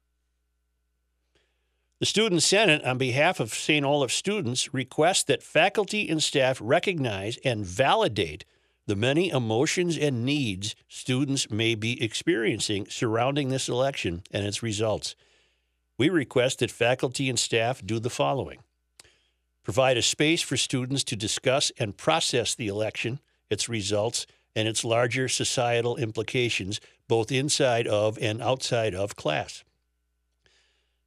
The 1.99 2.05
Student 2.05 2.43
Senate, 2.43 2.83
on 2.83 2.97
behalf 2.97 3.39
of 3.39 3.53
St. 3.53 3.85
Olaf 3.85 4.11
students, 4.11 4.73
requests 4.73 5.23
that 5.23 5.41
faculty 5.41 6.09
and 6.09 6.21
staff 6.21 6.59
recognize 6.61 7.37
and 7.45 7.65
validate 7.65 8.43
the 8.85 8.95
many 8.95 9.29
emotions 9.29 9.97
and 9.97 10.25
needs 10.25 10.75
students 10.87 11.49
may 11.49 11.73
be 11.73 12.03
experiencing 12.03 12.85
surrounding 12.89 13.49
this 13.49 13.69
election 13.69 14.23
and 14.31 14.45
its 14.45 14.61
results. 14.61 15.15
We 15.97 16.09
request 16.09 16.59
that 16.59 16.71
faculty 16.71 17.29
and 17.29 17.39
staff 17.39 17.81
do 17.85 17.99
the 17.99 18.09
following 18.09 18.59
provide 19.63 19.97
a 19.97 20.01
space 20.01 20.43
for 20.43 20.57
students 20.57 21.03
to 21.03 21.15
discuss 21.15 21.71
and 21.79 21.97
process 21.97 22.53
the 22.53 22.67
election, 22.67 23.19
its 23.49 23.67
results, 23.67 24.27
and 24.55 24.67
its 24.67 24.83
larger 24.83 25.27
societal 25.27 25.97
implications, 25.97 26.79
both 27.07 27.31
inside 27.31 27.87
of 27.87 28.19
and 28.21 28.41
outside 28.43 28.93
of 28.93 29.15
class 29.15 29.63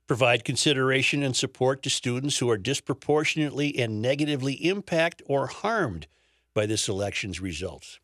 provide 0.08 0.42
consideration 0.42 1.22
and 1.22 1.36
support 1.36 1.82
to 1.82 1.90
students 1.90 2.38
who 2.38 2.50
are 2.50 2.58
disproportionately 2.58 3.78
and 3.78 4.02
negatively 4.02 4.54
impacted 4.54 5.24
or 5.28 5.46
harmed 5.46 6.08
by 6.54 6.66
this 6.66 6.88
election's 6.88 7.40
results. 7.40 8.00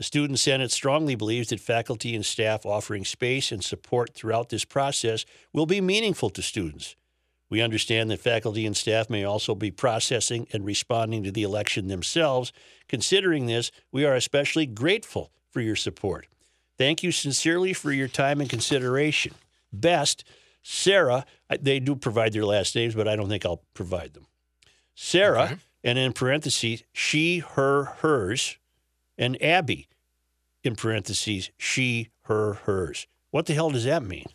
The 0.00 0.04
Student 0.04 0.38
Senate 0.38 0.70
strongly 0.70 1.14
believes 1.14 1.50
that 1.50 1.60
faculty 1.60 2.14
and 2.14 2.24
staff 2.24 2.64
offering 2.64 3.04
space 3.04 3.52
and 3.52 3.62
support 3.62 4.14
throughout 4.14 4.48
this 4.48 4.64
process 4.64 5.26
will 5.52 5.66
be 5.66 5.82
meaningful 5.82 6.30
to 6.30 6.40
students. 6.40 6.96
We 7.50 7.60
understand 7.60 8.10
that 8.10 8.20
faculty 8.20 8.64
and 8.64 8.74
staff 8.74 9.10
may 9.10 9.24
also 9.24 9.54
be 9.54 9.70
processing 9.70 10.46
and 10.54 10.64
responding 10.64 11.22
to 11.24 11.30
the 11.30 11.42
election 11.42 11.88
themselves. 11.88 12.50
Considering 12.88 13.44
this, 13.44 13.70
we 13.92 14.06
are 14.06 14.14
especially 14.14 14.64
grateful 14.64 15.32
for 15.50 15.60
your 15.60 15.76
support. 15.76 16.28
Thank 16.78 17.02
you 17.02 17.12
sincerely 17.12 17.74
for 17.74 17.92
your 17.92 18.08
time 18.08 18.40
and 18.40 18.48
consideration. 18.48 19.34
Best, 19.70 20.24
Sarah, 20.62 21.26
they 21.60 21.78
do 21.78 21.94
provide 21.94 22.32
their 22.32 22.46
last 22.46 22.74
names, 22.74 22.94
but 22.94 23.06
I 23.06 23.16
don't 23.16 23.28
think 23.28 23.44
I'll 23.44 23.64
provide 23.74 24.14
them. 24.14 24.28
Sarah, 24.94 25.42
Okay. 25.42 25.56
and 25.84 25.98
in 25.98 26.14
parentheses, 26.14 26.84
she, 26.90 27.40
her, 27.40 27.84
hers, 28.00 28.56
and 29.20 29.40
Abby, 29.40 29.86
in 30.64 30.74
parentheses, 30.74 31.50
she, 31.58 32.08
her, 32.22 32.54
hers. 32.54 33.06
What 33.30 33.46
the 33.46 33.54
hell 33.54 33.70
does 33.70 33.84
that 33.84 34.02
mean? 34.02 34.26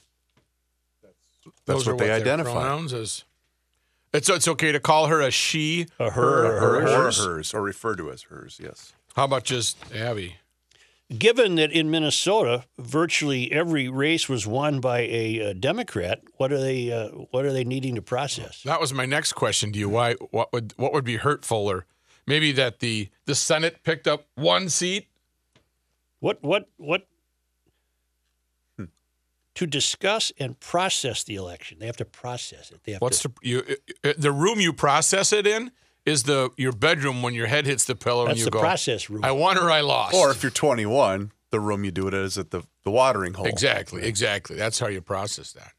That's 1.03 1.15
those 1.65 1.86
what 1.88 1.93
are 1.93 1.97
they 1.97 2.07
their 2.07 2.15
identify. 2.15 2.51
Pronouns 2.53 2.93
as. 2.93 3.23
It's 4.13 4.29
it's 4.29 4.47
okay 4.47 4.71
to 4.71 4.79
call 4.79 5.07
her 5.07 5.19
a 5.19 5.29
she. 5.31 5.88
A 5.99 6.09
her, 6.11 6.45
Or, 6.45 6.53
or 6.55 6.75
or 6.77 6.81
hers? 6.81 7.17
hers, 7.25 7.53
or 7.53 7.61
refer 7.61 7.95
to 7.97 8.11
as 8.11 8.23
hers, 8.23 8.59
yes. 8.63 8.93
How 9.15 9.25
about 9.25 9.43
just 9.43 9.77
Abby? 9.93 10.38
given 11.19 11.53
that 11.55 11.71
in 11.71 11.91
Minnesota 11.91 12.65
virtually 12.79 13.51
every 13.51 13.88
race 13.88 14.27
was 14.27 14.47
won 14.47 14.79
by 14.79 15.01
a, 15.01 15.51
uh 15.51 15.53
Democrat, 15.53 16.21
what 16.38 16.51
are 16.51 16.59
they 16.59 16.91
uh, 16.91 17.09
what 17.09 17.45
are 17.45 17.51
they 17.53 17.63
needing 17.63 17.95
to 17.95 18.01
process? 18.01 18.63
That 18.63 18.79
was 18.81 18.93
my 18.93 19.05
next 19.05 19.33
question 19.33 19.71
to 19.73 19.77
you. 19.79 19.89
Why? 19.89 20.13
What 20.31 20.51
would 20.53 20.73
what 20.77 20.93
would 20.93 21.05
be 21.05 21.17
hurtful, 21.17 21.67
or 21.69 21.86
maybe 22.28 22.51
that 22.53 22.80
the 22.80 23.09
the 23.26 23.36
Senate 23.36 23.84
picked 23.84 24.07
up 24.07 24.28
one 24.36 24.69
seat? 24.69 25.07
What 26.19 26.43
what 26.43 26.69
what 26.78 27.07
to 29.55 29.65
discuss 29.65 30.32
and 30.39 30.59
process 30.59 31.23
the 31.23 31.36
election? 31.36 31.80
They 31.80 31.86
have 31.86 31.97
to 31.97 32.05
process 32.05 32.71
it. 32.71 32.82
They 32.84 32.93
have 32.93 33.01
What's 33.01 33.21
to, 33.21 33.30
the 33.30 33.34
you 33.41 33.63
uh, 34.03 34.13
the 34.17 34.32
room 34.32 34.59
you 34.59 34.73
process 34.73 35.34
it 35.34 35.47
in 35.47 35.71
is 36.05 36.23
the 36.23 36.51
your 36.57 36.71
bedroom 36.71 37.21
when 37.21 37.34
your 37.34 37.47
head 37.47 37.65
hits 37.65 37.86
the 37.86 37.95
pillow 37.95 38.23
and 38.23 38.32
that's 38.32 38.39
you 38.39 38.45
the 38.45 38.51
go. 38.51 38.59
process 38.59 39.09
room. 39.09 39.23
I 39.23 39.32
won 39.32 39.57
or 39.57 39.71
I 39.71 39.82
lost. 39.82 40.15
Or 40.15 40.32
if 40.32 40.43
you're 40.43 40.51
21, 40.51 41.32
the 41.51 41.59
room 41.59 41.84
you 41.84 41.91
do 41.91 42.07
it 42.07 42.13
is 42.13 42.38
at 42.38 42.45
at 42.45 42.51
the, 42.51 42.63
the 42.84 42.91
watering 42.91 43.34
hole. 43.34 43.45
exactly, 43.45 44.03
exactly. 44.03 44.55
That's 44.55 44.80
how 44.80 44.88
you 44.88 45.01
process 45.01 45.53
that. 45.53 45.71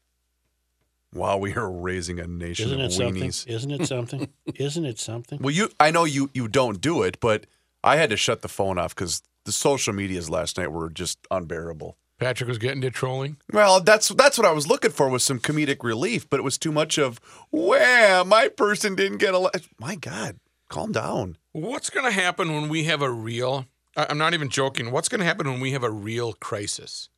Wow, 1.13 1.37
we 1.37 1.53
are 1.53 1.71
raising 1.71 2.19
a 2.19 2.27
nation 2.27 2.67
Isn't 2.67 2.81
of 2.81 2.85
it 2.87 2.93
something? 2.93 3.27
Isn't 3.27 3.71
it 3.71 3.87
something? 3.87 4.27
Isn't 4.55 4.85
it 4.85 4.99
something? 4.99 5.39
Well, 5.41 5.51
you, 5.53 5.69
I 5.79 5.91
know 5.91 6.03
you, 6.03 6.29
you 6.33 6.47
don't 6.47 6.81
do 6.81 7.03
it, 7.03 7.19
but 7.19 7.45
I 7.83 7.95
had 7.95 8.09
to 8.09 8.17
shut 8.17 8.41
the 8.41 8.47
phone 8.47 8.77
off 8.77 8.93
because 8.93 9.21
the 9.45 9.51
social 9.51 9.93
medias 9.93 10.29
last 10.29 10.57
night 10.57 10.71
were 10.71 10.89
just 10.89 11.19
unbearable. 11.31 11.97
Patrick 12.19 12.47
was 12.47 12.57
getting 12.57 12.81
to 12.81 12.89
trolling. 12.89 13.37
Well, 13.53 13.79
that's 13.79 14.09
that's 14.09 14.37
what 14.37 14.47
I 14.47 14.51
was 14.51 14.67
looking 14.67 14.91
for 14.91 15.07
was 15.07 15.23
some 15.23 15.39
comedic 15.39 15.83
relief, 15.83 16.27
but 16.29 16.39
it 16.39 16.43
was 16.43 16.57
too 16.57 16.71
much 16.71 16.97
of, 16.97 17.19
"Wow, 17.51 18.23
my 18.25 18.47
person 18.47 18.95
didn't 18.95 19.19
get 19.19 19.35
a 19.35 19.37
elected." 19.37 19.67
My 19.79 19.95
God, 19.95 20.39
calm 20.67 20.91
down. 20.91 21.37
What's 21.51 21.91
going 21.91 22.05
to 22.05 22.11
happen 22.11 22.53
when 22.53 22.69
we 22.69 22.85
have 22.85 23.03
a 23.03 23.11
real? 23.11 23.67
I'm 23.95 24.17
not 24.17 24.33
even 24.33 24.49
joking. 24.49 24.91
What's 24.91 25.09
going 25.09 25.19
to 25.19 25.25
happen 25.25 25.47
when 25.47 25.59
we 25.59 25.71
have 25.71 25.83
a 25.83 25.91
real 25.91 26.33
crisis? 26.33 27.09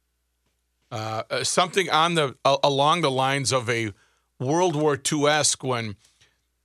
Uh, 0.92 1.24
uh, 1.30 1.44
something 1.44 1.90
on 1.90 2.16
the 2.16 2.36
uh, 2.44 2.58
along 2.64 3.02
the 3.02 3.12
lines 3.12 3.52
of 3.52 3.70
a 3.70 3.92
World 4.40 4.76
War 4.76 5.00
II 5.12 5.28
esque 5.28 5.64
when 5.64 5.96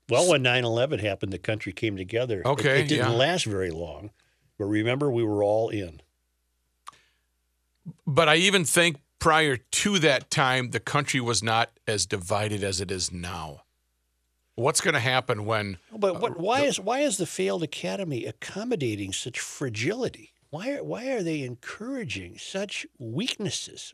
Well, 0.09 0.31
when 0.31 0.43
9/11 0.43 1.01
happened, 1.01 1.33
the 1.33 1.39
country 1.39 1.73
came 1.73 1.97
together. 1.97 2.41
It- 2.41 2.47
Okay, 2.47 2.81
it, 2.81 2.89
didn't 2.89 3.11
yeah. 3.11 3.17
last 3.17 3.45
very 3.45 3.71
long, 3.71 4.11
but 4.59 4.65
remember, 4.67 5.11
we 5.11 5.25
were 5.25 5.43
all 5.43 5.69
in. 5.69 6.01
But 8.07 8.29
I 8.29 8.37
even 8.37 8.65
think 8.65 8.97
prior 9.19 9.57
to 9.57 9.99
that 9.99 10.31
time, 10.31 10.71
the 10.71 10.81
country 10.81 11.21
was 11.21 11.43
not 11.43 11.71
as 11.87 12.07
divided 12.07 12.63
as 12.65 12.81
it 12.81 12.91
is 12.91 13.13
now. 13.13 13.63
What's 14.57 14.81
going 14.81 14.95
to 14.95 15.01
happen 15.01 15.45
when? 15.45 15.79
But 15.95 16.21
what, 16.21 16.39
why 16.39 16.63
is 16.63 16.79
why 16.79 17.01
is 17.01 17.17
the 17.17 17.27
failed 17.27 17.63
academy 17.63 18.25
accommodating 18.25 19.13
such 19.13 19.41
fragility? 19.41 20.33
Why 20.51 20.75
are, 20.75 20.85
why 20.85 21.09
are 21.11 21.23
they 21.23 21.43
encouraging 21.43 22.39
such 22.39 22.87
weaknesses? 22.99 23.93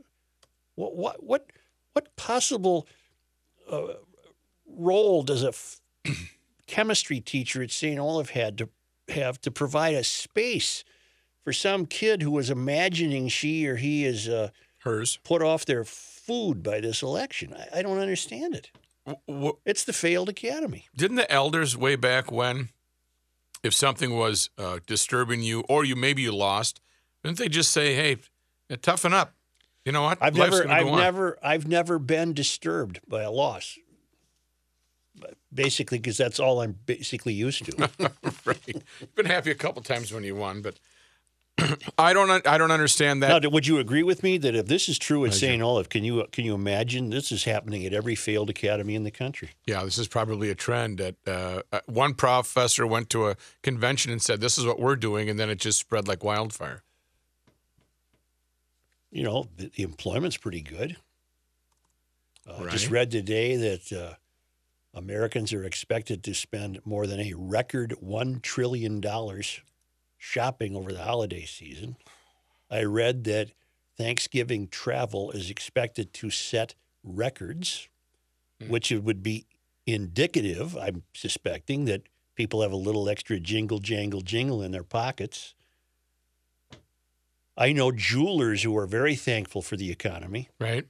What 0.81 0.97
what 0.97 1.23
what 1.23 1.47
what 1.93 2.17
possible 2.17 2.87
uh, 3.71 3.95
role 4.67 5.23
does 5.23 5.43
a 5.45 5.49
f- 5.49 5.81
chemistry 6.67 7.21
teacher 7.21 7.63
at 7.63 7.71
St. 7.71 7.99
Olaf 7.99 8.31
had 8.31 8.57
to 8.59 8.69
have 9.09 9.41
to 9.43 9.51
provide 9.51 9.95
a 9.95 10.05
space 10.05 10.85
for 11.45 11.53
some 11.53 11.87
kid 11.87 12.23
who 12.23 12.31
was 12.31 12.49
imagining 12.51 13.29
she 13.29 13.67
or 13.67 13.77
he 13.77 14.05
is 14.05 14.29
uh, 14.29 14.51
Hers. 14.79 15.19
put 15.25 15.43
off 15.43 15.65
their 15.65 15.85
food 15.85 16.63
by 16.63 16.81
this 16.81 17.03
election? 17.03 17.55
I, 17.55 17.79
I 17.81 17.83
don't 17.83 17.99
understand 17.99 18.55
it. 18.55 18.71
W- 19.27 19.59
It's 19.67 19.85
the 19.85 19.93
failed 19.93 20.29
academy. 20.29 20.87
didn't 20.97 21.17
the 21.17 21.31
elders 21.31 21.77
way 21.77 21.97
back 21.97 22.31
when, 22.31 22.69
if 23.63 23.75
something 23.75 24.17
was 24.17 24.49
uh, 24.57 24.79
disturbing 24.87 25.43
you 25.43 25.61
or 25.69 25.85
you 25.85 25.97
maybe 25.97 26.23
you 26.23 26.33
lost, 26.33 26.81
didn't 27.25 27.39
they 27.39 27.49
just 27.49 27.71
say, 27.73 27.95
"Hey, 27.95 28.17
toughen 28.81 29.13
up"? 29.13 29.35
You 29.85 29.93
know 29.93 30.03
what? 30.03 30.19
I've 30.21 30.37
Life's 30.37 30.59
never, 30.59 30.71
I've 30.71 30.85
go 30.85 30.93
on." 30.93 30.99
never, 30.99 31.39
I've 31.43 31.67
never 31.67 31.99
been 31.99 32.33
disturbed 32.35 33.01
by 33.09 33.23
a 33.23 33.31
loss. 33.31 33.79
Basically, 35.53 35.99
because 35.99 36.17
that's 36.17 36.39
all 36.39 36.61
I'm 36.61 36.79
basically 36.87 37.35
used 37.35 37.65
to. 37.67 37.91
right. 38.45 38.59
You've 38.67 39.15
been 39.15 39.27
happy 39.27 39.51
a 39.51 39.55
couple 39.55 39.83
times 39.83 40.13
when 40.13 40.23
you 40.23 40.35
won, 40.37 40.63
but 40.63 40.79
I 41.99 42.13
don't. 42.13 42.47
I 42.47 42.59
don't 42.59 42.71
understand 42.71 43.23
that. 43.23 43.43
now, 43.43 43.49
would 43.51 43.67
you 43.67 43.79
agree 43.79 44.03
with 44.03 44.23
me 44.23 44.39
that 44.39 44.55
if 44.55 44.67
this 44.67 44.89
is 44.89 44.99
true 44.99 45.25
at 45.25 45.35
St. 45.35 45.61
Olaf, 45.63 45.89
can 45.89 46.05
you 46.05 46.25
can 46.33 46.45
you 46.45 46.55
imagine 46.55 47.11
this 47.11 47.33
is 47.33 47.45
happening 47.45 47.85
at 47.85 47.93
every 47.93 48.15
failed 48.15 48.51
academy 48.51 48.95
in 48.95 49.03
the 49.03 49.11
country? 49.11 49.51
Yeah, 49.67 49.85
this 49.85 49.99
is 49.99 50.09
probably 50.09 50.51
a 50.51 50.55
trend 50.55 50.99
that 50.99 51.17
uh, 51.27 51.63
uh, 51.73 51.81
one 51.87 52.15
professor 52.15 52.87
went 52.87 53.11
to 53.11 53.29
a 53.29 53.37
convention 53.63 54.13
and 54.13 54.23
said, 54.23 54.41
"This 54.41 54.59
is 54.59 54.65
what 54.65 54.79
we're 54.79 54.97
doing," 54.97 55.29
and 55.29 55.39
then 55.39 55.51
it 55.51 55.59
just 55.59 55.79
spread 55.79 56.09
like 56.09 56.23
wildfire. 56.25 56.83
You 59.11 59.25
know, 59.25 59.49
the, 59.57 59.71
the 59.75 59.83
employment's 59.83 60.37
pretty 60.37 60.61
good. 60.61 60.97
Uh, 62.47 62.69
Just 62.69 62.91
read 62.91 63.11
today 63.11 63.57
that 63.57 63.93
uh, 63.93 64.15
Americans 64.95 65.53
are 65.53 65.65
expected 65.65 66.23
to 66.25 66.35
spend 66.35 66.81
more 66.85 67.07
than 67.07 67.21
a 67.21 67.35
record 67.35 67.93
one 68.01 68.41
trillion 68.41 69.01
dollars 69.01 69.61
shopping 70.17 70.77
over 70.77 70.93
the 70.93 71.03
holiday 71.03 71.45
season. 71.45 71.97
I 72.71 72.83
read 72.85 73.25
that 73.25 73.51
Thanksgiving 73.97 74.69
travel 74.69 75.31
is 75.33 75.51
expected 75.51 76.13
to 76.15 76.31
set 76.31 76.75
records, 77.03 77.89
which 78.69 78.93
it 78.93 79.03
would 79.03 79.23
be 79.23 79.47
indicative, 79.87 80.77
I'm 80.77 81.03
suspecting, 81.15 81.87
that 81.87 82.03
people 82.35 82.63
have 82.63 82.73
a 82.73 82.77
little 82.77 83.09
extra 83.09 83.41
jingle, 83.41 83.79
jangle, 83.79 84.21
jingle 84.21 84.63
in 84.63 84.73
their 84.73 84.85
pockets. 84.85 85.55
I 87.57 87.73
know 87.73 87.93
jewelers 87.93 88.63
who 88.63 88.77
are 88.77 88.87
very 88.87 89.15
thankful 89.15 89.63
for 89.63 89.77
the 89.77 89.91
economy. 89.91 90.49
Right? 90.59 90.87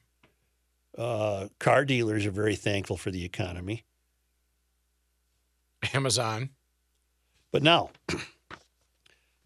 Uh, 0.97 1.49
car 1.59 1.85
dealers 1.85 2.27
are 2.27 2.31
very 2.31 2.57
thankful 2.57 2.97
for 2.97 3.11
the 3.11 3.25
economy. 3.25 3.85
Amazon. 5.95 6.51
But 7.53 7.63
now, 7.63 7.91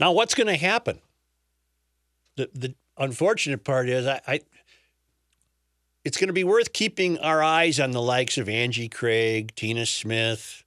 now 0.01 0.12
what's 0.12 0.35
going 0.35 0.49
to 0.49 0.57
happen? 0.57 1.01
The 2.37 2.51
the 2.53 2.75
unfortunate 2.99 3.65
part 3.65 3.89
is 3.89 4.07
I, 4.07 4.21
I 4.27 4.41
it's 6.05 6.19
going 6.19 6.29
to 6.29 6.35
be 6.35 6.45
worth 6.45 6.73
keeping 6.73 7.19
our 7.19 7.43
eyes 7.43 7.81
on 7.81 7.93
the 7.93 8.03
likes 8.03 8.37
of 8.37 8.49
Angie 8.49 8.89
Craig, 8.89 9.55
Tina 9.55 9.87
Smith. 9.87 10.65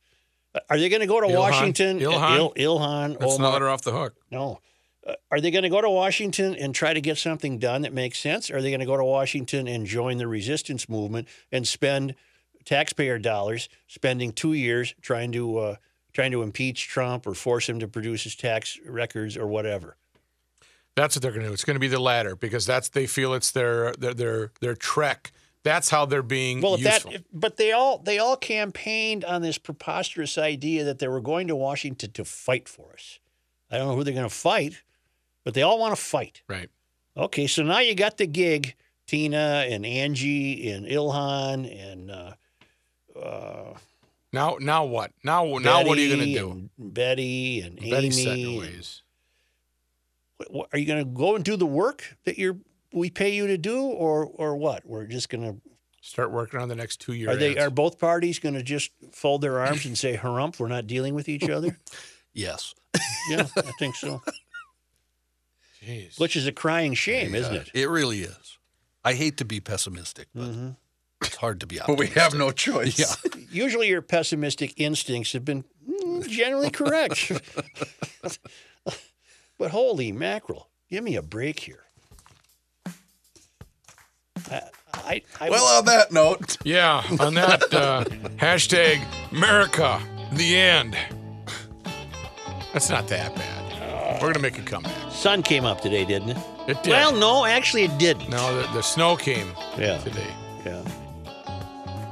Are 0.70 0.78
they 0.78 0.90
going 0.90 1.02
to 1.02 1.08
go 1.08 1.22
to 1.22 1.28
Ilhan. 1.28 1.38
Washington? 1.38 2.00
Ilhan. 2.00 2.38
Il, 2.38 2.54
Ilhan. 2.54 3.20
Let's 3.20 3.36
Omar- 3.36 3.40
not 3.40 3.54
let 3.54 3.62
her 3.62 3.70
off 3.70 3.82
the 3.84 3.92
hook. 3.92 4.16
No. 4.32 4.60
Uh, 5.08 5.14
are 5.32 5.40
they 5.40 5.52
going 5.52 5.64
to 5.64 5.70
go 5.70 5.82
to 5.82 5.90
Washington 5.90 6.56
and 6.56 6.76
try 6.76 6.94
to 6.94 7.02
get 7.02 7.18
something 7.18 7.60
done 7.60 7.84
that 7.84 7.94
makes 7.94 8.20
sense? 8.20 8.52
Or 8.52 8.58
are 8.58 8.62
they 8.62 8.72
going 8.72 8.82
to 8.82 8.86
go 8.86 8.98
to 8.98 9.04
Washington 9.06 9.68
and 9.68 9.86
join 9.86 10.18
the 10.18 10.28
resistance 10.28 10.90
movement 10.90 11.28
and 11.52 11.68
spend 11.68 12.16
taxpayer 12.66 13.18
dollars, 13.18 13.70
spending 13.88 14.34
two 14.34 14.54
years 14.54 14.94
trying 15.02 15.32
to 15.32 15.58
uh, 15.58 15.76
trying 16.14 16.32
to 16.32 16.42
impeach 16.42 16.88
Trump 16.88 17.26
or 17.28 17.34
force 17.34 17.70
him 17.70 17.80
to 17.80 17.88
produce 17.88 18.24
his 18.24 18.36
tax 18.36 18.78
records 18.86 19.38
or 19.38 19.48
whatever? 19.48 19.96
That's 20.96 21.16
what 21.16 21.22
they're 21.22 21.32
going 21.32 21.44
to 21.44 21.50
do. 21.50 21.54
It's 21.54 21.64
going 21.64 21.76
to 21.76 21.80
be 21.80 21.88
the 21.88 22.00
latter 22.00 22.36
because 22.36 22.66
that's 22.66 22.90
they 22.90 23.06
feel 23.08 23.34
it's 23.34 23.52
their 23.52 23.94
their 23.94 24.14
their, 24.14 24.52
their 24.60 24.76
trek. 24.76 25.32
That's 25.64 25.90
how 25.90 26.06
they're 26.06 26.24
being 26.24 26.62
Well, 26.62 26.80
useful. 26.80 27.12
that, 27.12 27.24
but 27.32 27.58
they 27.58 27.72
all 27.72 28.00
they 28.00 28.20
all 28.20 28.36
campaigned 28.38 29.24
on 29.26 29.42
this 29.42 29.58
preposterous 29.58 30.38
idea 30.38 30.84
that 30.86 31.00
they 31.00 31.08
were 31.08 31.22
going 31.22 31.48
to 31.50 31.56
Washington 31.56 32.12
to 32.12 32.26
fight 32.26 32.68
for 32.68 32.94
us. 32.94 33.20
I 33.70 33.78
don't 33.78 33.90
know 33.90 33.96
who 33.96 34.04
they're 34.04 34.14
going 34.14 34.30
to 34.30 34.34
fight, 34.34 34.82
but 35.48 35.54
they 35.54 35.62
all 35.62 35.80
want 35.80 35.96
to 35.96 36.02
fight. 36.02 36.42
right. 36.50 36.70
Okay, 37.16 37.48
so 37.48 37.64
now 37.64 37.80
you 37.80 37.96
got 37.96 38.18
the 38.18 38.28
gig, 38.28 38.76
Tina 39.08 39.66
and 39.70 39.86
Angie 39.86 40.70
and 40.70 40.86
Ilhan 40.86 41.66
and 41.94 42.12
uh, 42.12 42.34
uh, 43.18 43.78
Now 44.34 44.58
now 44.60 44.84
what? 44.84 45.14
Now 45.24 45.46
now 45.60 45.86
what 45.86 45.98
are 45.98 46.02
you 46.02 46.14
going 46.14 46.28
to 46.28 46.34
do? 46.38 46.52
and 46.52 46.70
Betty 46.78 47.62
and 47.62 47.80
Betty's 47.80 48.26
in 48.26 48.32
Amy. 48.34 48.44
her 48.44 48.50
and- 48.50 48.60
ways. 48.60 49.02
What- 50.50 50.68
are 50.74 50.80
you 50.80 50.86
going 50.86 51.00
to 51.00 51.10
go 51.10 51.36
and 51.38 51.46
do 51.46 51.56
the 51.56 51.66
work 51.66 52.18
that 52.26 52.38
you're 52.38 52.58
we 52.92 53.10
pay 53.10 53.30
you 53.34 53.48
to 53.48 53.58
do, 53.58 53.84
or 53.86 54.26
or 54.26 54.58
what? 54.58 54.86
We're 54.86 55.06
just 55.06 55.30
going 55.30 55.44
to 55.44 55.62
Start 56.02 56.32
working 56.32 56.60
on 56.60 56.70
the 56.70 56.76
next 56.76 57.02
two 57.02 57.14
years. 57.14 57.30
are 57.30 57.36
they 57.38 57.58
are 57.58 57.70
both 57.70 58.00
parties 58.00 58.40
going 58.40 58.56
to 58.56 58.64
just 58.64 58.92
fold 59.12 59.42
their 59.42 59.60
arms 59.60 59.86
and 59.86 59.98
say 59.98 60.16
harump? 60.18 60.60
We're 60.60 60.68
not 60.68 60.88
dealing 60.88 61.16
with 61.16 61.30
each 61.30 61.50
other. 61.50 61.78
Yes. 62.34 62.76
yeah, 63.32 63.48
I 63.58 63.72
think 63.80 63.96
so. 63.96 64.22
Jeez. 65.88 66.20
Which 66.20 66.36
is 66.36 66.46
a 66.48 66.52
crying 66.52 66.94
shame, 66.94 67.34
isn't 67.34 67.56
it? 67.56 67.72
It 67.74 67.90
really 67.90 68.22
is. 68.22 68.58
I 69.06 69.14
hate 69.14 69.38
to 69.38 69.46
be 69.46 69.60
pessimistic, 69.62 70.28
but 70.36 70.44
Mm-hmm. 70.44 70.70
it's 71.22 71.36
hard 71.38 71.60
to 71.62 71.66
be 71.68 71.80
optimistic. 71.80 72.14
But 72.14 72.16
we 72.16 72.22
have 72.22 72.34
no 72.38 72.52
choice. 72.52 73.00
Yeah. 73.00 73.32
Usually, 73.52 73.88
your 73.88 74.02
pessimistic 74.02 74.74
instincts 74.78 75.32
have 75.34 75.46
been 75.46 75.64
mm, 75.90 76.28
generally 76.28 76.70
correct. 76.70 77.32
but 79.58 79.72
holy 79.72 80.12
mackerel, 80.12 80.68
give 80.90 81.04
me 81.04 81.16
a 81.16 81.22
break 81.22 81.60
here. 81.62 81.84
I, 84.52 84.62
I, 84.94 85.22
I 85.40 85.50
Well, 85.50 85.78
on 85.80 85.86
that 85.86 86.12
note, 86.12 86.58
Yeah, 86.64 87.04
on 87.20 87.34
that 87.36 87.74
uh, 87.74 88.04
hashtag 88.38 89.02
America, 89.32 90.02
the 90.34 90.56
end. 90.58 90.98
That's 92.74 92.90
not 92.90 93.08
that 93.08 93.34
bad. 93.36 93.64
We're 94.16 94.34
going 94.34 94.34
to 94.34 94.40
make 94.40 94.58
a 94.60 94.62
comeback. 94.62 95.07
Sun 95.18 95.44
came 95.44 95.66
up 95.66 95.82
today, 95.82 96.06
didn't 96.06 96.30
it? 96.30 96.38
It 96.68 96.84
did. 96.84 96.92
Well, 96.92 97.16
no, 97.16 97.46
actually, 97.46 97.84
it 97.84 97.98
didn't. 97.98 98.30
No, 98.30 98.62
the, 98.62 98.68
the 98.74 98.82
snow 98.84 99.16
came 99.16 99.52
Yeah. 99.78 99.98
today. 99.98 100.28
Yeah. 100.66 100.84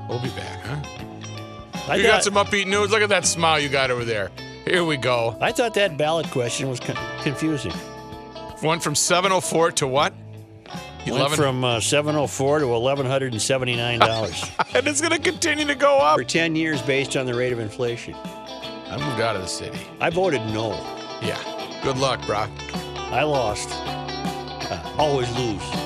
We'll 0.10 0.22
be 0.22 0.30
back, 0.30 0.60
huh? 0.66 0.82
I 1.92 1.96
You 1.98 2.04
thought, 2.04 2.10
got 2.10 2.24
some 2.24 2.34
upbeat 2.34 2.66
news. 2.68 2.90
Look 2.92 3.02
at 3.02 3.10
that 3.10 3.26
smile 3.26 3.60
you 3.60 3.70
got 3.70 3.92
over 3.92 4.04
there. 4.04 4.32
Here 4.66 4.84
we 4.84 4.98
go. 4.98 5.38
I 5.40 5.52
thought 5.52 5.76
that 5.76 5.98
ballot 5.98 6.26
question 6.32 6.68
was 6.68 6.80
con- 6.80 6.98
confusing. 7.22 7.74
Went 8.64 8.82
from 8.82 8.96
704 8.96 9.72
to 9.74 9.88
what? 9.88 10.14
Went 11.08 11.34
from 11.34 11.64
uh, 11.64 11.80
704 11.80 12.60
to 12.60 12.66
$1,179 12.66 14.66
and 14.76 14.88
it's 14.88 15.02
going 15.02 15.12
to 15.12 15.20
continue 15.20 15.66
to 15.66 15.76
go 15.76 16.00
up. 16.00 16.18
for 16.18 16.24
10 16.24 16.56
years 16.56 16.82
based 16.82 17.16
on 17.16 17.28
the 17.28 17.36
rate 17.36 17.54
of 17.54 17.60
inflation. 17.60 18.16
I 18.16 18.98
moved 18.98 19.22
out 19.22 19.36
of 19.36 19.44
the 19.44 19.48
city. 19.48 19.78
I 20.00 20.10
voted 20.10 20.42
no. 20.48 20.72
Yeah. 21.22 21.40
Good 21.84 21.98
luck, 21.98 22.26
Brock. 22.26 22.50
I 23.12 23.24
lost. 23.24 23.70
I 23.72 24.96
always 24.98 25.34
lose. 25.38 25.85